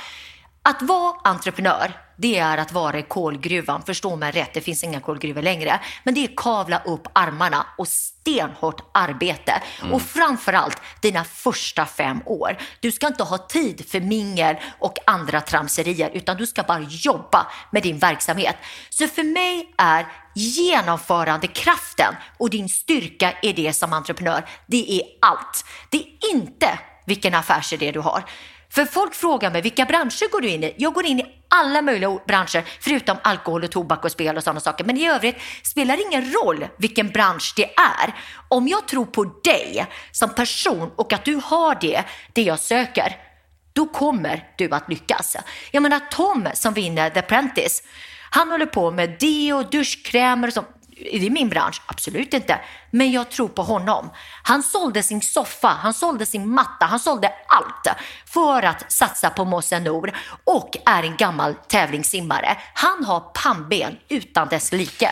Att 0.62 0.82
vara 0.82 1.16
entreprenör, 1.24 2.05
det 2.16 2.38
är 2.38 2.58
att 2.58 2.72
vara 2.72 2.98
i 2.98 3.02
kolgruvan. 3.02 3.82
Förstå 3.82 4.16
mig 4.16 4.32
rätt, 4.32 4.54
det 4.54 4.60
finns 4.60 4.84
inga 4.84 5.00
kolgruvor 5.00 5.42
längre. 5.42 5.80
Men 6.04 6.14
det 6.14 6.24
är 6.24 6.30
kavla 6.36 6.82
upp 6.84 7.08
armarna 7.12 7.66
och 7.78 7.88
stenhårt 7.88 8.90
arbete. 8.94 9.62
Mm. 9.80 9.92
Och 9.92 10.02
framförallt 10.02 10.82
dina 11.00 11.24
första 11.24 11.86
fem 11.86 12.22
år. 12.26 12.58
Du 12.80 12.92
ska 12.92 13.06
inte 13.06 13.22
ha 13.22 13.38
tid 13.38 13.88
för 13.88 14.00
mingel 14.00 14.56
och 14.78 14.98
andra 15.06 15.40
tramserier, 15.40 16.10
utan 16.14 16.36
du 16.36 16.46
ska 16.46 16.62
bara 16.62 16.80
jobba 16.80 17.46
med 17.70 17.82
din 17.82 17.98
verksamhet. 17.98 18.56
Så 18.90 19.08
för 19.08 19.24
mig 19.24 19.74
är 19.78 20.06
genomförandekraften 20.34 22.14
och 22.38 22.50
din 22.50 22.68
styrka 22.68 23.32
är 23.42 23.52
det 23.52 23.72
som 23.72 23.92
entreprenör. 23.92 24.48
Det 24.66 25.00
är 25.00 25.02
allt. 25.20 25.64
Det 25.90 25.96
är 25.96 26.34
inte 26.34 26.78
vilken 27.06 27.34
affärsidé 27.34 27.92
du 27.92 28.00
har. 28.00 28.24
För 28.70 28.84
folk 28.84 29.14
frågar 29.14 29.50
mig, 29.50 29.62
vilka 29.62 29.84
branscher 29.84 30.30
går 30.30 30.40
du 30.40 30.48
in 30.48 30.64
i? 30.64 30.74
Jag 30.78 30.94
går 30.94 31.06
in 31.06 31.20
i 31.20 31.26
alla 31.48 31.82
möjliga 31.82 32.18
branscher, 32.26 32.64
förutom 32.80 33.16
alkohol 33.22 33.64
och 33.64 33.70
tobak 33.70 34.04
och 34.04 34.12
spel 34.12 34.36
och 34.36 34.42
sådana 34.42 34.60
saker. 34.60 34.84
Men 34.84 34.96
i 34.96 35.08
övrigt 35.08 35.36
spelar 35.62 35.96
det 35.96 36.02
ingen 36.02 36.32
roll 36.32 36.66
vilken 36.78 37.08
bransch 37.08 37.52
det 37.56 37.64
är. 37.64 38.14
Om 38.48 38.68
jag 38.68 38.88
tror 38.88 39.06
på 39.06 39.24
dig 39.24 39.86
som 40.12 40.34
person 40.34 40.90
och 40.96 41.12
att 41.12 41.24
du 41.24 41.40
har 41.44 41.78
det, 41.80 42.04
det 42.32 42.42
jag 42.42 42.58
söker, 42.58 43.16
då 43.72 43.86
kommer 43.86 44.44
du 44.56 44.70
att 44.70 44.88
lyckas. 44.88 45.36
Jag 45.70 45.82
menar 45.82 46.00
Tom 46.10 46.48
som 46.54 46.74
vinner 46.74 47.10
The 47.10 47.18
Apprentice, 47.18 47.82
han 48.30 48.50
håller 48.50 48.66
på 48.66 48.90
med 48.90 49.16
deo, 49.20 49.62
duschkrämer 49.62 50.48
och 50.48 50.54
sånt. 50.54 50.68
Är 50.96 51.20
det 51.20 51.30
min 51.30 51.48
bransch? 51.48 51.82
Absolut 51.86 52.34
inte. 52.34 52.60
Men 52.90 53.12
jag 53.12 53.30
tror 53.30 53.48
på 53.48 53.62
honom. 53.62 54.10
Han 54.42 54.62
sålde 54.62 55.02
sin 55.02 55.20
soffa, 55.20 55.68
han 55.68 55.94
sålde 55.94 56.26
sin 56.26 56.48
matta, 56.48 56.84
han 56.84 57.00
sålde 57.00 57.32
allt 57.48 57.98
för 58.26 58.62
att 58.62 58.92
satsa 58.92 59.30
på 59.30 59.44
Mosse 59.44 59.80
Nor 59.80 60.12
och 60.44 60.76
är 60.86 61.02
en 61.02 61.16
gammal 61.16 61.54
tävlingssimmare. 61.54 62.56
Han 62.74 63.04
har 63.04 63.20
pannben 63.20 63.96
utan 64.08 64.48
dess 64.48 64.72
like. 64.72 65.10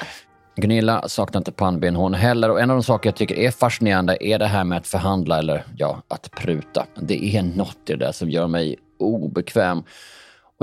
Gunilla 0.56 1.08
saknar 1.08 1.40
inte 1.40 1.52
pannben 1.52 1.96
hon 1.96 2.14
heller 2.14 2.50
och 2.50 2.60
en 2.60 2.70
av 2.70 2.76
de 2.76 2.82
saker 2.82 3.08
jag 3.08 3.16
tycker 3.16 3.34
är 3.34 3.50
fascinerande 3.50 4.16
är 4.20 4.38
det 4.38 4.46
här 4.46 4.64
med 4.64 4.78
att 4.78 4.86
förhandla 4.86 5.38
eller 5.38 5.64
ja, 5.76 6.02
att 6.08 6.30
pruta. 6.30 6.86
Det 6.96 7.36
är 7.36 7.42
något 7.42 7.76
i 7.86 7.92
det 7.92 7.96
där 7.96 8.12
som 8.12 8.30
gör 8.30 8.46
mig 8.46 8.76
obekväm. 8.98 9.82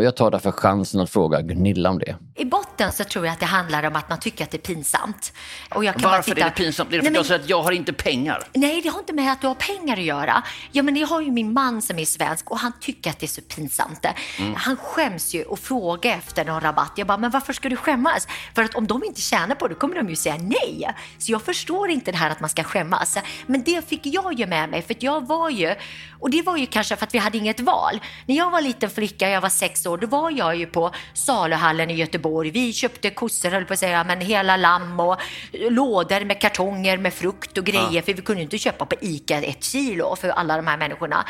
Och 0.02 0.06
jag 0.06 0.16
tar 0.16 0.32
därför 0.32 0.52
chansen 0.52 1.02
att 1.02 1.10
fråga 1.10 1.42
Gunilla 1.42 1.90
om 1.90 2.00
det. 2.00 2.16
I 2.36 2.46
botten 2.46 2.92
så 2.92 3.04
tror 3.04 3.26
jag 3.26 3.34
att 3.34 3.40
det 3.40 3.46
handlar 3.46 3.84
om 3.84 3.96
att 3.96 4.10
man 4.10 4.20
tycker 4.20 4.44
att 4.44 4.52
det 4.52 4.58
är 4.58 4.74
pinsamt. 4.74 5.34
Och 5.76 5.86
jag 5.86 5.96
kan 5.96 6.12
Varför 6.12 6.32
titta... 6.32 6.46
är 6.46 6.50
det 6.50 6.56
pinsamt? 6.56 6.90
Det 6.90 6.98
är 6.98 7.02
det 7.02 7.06
för 7.06 7.12
att 7.12 7.16
jag 7.16 7.26
säger 7.26 7.40
att 7.40 7.50
jag 7.50 7.64
har 7.64 7.72
inte 7.72 7.94
pengar? 7.94 8.44
Nej, 8.54 8.82
det 8.82 8.90
har 8.90 9.00
inte 9.00 9.14
med 9.14 9.32
att 9.32 9.42
du 9.42 9.48
har 9.48 9.56
pengar 9.56 9.98
att 9.98 10.04
göra. 10.04 10.44
Ja, 10.72 10.84
men 10.84 10.96
jag 10.96 11.08
har 11.08 11.22
ju 11.22 11.32
min 11.32 11.54
man 11.54 11.82
som 11.82 12.00
är 12.00 12.06
svensk 12.06 12.52
och 12.52 12.60
han 12.60 12.72
tycker 12.80 13.10
att 13.10 13.20
det 13.20 13.26
är 13.26 13.28
så 13.28 13.42
pinsamt. 13.42 14.06
Mm. 14.40 14.56
Han 14.56 14.78
skäms 14.78 15.34
ju 15.34 15.44
och 15.44 15.60
frågar 15.60 16.18
efter 16.18 16.46
någon 16.46 16.62
rabatt. 16.62 16.92
Jag 16.96 17.08
bara, 17.08 17.18
men 17.18 17.32
varför 17.32 17.54
ska 17.54 17.70
du 17.70 17.76
skämmas? 17.76 18.28
För 18.56 18.64
att 18.64 18.76
om 18.76 18.88
de 18.88 19.04
inte 19.04 19.22
tjänar 19.22 19.56
på 19.56 19.68
det 19.68 19.76
kommer 19.76 19.96
de 19.96 20.10
ju 20.10 20.16
säga 20.16 20.38
nej. 20.38 20.88
Så 21.18 21.32
jag 21.32 21.42
förstår 21.42 21.90
inte 21.90 22.12
det 22.12 22.18
här 22.18 22.30
att 22.30 22.40
man 22.40 22.50
ska 22.50 22.64
skämmas. 22.64 23.18
Men 23.46 23.64
det 23.64 23.90
fick 23.90 24.06
jag 24.06 24.40
ju 24.40 24.46
med 24.46 24.70
mig, 24.70 24.82
för 24.82 24.96
jag 25.00 25.28
var 25.28 25.50
ju, 25.50 25.76
och 26.20 26.30
det 26.30 26.42
var 26.42 26.58
ju 26.58 26.66
kanske 26.66 26.96
för 26.96 27.06
att 27.06 27.14
vi 27.14 27.18
hade 27.18 27.38
inget 27.38 27.60
val. 27.60 28.00
När 28.26 28.36
jag 28.36 28.52
var 28.52 28.62
liten 28.62 28.90
flicka, 28.90 29.30
jag 29.30 29.42
var 29.42 29.50
sex 29.50 29.86
år 29.86 29.91
år, 29.92 29.98
då 29.98 30.08
var 30.08 30.32
jag 30.32 30.56
ju 30.56 30.66
på 30.66 30.92
saluhallen 31.14 31.90
i 31.90 31.94
Göteborg. 31.94 32.52
Vi 32.52 32.74
köpte 32.74 33.10
kossor, 33.10 33.50
höll 33.50 33.66
på 33.66 33.74
att 33.74 33.80
säga, 33.80 34.04
men 34.04 34.22
hela 34.22 34.58
lamm 34.58 35.00
och 35.00 35.18
lådor 35.52 36.26
med 36.26 36.42
kartonger 36.42 36.98
med 36.98 37.14
frukt 37.14 37.58
och 37.58 37.66
grejer, 37.66 37.92
ja. 37.92 38.02
för 38.02 38.14
vi 38.14 38.22
kunde 38.22 38.42
inte 38.42 38.58
köpa 38.58 38.86
på 38.86 38.96
ICA 39.02 39.38
ett 39.38 39.64
kilo 39.64 40.16
för 40.16 40.30
alla 40.30 40.56
de 40.56 40.68
här 40.68 40.78
människorna. 40.78 41.26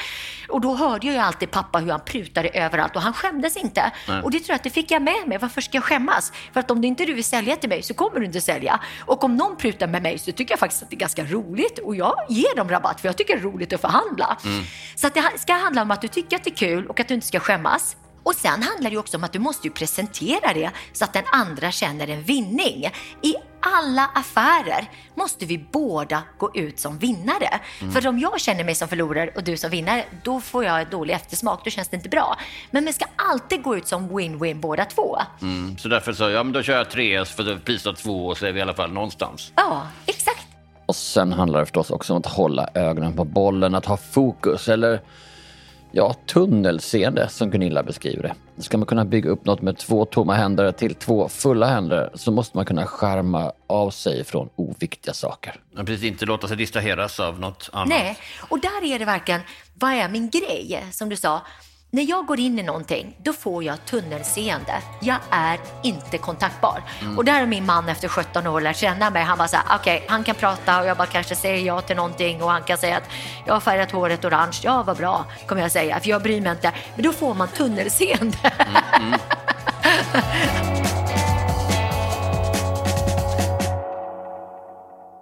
Och 0.50 0.62
då 0.62 0.76
hörde 0.76 1.08
jag 1.08 1.14
ju 1.14 1.22
alltid 1.22 1.52
pappa 1.52 1.80
hur 1.80 1.92
han 1.92 2.02
prutade 2.06 2.50
överallt 2.50 2.96
och 2.96 3.02
han 3.02 3.14
skämdes 3.14 3.58
inte. 3.58 3.92
Nej. 4.08 4.22
Och 4.22 4.32
det 4.32 4.40
tror 4.40 4.50
jag 4.50 4.56
att 4.56 4.64
det 4.64 4.70
fick 4.70 4.92
jag 4.92 5.02
med 5.02 5.28
mig. 5.28 5.38
Varför 5.38 5.62
ska 5.62 5.78
jag 5.78 5.84
skämmas? 5.84 6.34
För 6.54 6.60
att 6.60 6.72
om 6.72 6.82
du 6.82 6.88
inte 6.88 7.06
vill 7.06 7.24
sälja 7.24 7.56
till 7.56 7.70
mig 7.70 7.84
så 7.84 7.94
kommer 7.94 8.20
du 8.20 8.26
inte 8.26 8.42
sälja. 8.42 8.80
Och 9.06 9.24
om 9.24 9.36
någon 9.36 9.58
prutar 9.58 9.88
med 9.88 10.04
mig 10.04 10.20
så 10.20 10.32
tycker 10.32 10.52
jag 10.52 10.60
faktiskt 10.60 10.84
att 10.84 10.90
det 10.90 10.96
är 10.96 11.00
ganska 11.00 11.24
roligt 11.24 11.80
och 11.80 11.96
jag 11.96 12.16
ger 12.30 12.56
dem 12.56 12.70
rabatt 12.70 13.02
för 13.02 13.08
jag 13.08 13.18
tycker 13.18 13.34
det 13.34 13.40
är 13.40 13.44
roligt 13.44 13.74
att 13.74 13.82
förhandla. 13.82 14.38
Mm. 14.46 14.64
Så 14.96 15.08
att 15.08 15.14
det 15.14 15.24
ska 15.38 15.54
handla 15.54 15.82
om 15.82 15.92
att 15.92 16.02
du 16.02 16.08
tycker 16.08 16.36
att 16.36 16.44
det 16.44 16.50
är 16.50 16.56
kul 16.56 16.88
och 16.88 17.00
att 17.00 17.08
du 17.08 17.14
inte 17.14 17.28
ska 17.28 17.40
skämmas. 17.40 17.96
Och 18.24 18.36
sen 18.36 18.64
handlar 18.64 18.92
det 18.92 18.98
också 18.98 19.18
om 19.18 19.24
att 19.24 19.34
du 19.34 19.40
måste 19.40 19.68
ju 19.68 19.74
presentera 19.74 20.54
det 20.54 20.72
så 20.94 21.04
att 21.04 21.14
den 21.14 21.24
andra 21.32 21.72
känner 21.72 22.08
en 22.08 22.24
vinning. 22.24 22.92
I 23.22 23.36
alla 23.60 24.06
affärer 24.16 24.90
måste 25.16 25.46
vi 25.46 25.66
båda 25.72 26.24
gå 26.38 26.56
ut 26.56 26.80
som 26.80 26.98
vinnare. 26.98 27.60
Mm. 27.82 27.94
För 27.94 28.08
om 28.08 28.20
jag 28.20 28.40
känner 28.40 28.64
mig 28.64 28.76
som 28.76 28.88
förlorare 28.88 29.32
och 29.36 29.44
du 29.44 29.58
som 29.58 29.70
vinnare, 29.70 30.06
då 30.24 30.42
får 30.42 30.66
jag 30.66 30.90
dålig 30.90 31.14
eftersmak. 31.14 31.62
Då 31.64 31.70
känns 31.70 31.88
det 31.88 31.96
inte 31.96 32.10
bra. 32.10 32.38
Men 32.72 32.86
vi 32.86 32.94
ska 32.94 33.06
alltid 33.16 33.64
gå 33.64 33.78
ut 33.78 33.88
som 33.88 34.10
win-win 34.10 34.60
båda 34.60 34.86
två. 34.86 35.18
Mm. 35.42 35.78
Så 35.78 35.88
därför 35.88 36.14
så, 36.14 36.30
ja 36.30 36.44
men 36.44 36.54
då 36.54 36.64
kör 36.64 36.78
jag 36.78 36.90
tre 36.90 37.26
för 37.26 37.60
priset 37.66 37.88
av 37.88 37.94
två 37.94 38.28
och 38.28 38.38
så 38.38 38.46
är 38.46 38.52
vi 38.52 38.60
i 38.60 38.62
alla 38.62 38.74
fall 38.74 38.92
någonstans. 38.92 39.52
Ja, 39.56 39.88
exakt. 40.06 40.48
Och 40.86 40.96
sen 40.96 41.34
handlar 41.34 41.60
det 41.60 41.66
förstås 41.66 41.90
också 41.92 42.14
om 42.14 42.20
att 42.20 42.26
hålla 42.26 42.70
ögonen 42.74 43.14
på 43.14 43.24
bollen, 43.24 43.76
att 43.76 43.86
ha 43.86 43.98
fokus 43.98 44.70
eller 44.70 45.02
Ja, 45.94 46.14
tunnelseende 46.14 47.30
som 47.30 47.50
Gunilla 47.50 47.84
beskriver 47.84 48.24
det. 48.24 48.62
Ska 48.62 48.78
man 48.78 48.86
kunna 48.86 49.06
bygga 49.06 49.30
upp 49.30 49.46
något 49.46 49.62
med 49.62 49.78
två 49.78 50.06
tomma 50.06 50.34
händer 50.34 50.72
till 50.72 50.96
två 50.96 51.30
fulla 51.30 51.68
händer 51.68 52.10
så 52.14 52.32
måste 52.32 52.58
man 52.58 52.66
kunna 52.66 52.86
skärma 52.86 53.52
av 53.68 53.90
sig 53.90 54.24
från 54.24 54.50
oviktiga 54.56 55.14
saker. 55.14 55.60
Ja, 55.76 55.84
precis, 55.84 56.04
inte 56.04 56.26
låta 56.26 56.48
sig 56.48 56.58
distraheras 56.58 57.20
av 57.20 57.40
något 57.40 57.70
annat. 57.74 57.90
Nej, 57.90 58.18
och 58.50 58.60
där 58.60 58.94
är 58.94 59.00
det 59.00 59.06
verkligen, 59.06 59.42
vad 59.74 59.92
är 59.92 60.10
min 60.10 60.30
grej? 60.30 60.86
Som 60.92 61.10
du 61.10 61.16
sa, 61.16 61.42
när 61.94 62.04
jag 62.10 62.26
går 62.26 62.40
in 62.40 62.60
i 62.60 62.64
någonting, 62.64 63.16
då 63.24 63.34
får 63.34 63.64
jag 63.64 63.86
tunnelseende. 63.86 64.82
Jag 65.02 65.18
är 65.30 65.60
inte 65.84 66.18
kontaktbar. 66.18 66.84
Mm. 67.02 67.18
Och 67.18 67.26
där 67.26 67.40
har 67.40 67.48
min 67.48 67.66
man 67.66 67.90
efter 67.90 68.08
17 68.08 68.48
år 68.48 68.62
lärt 68.62 68.78
känna 68.78 69.10
mig. 69.10 69.24
Han 69.24 69.38
var 69.38 69.48
så 69.48 69.56
här, 69.56 69.66
okej, 69.80 69.96
okay, 69.96 70.08
han 70.10 70.24
kan 70.24 70.36
prata 70.36 70.82
och 70.82 70.88
jag 70.88 70.98
bara 70.98 71.08
kanske 71.08 71.36
säger 71.36 71.66
ja 71.66 71.82
till 71.82 71.96
någonting 71.96 72.44
och 72.44 72.52
han 72.52 72.64
kan 72.64 72.78
säga 72.78 72.98
att 72.98 73.10
jag 73.46 73.54
har 73.54 73.60
färgat 73.60 73.92
håret 73.92 74.26
orange. 74.26 74.60
Ja, 74.64 74.84
vad 74.84 74.98
bra, 74.98 75.26
kommer 75.48 75.62
jag 75.62 75.72
säga, 75.72 76.00
för 76.00 76.10
jag 76.10 76.22
bryr 76.22 76.42
mig 76.42 76.52
inte. 76.52 76.74
Men 76.96 77.04
då 77.04 77.12
får 77.12 77.34
man 77.34 77.48
tunnelseende. 77.48 78.38
Mm, 78.58 78.84
mm. 78.94 79.20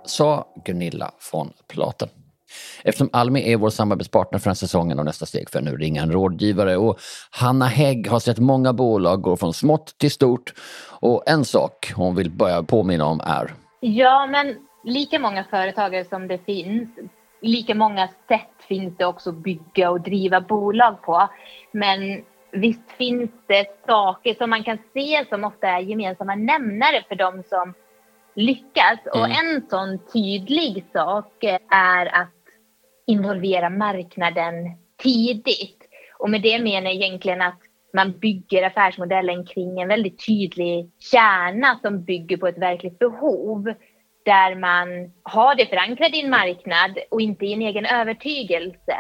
Sa 0.05 0.47
Gunilla 0.65 1.12
von 1.32 1.53
Platen. 1.67 2.10
Eftersom 2.83 3.09
Almi 3.13 3.53
är 3.53 3.57
vår 3.57 3.69
samarbetspartner 3.69 4.39
för 4.39 4.43
den 4.43 4.51
här 4.51 4.55
säsongen 4.55 4.99
och 4.99 5.05
nästa 5.05 5.25
steg 5.25 5.49
för 5.49 5.62
nu 5.62 5.77
ringa 5.77 6.01
en 6.01 6.12
rådgivare 6.12 6.77
och 6.77 6.99
Hanna 7.31 7.65
Hägg 7.65 8.07
har 8.07 8.19
sett 8.19 8.39
många 8.39 8.73
bolag 8.73 9.21
gå 9.21 9.38
från 9.38 9.53
smått 9.53 9.95
till 9.97 10.12
stort 10.12 10.53
och 10.99 11.23
en 11.25 11.45
sak 11.45 11.91
hon 11.95 12.15
vill 12.15 12.31
börja 12.31 12.63
påminna 12.63 13.05
om 13.05 13.21
är 13.21 13.53
Ja, 13.79 14.27
men 14.27 14.55
lika 14.83 15.19
många 15.19 15.43
företagare 15.43 16.05
som 16.05 16.27
det 16.27 16.45
finns, 16.45 16.89
lika 17.41 17.75
många 17.75 18.09
sätt 18.27 18.49
finns 18.67 18.97
det 18.97 19.05
också 19.05 19.29
att 19.29 19.35
bygga 19.35 19.89
och 19.89 20.01
driva 20.01 20.41
bolag 20.41 21.01
på. 21.01 21.29
Men 21.71 22.23
visst 22.51 22.91
finns 22.97 23.29
det 23.47 23.65
saker 23.88 24.33
som 24.33 24.49
man 24.49 24.63
kan 24.63 24.77
se 24.93 25.25
som 25.29 25.43
ofta 25.43 25.67
är 25.67 25.79
gemensamma 25.79 26.35
nämnare 26.35 27.03
för 27.07 27.15
de 27.15 27.43
som 27.49 27.73
lyckas. 28.35 28.99
Mm. 29.05 29.21
Och 29.21 29.29
en 29.29 29.69
sån 29.69 29.99
tydlig 30.13 30.85
sak 30.93 31.43
är 31.71 32.21
att 32.21 32.38
involvera 33.09 33.69
marknaden 33.69 34.53
tidigt. 35.03 35.77
Och 36.19 36.29
med 36.29 36.41
det 36.41 36.59
menar 36.59 36.85
jag 36.85 36.95
egentligen 36.95 37.41
att 37.41 37.59
man 37.93 38.19
bygger 38.19 38.63
affärsmodellen 38.63 39.45
kring 39.45 39.79
en 39.79 39.87
väldigt 39.87 40.25
tydlig 40.25 40.91
kärna 41.11 41.79
som 41.81 42.03
bygger 42.03 42.37
på 42.37 42.47
ett 42.47 42.57
verkligt 42.57 42.99
behov. 42.99 43.73
Där 44.25 44.55
man 44.55 44.87
har 45.23 45.55
det 45.55 45.65
förankrat 45.65 46.15
i 46.15 46.21
en 46.21 46.29
marknad 46.29 46.99
och 47.11 47.21
inte 47.21 47.45
i 47.45 47.53
en 47.53 47.61
egen 47.61 47.85
övertygelse. 47.85 48.97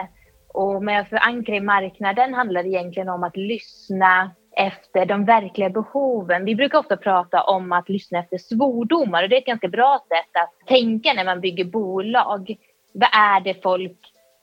Och 0.53 0.83
med 0.83 0.99
att 0.99 1.09
förankra 1.09 1.55
i 1.55 1.61
marknaden 1.61 2.33
handlar 2.33 2.63
det 2.63 2.69
egentligen 2.69 3.09
om 3.09 3.23
att 3.23 3.37
lyssna 3.37 4.31
efter 4.57 5.05
de 5.05 5.25
verkliga 5.25 5.69
behoven. 5.69 6.45
Vi 6.45 6.55
brukar 6.55 6.79
ofta 6.79 6.97
prata 6.97 7.43
om 7.43 7.71
att 7.71 7.89
lyssna 7.89 8.19
efter 8.19 8.37
svordomar 8.37 9.23
och 9.23 9.29
det 9.29 9.35
är 9.35 9.39
ett 9.39 9.45
ganska 9.45 9.67
bra 9.67 9.99
sätt 10.07 10.41
att 10.41 10.67
tänka 10.67 11.13
när 11.13 11.25
man 11.25 11.41
bygger 11.41 11.65
bolag 11.65 12.55
vad 12.93 13.09
är 13.13 13.39
det 13.39 13.63
folk 13.63 13.97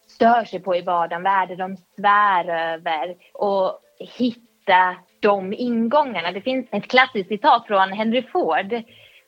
stör 0.09 0.45
sig 0.45 0.61
på 0.61 0.77
i 0.77 0.83
vardagen? 0.83 1.23
Vad 1.23 1.33
är 1.33 1.47
det 1.47 1.57
de 1.57 1.77
svär 1.77 2.73
över? 2.75 3.17
Och 3.35 3.81
hitta 4.19 4.97
de 5.21 5.53
ingångarna. 5.53 6.33
Det 6.33 6.41
finns 6.41 6.67
ett 6.71 6.89
klassiskt 6.89 7.29
citat 7.29 7.67
från 7.67 7.93
Henry 7.93 8.23
Ford 8.23 8.83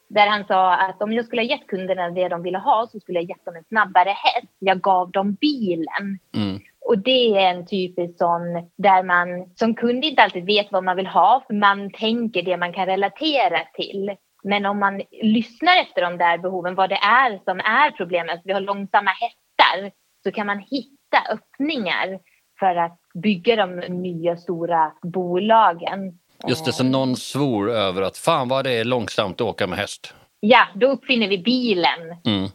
där 0.08 0.26
han 0.26 0.44
sa 0.44 0.74
att 0.74 1.02
om 1.02 1.12
jag 1.12 1.24
skulle 1.24 1.42
ha 1.42 1.48
gett 1.48 1.66
kunderna 1.66 2.10
det 2.10 2.28
de 2.28 2.42
ville 2.42 2.58
ha 2.58 2.86
så 2.92 3.00
skulle 3.00 3.18
jag 3.18 3.28
gett 3.28 3.44
dem 3.44 3.56
en 3.56 3.64
snabbare 3.64 4.08
häst. 4.08 4.52
Jag 4.58 4.80
gav 4.80 5.10
dem 5.10 5.34
bilen. 5.34 6.18
Mm. 6.34 6.60
Och 6.80 6.98
det 6.98 7.36
är 7.36 7.50
en 7.50 7.66
typisk 7.66 8.18
sån 8.18 8.70
där 8.76 9.02
man 9.02 9.50
som 9.54 9.74
kund 9.74 10.04
inte 10.04 10.22
alltid 10.22 10.46
vet 10.46 10.72
vad 10.72 10.84
man 10.84 10.96
vill 10.96 11.06
ha. 11.06 11.44
För 11.46 11.54
man 11.54 11.90
tänker 11.90 12.42
det 12.42 12.56
man 12.56 12.72
kan 12.72 12.86
relatera 12.86 13.58
till. 13.74 14.16
Men 14.42 14.66
om 14.66 14.78
man 14.78 15.02
lyssnar 15.22 15.76
efter 15.82 16.02
de 16.02 16.18
där 16.18 16.38
behoven, 16.38 16.74
vad 16.74 16.90
det 16.90 16.98
är 17.02 17.40
som 17.44 17.60
är 17.60 17.90
problemet, 17.90 18.40
vi 18.44 18.52
har 18.52 18.60
långsamma 18.60 19.10
hästar, 19.10 19.92
så 20.22 20.32
kan 20.32 20.46
man 20.46 20.58
hitta 20.58 21.18
öppningar 21.30 22.20
för 22.58 22.76
att 22.76 23.00
bygga 23.14 23.56
de 23.56 23.76
nya 23.76 24.36
stora 24.36 24.92
bolagen. 25.02 26.18
Just 26.48 26.64
det, 26.64 26.72
så 26.72 26.84
någon 26.84 27.16
svor 27.16 27.70
över 27.70 28.02
att 28.02 28.16
fan 28.16 28.48
vad 28.48 28.64
det 28.64 28.72
är 28.72 28.84
långsamt 28.84 29.40
att 29.40 29.46
åka 29.46 29.66
med 29.66 29.78
häst. 29.78 30.14
Ja, 30.40 30.66
då 30.74 30.86
uppfinner 30.86 31.28
vi 31.28 31.38
bilen. 31.38 32.00
Mm. 32.26 32.48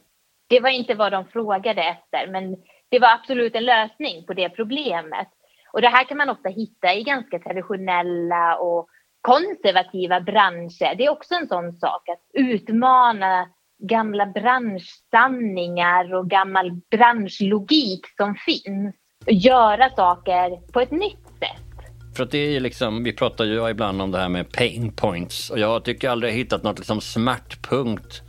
Det 0.50 0.60
var 0.60 0.70
inte 0.70 0.96
vad 0.96 1.12
de 1.12 1.26
frågade 1.26 1.84
efter, 1.84 2.28
men 2.28 2.56
det 2.90 3.00
var 3.00 3.14
absolut 3.14 3.56
en 3.56 3.66
lösning 3.66 4.26
på 4.26 4.34
det 4.34 4.50
problemet. 4.50 5.28
Och 5.74 5.82
det 5.82 5.88
här 5.88 6.04
kan 6.04 6.18
man 6.18 6.30
ofta 6.30 6.50
hitta 6.50 6.94
i 6.94 7.04
ganska 7.04 7.40
traditionella 7.40 8.58
och 8.58 8.88
konservativa 9.24 10.22
branscher. 10.22 10.96
Det 10.98 11.06
är 11.06 11.10
också 11.10 11.34
en 11.34 11.48
sån 11.48 11.74
sak 11.74 12.10
att 12.10 12.22
utmana 12.34 13.48
gamla 13.84 14.26
branschsanningar 14.26 16.14
och 16.14 16.30
gammal 16.30 16.72
branschlogik 16.92 18.06
som 18.18 18.36
finns. 18.36 18.96
Och 19.26 19.32
göra 19.32 19.90
saker 19.90 20.72
på 20.72 20.82
ett 20.82 20.92
nytt 20.92 21.28
sätt. 21.40 21.74
För 22.16 22.24
att 22.24 22.32
det 22.32 22.56
är 22.56 22.60
liksom, 22.60 23.04
vi 23.04 23.14
pratar 23.14 23.46
ju 23.46 23.70
ibland 23.70 24.02
om 24.02 24.12
det 24.12 24.18
här 24.18 24.30
med 24.30 24.52
pain 24.52 24.92
points 24.92 25.50
och 25.50 25.60
jag 25.60 25.84
tycker 25.84 26.10
aldrig 26.10 26.32
jag 26.32 26.38
hittat 26.38 26.64
något 26.64 26.80
liksom 26.80 27.02
smärtpunkt 27.02 28.22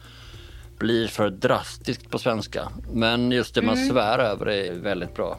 blir 0.79 1.09
för 1.09 1.31
drastiskt 1.31 2.11
på 2.11 2.19
svenska. 2.19 2.69
Men 2.93 3.33
just 3.33 3.55
det 3.55 3.63
man 3.63 3.77
mm. 3.77 3.89
svär 3.89 4.19
över 4.19 4.49
är 4.49 4.73
väldigt 4.73 5.15
bra. 5.15 5.39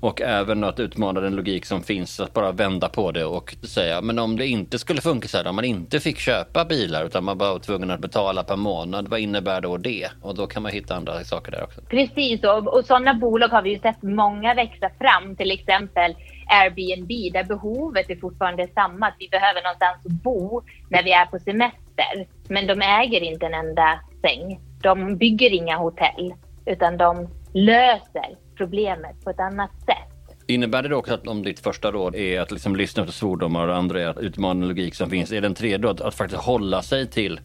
Och 0.00 0.20
även 0.20 0.64
att 0.64 0.80
utmana 0.80 1.20
den 1.20 1.36
logik 1.36 1.64
som 1.66 1.82
finns, 1.82 2.20
att 2.20 2.32
bara 2.32 2.52
vända 2.52 2.88
på 2.88 3.12
det 3.12 3.24
och 3.24 3.54
säga, 3.62 4.00
men 4.00 4.18
om 4.18 4.36
det 4.36 4.46
inte 4.46 4.78
skulle 4.78 5.00
funka 5.00 5.28
så 5.28 5.38
här, 5.38 5.46
om 5.46 5.56
man 5.56 5.64
inte 5.64 6.00
fick 6.00 6.18
köpa 6.18 6.64
bilar 6.64 7.04
utan 7.04 7.24
man 7.24 7.38
bara 7.38 7.52
var 7.52 7.58
tvungen 7.58 7.90
att 7.90 8.00
betala 8.00 8.44
per 8.44 8.56
månad, 8.56 9.08
vad 9.08 9.20
innebär 9.20 9.60
då 9.60 9.76
det? 9.76 10.08
Och 10.22 10.34
då 10.34 10.46
kan 10.46 10.62
man 10.62 10.72
hitta 10.72 10.94
andra 10.94 11.24
saker 11.24 11.52
där 11.52 11.64
också. 11.64 11.80
Precis, 11.80 12.44
och, 12.44 12.74
och 12.74 12.84
sådana 12.84 13.14
bolag 13.14 13.48
har 13.48 13.62
vi 13.62 13.70
ju 13.70 13.78
sett 13.78 14.02
många 14.02 14.54
växa 14.54 14.90
fram, 15.00 15.36
till 15.36 15.50
exempel 15.50 16.14
Airbnb, 16.46 17.32
där 17.32 17.44
behovet 17.44 18.10
är 18.10 18.16
fortfarande 18.16 18.68
samma, 18.74 19.06
att 19.06 19.16
vi 19.18 19.28
behöver 19.28 19.62
någonstans 19.62 20.06
att 20.06 20.12
bo 20.12 20.62
när 20.88 21.02
vi 21.02 21.12
är 21.12 21.26
på 21.26 21.38
semester. 21.38 22.26
Men 22.48 22.66
de 22.66 22.80
äger 22.82 23.20
inte 23.20 23.46
en 23.46 23.54
enda 23.54 24.00
säng. 24.20 24.60
De 24.82 25.16
bygger 25.16 25.50
inga 25.50 25.76
hotell, 25.76 26.34
utan 26.66 26.96
de 26.96 27.28
löser 27.52 28.36
problemet 28.56 29.24
på 29.24 29.30
ett 29.30 29.40
annat 29.40 29.70
sätt. 29.86 30.36
Innebär 30.46 30.82
det 30.82 30.88
då 30.88 30.96
också 30.96 31.14
att 31.14 31.28
om 31.28 31.42
ditt 31.42 31.60
första 31.60 31.92
råd 31.92 32.14
är 32.14 32.40
att 32.40 32.50
liksom 32.50 32.76
lyssna 32.76 33.02
efter 33.02 33.12
svordomar 33.12 33.68
och 33.68 33.76
andra 33.76 34.00
är 34.00 34.06
att 34.06 34.18
utmana 34.18 34.66
logik 34.66 34.94
som 34.94 35.10
finns, 35.10 35.32
är 35.32 35.40
den 35.40 35.54
tredje 35.54 35.90
att, 35.90 36.00
att 36.00 36.14
faktiskt 36.14 36.42
hålla 36.42 36.82
sig 36.82 37.10
till 37.10 37.40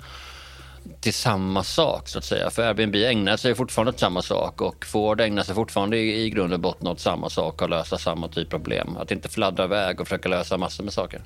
till 1.02 1.14
samma 1.14 1.64
sak 1.64 2.08
så 2.08 2.18
att 2.18 2.24
säga. 2.24 2.50
För 2.50 2.68
Airbnb 2.68 2.96
ägnar 2.96 3.38
sig 3.38 3.56
fortfarande 3.56 3.90
åt 3.90 4.00
samma 4.00 4.22
sak 4.22 4.62
och 4.62 4.86
Ford 4.86 5.22
ägnar 5.22 5.44
sig 5.44 5.56
fortfarande 5.56 5.98
i, 5.98 6.26
i 6.26 6.30
grund 6.30 6.54
och 6.54 6.60
botten 6.60 6.88
åt 6.88 7.00
samma 7.00 7.30
sak 7.30 7.62
och 7.62 7.70
lösa 7.70 7.98
samma 7.98 8.28
typ 8.28 8.54
av 8.54 8.58
problem. 8.58 8.98
Att 8.98 9.12
inte 9.12 9.30
fladdra 9.30 9.64
iväg 9.64 10.02
och 10.02 10.08
försöka 10.08 10.30
lösa 10.30 10.58
massor 10.58 10.84
med 10.84 10.94
saker. 10.94 11.22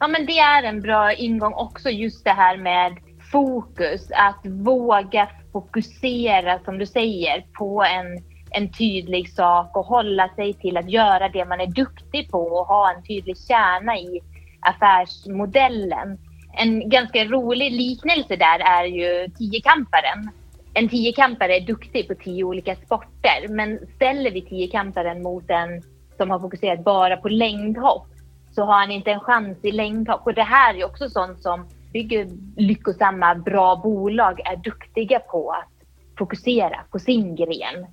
Ja 0.00 0.08
men 0.08 0.26
det 0.26 0.38
är 0.38 0.62
en 0.62 0.80
bra 0.80 1.12
ingång 1.12 1.52
också 1.52 1.90
just 1.90 2.24
det 2.24 2.30
här 2.30 2.56
med 2.56 2.96
fokus. 3.32 4.10
Att 4.10 4.40
våga 4.44 5.28
fokusera 5.52 6.58
som 6.64 6.78
du 6.78 6.86
säger 6.86 7.46
på 7.58 7.84
en 7.84 8.33
en 8.54 8.72
tydlig 8.72 9.32
sak 9.32 9.76
och 9.76 9.86
hålla 9.86 10.28
sig 10.28 10.52
till 10.54 10.76
att 10.76 10.90
göra 10.90 11.28
det 11.28 11.44
man 11.44 11.60
är 11.60 11.66
duktig 11.66 12.30
på 12.30 12.38
och 12.38 12.66
ha 12.66 12.92
en 12.92 13.02
tydlig 13.02 13.36
kärna 13.48 13.96
i 13.98 14.20
affärsmodellen. 14.60 16.18
En 16.56 16.88
ganska 16.88 17.24
rolig 17.24 17.72
liknelse 17.72 18.36
där 18.36 18.58
är 18.58 18.84
ju 18.84 19.28
tiokamparen. 19.28 20.30
En 20.74 20.88
tiokampare 20.88 21.56
är 21.56 21.60
duktig 21.60 22.08
på 22.08 22.14
tio 22.14 22.44
olika 22.44 22.76
sporter, 22.76 23.48
men 23.48 23.78
ställer 23.96 24.30
vi 24.30 24.42
tiokamparen 24.42 25.22
mot 25.22 25.50
en 25.50 25.82
som 26.16 26.30
har 26.30 26.40
fokuserat 26.40 26.84
bara 26.84 27.16
på 27.16 27.28
längdhopp 27.28 28.06
så 28.54 28.64
har 28.64 28.78
han 28.78 28.90
inte 28.90 29.10
en 29.10 29.20
chans 29.20 29.58
i 29.62 29.72
längdhopp. 29.72 30.26
Och 30.26 30.34
det 30.34 30.42
här 30.42 30.74
är 30.74 30.84
också 30.84 31.08
sånt 31.08 31.42
som 31.42 31.68
bygger 31.92 32.28
lyckosamma, 32.56 33.34
bra 33.34 33.76
bolag 33.76 34.40
är 34.40 34.56
duktiga 34.56 35.18
på 35.18 35.50
att 35.50 35.70
fokusera 36.18 36.80
på 36.90 36.98
sin 36.98 37.36
gren. 37.36 37.86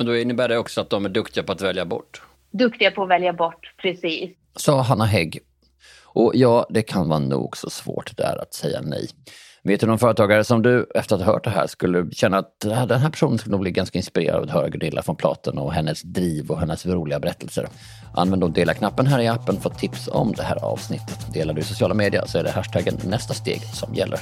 Men 0.00 0.06
då 0.06 0.16
innebär 0.16 0.48
det 0.48 0.58
också 0.58 0.80
att 0.80 0.90
de 0.90 1.04
är 1.04 1.08
duktiga 1.08 1.44
på 1.44 1.52
att 1.52 1.60
välja 1.60 1.84
bort? 1.84 2.22
Duktiga 2.50 2.90
på 2.90 3.02
att 3.02 3.08
välja 3.08 3.32
bort, 3.32 3.74
precis. 3.76 4.30
Sa 4.56 4.82
Hanna 4.82 5.04
Hägg. 5.04 5.40
Och 6.04 6.32
ja, 6.34 6.66
det 6.70 6.82
kan 6.82 7.08
vara 7.08 7.18
nog 7.18 7.56
så 7.56 7.70
svårt 7.70 8.16
där 8.16 8.42
att 8.42 8.54
säga 8.54 8.80
nej. 8.80 9.08
Vet 9.62 9.80
du 9.80 9.86
någon 9.86 9.98
företagare 9.98 10.44
som 10.44 10.62
du 10.62 10.86
efter 10.94 11.16
att 11.16 11.22
ha 11.22 11.32
hört 11.32 11.44
det 11.44 11.50
här 11.50 11.66
skulle 11.66 12.10
känna 12.10 12.38
att 12.38 12.60
den 12.60 13.00
här 13.00 13.10
personen 13.10 13.38
skulle 13.38 13.52
nog 13.52 13.60
bli 13.60 13.70
ganska 13.70 13.98
inspirerad 13.98 14.36
av 14.36 14.42
att 14.42 14.50
höra 14.50 14.68
Gunilla 14.68 15.02
från 15.02 15.16
Platen 15.16 15.58
och 15.58 15.72
hennes 15.72 16.02
driv 16.02 16.50
och 16.50 16.60
hennes 16.60 16.86
roliga 16.86 17.20
berättelser? 17.20 17.68
Använd 18.14 18.42
då 18.42 18.48
dela-knappen 18.48 19.06
här 19.06 19.20
i 19.20 19.28
appen 19.28 19.60
för 19.60 19.70
tips 19.70 20.08
om 20.12 20.32
det 20.32 20.42
här 20.42 20.64
avsnittet. 20.64 21.32
Delar 21.32 21.54
du 21.54 21.60
i 21.60 21.64
sociala 21.64 21.94
medier 21.94 22.24
så 22.26 22.38
är 22.38 22.44
det 22.44 22.50
hashtaggen 22.50 22.98
nästa 23.04 23.34
steg 23.34 23.62
som 23.62 23.94
gäller. 23.94 24.20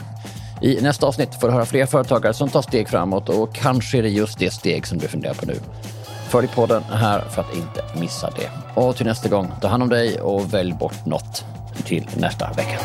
I 0.63 0.81
nästa 0.81 1.07
avsnitt 1.07 1.41
får 1.41 1.49
du 1.49 1.55
höra 1.55 1.67
fler 1.67 1.87
företagare 1.87 2.35
som 2.35 2.49
tar 2.49 2.63
steg 2.63 2.89
framåt 2.89 3.29
och 3.29 3.55
kanske 3.55 3.99
är 3.99 4.03
det 4.03 4.09
just 4.09 4.39
det 4.39 4.51
steg 4.51 4.87
som 4.87 4.99
du 4.99 5.09
funderar 5.09 5.35
på 5.35 5.47
nu. 5.47 5.55
Följ 6.29 6.49
podden 6.49 6.83
här 6.83 7.21
för 7.21 7.43
att 7.43 7.57
inte 7.57 8.01
missa 8.01 8.31
det. 8.31 8.81
Och 8.81 8.97
till 8.97 9.07
nästa 9.07 9.29
gång, 9.29 9.53
ta 9.61 9.69
hand 9.69 9.83
om 9.83 9.89
dig 9.89 10.21
och 10.21 10.55
välj 10.55 10.73
bort 10.73 11.07
något 11.07 11.45
till 11.85 12.07
nästa 12.17 12.53
vecka. 12.53 12.79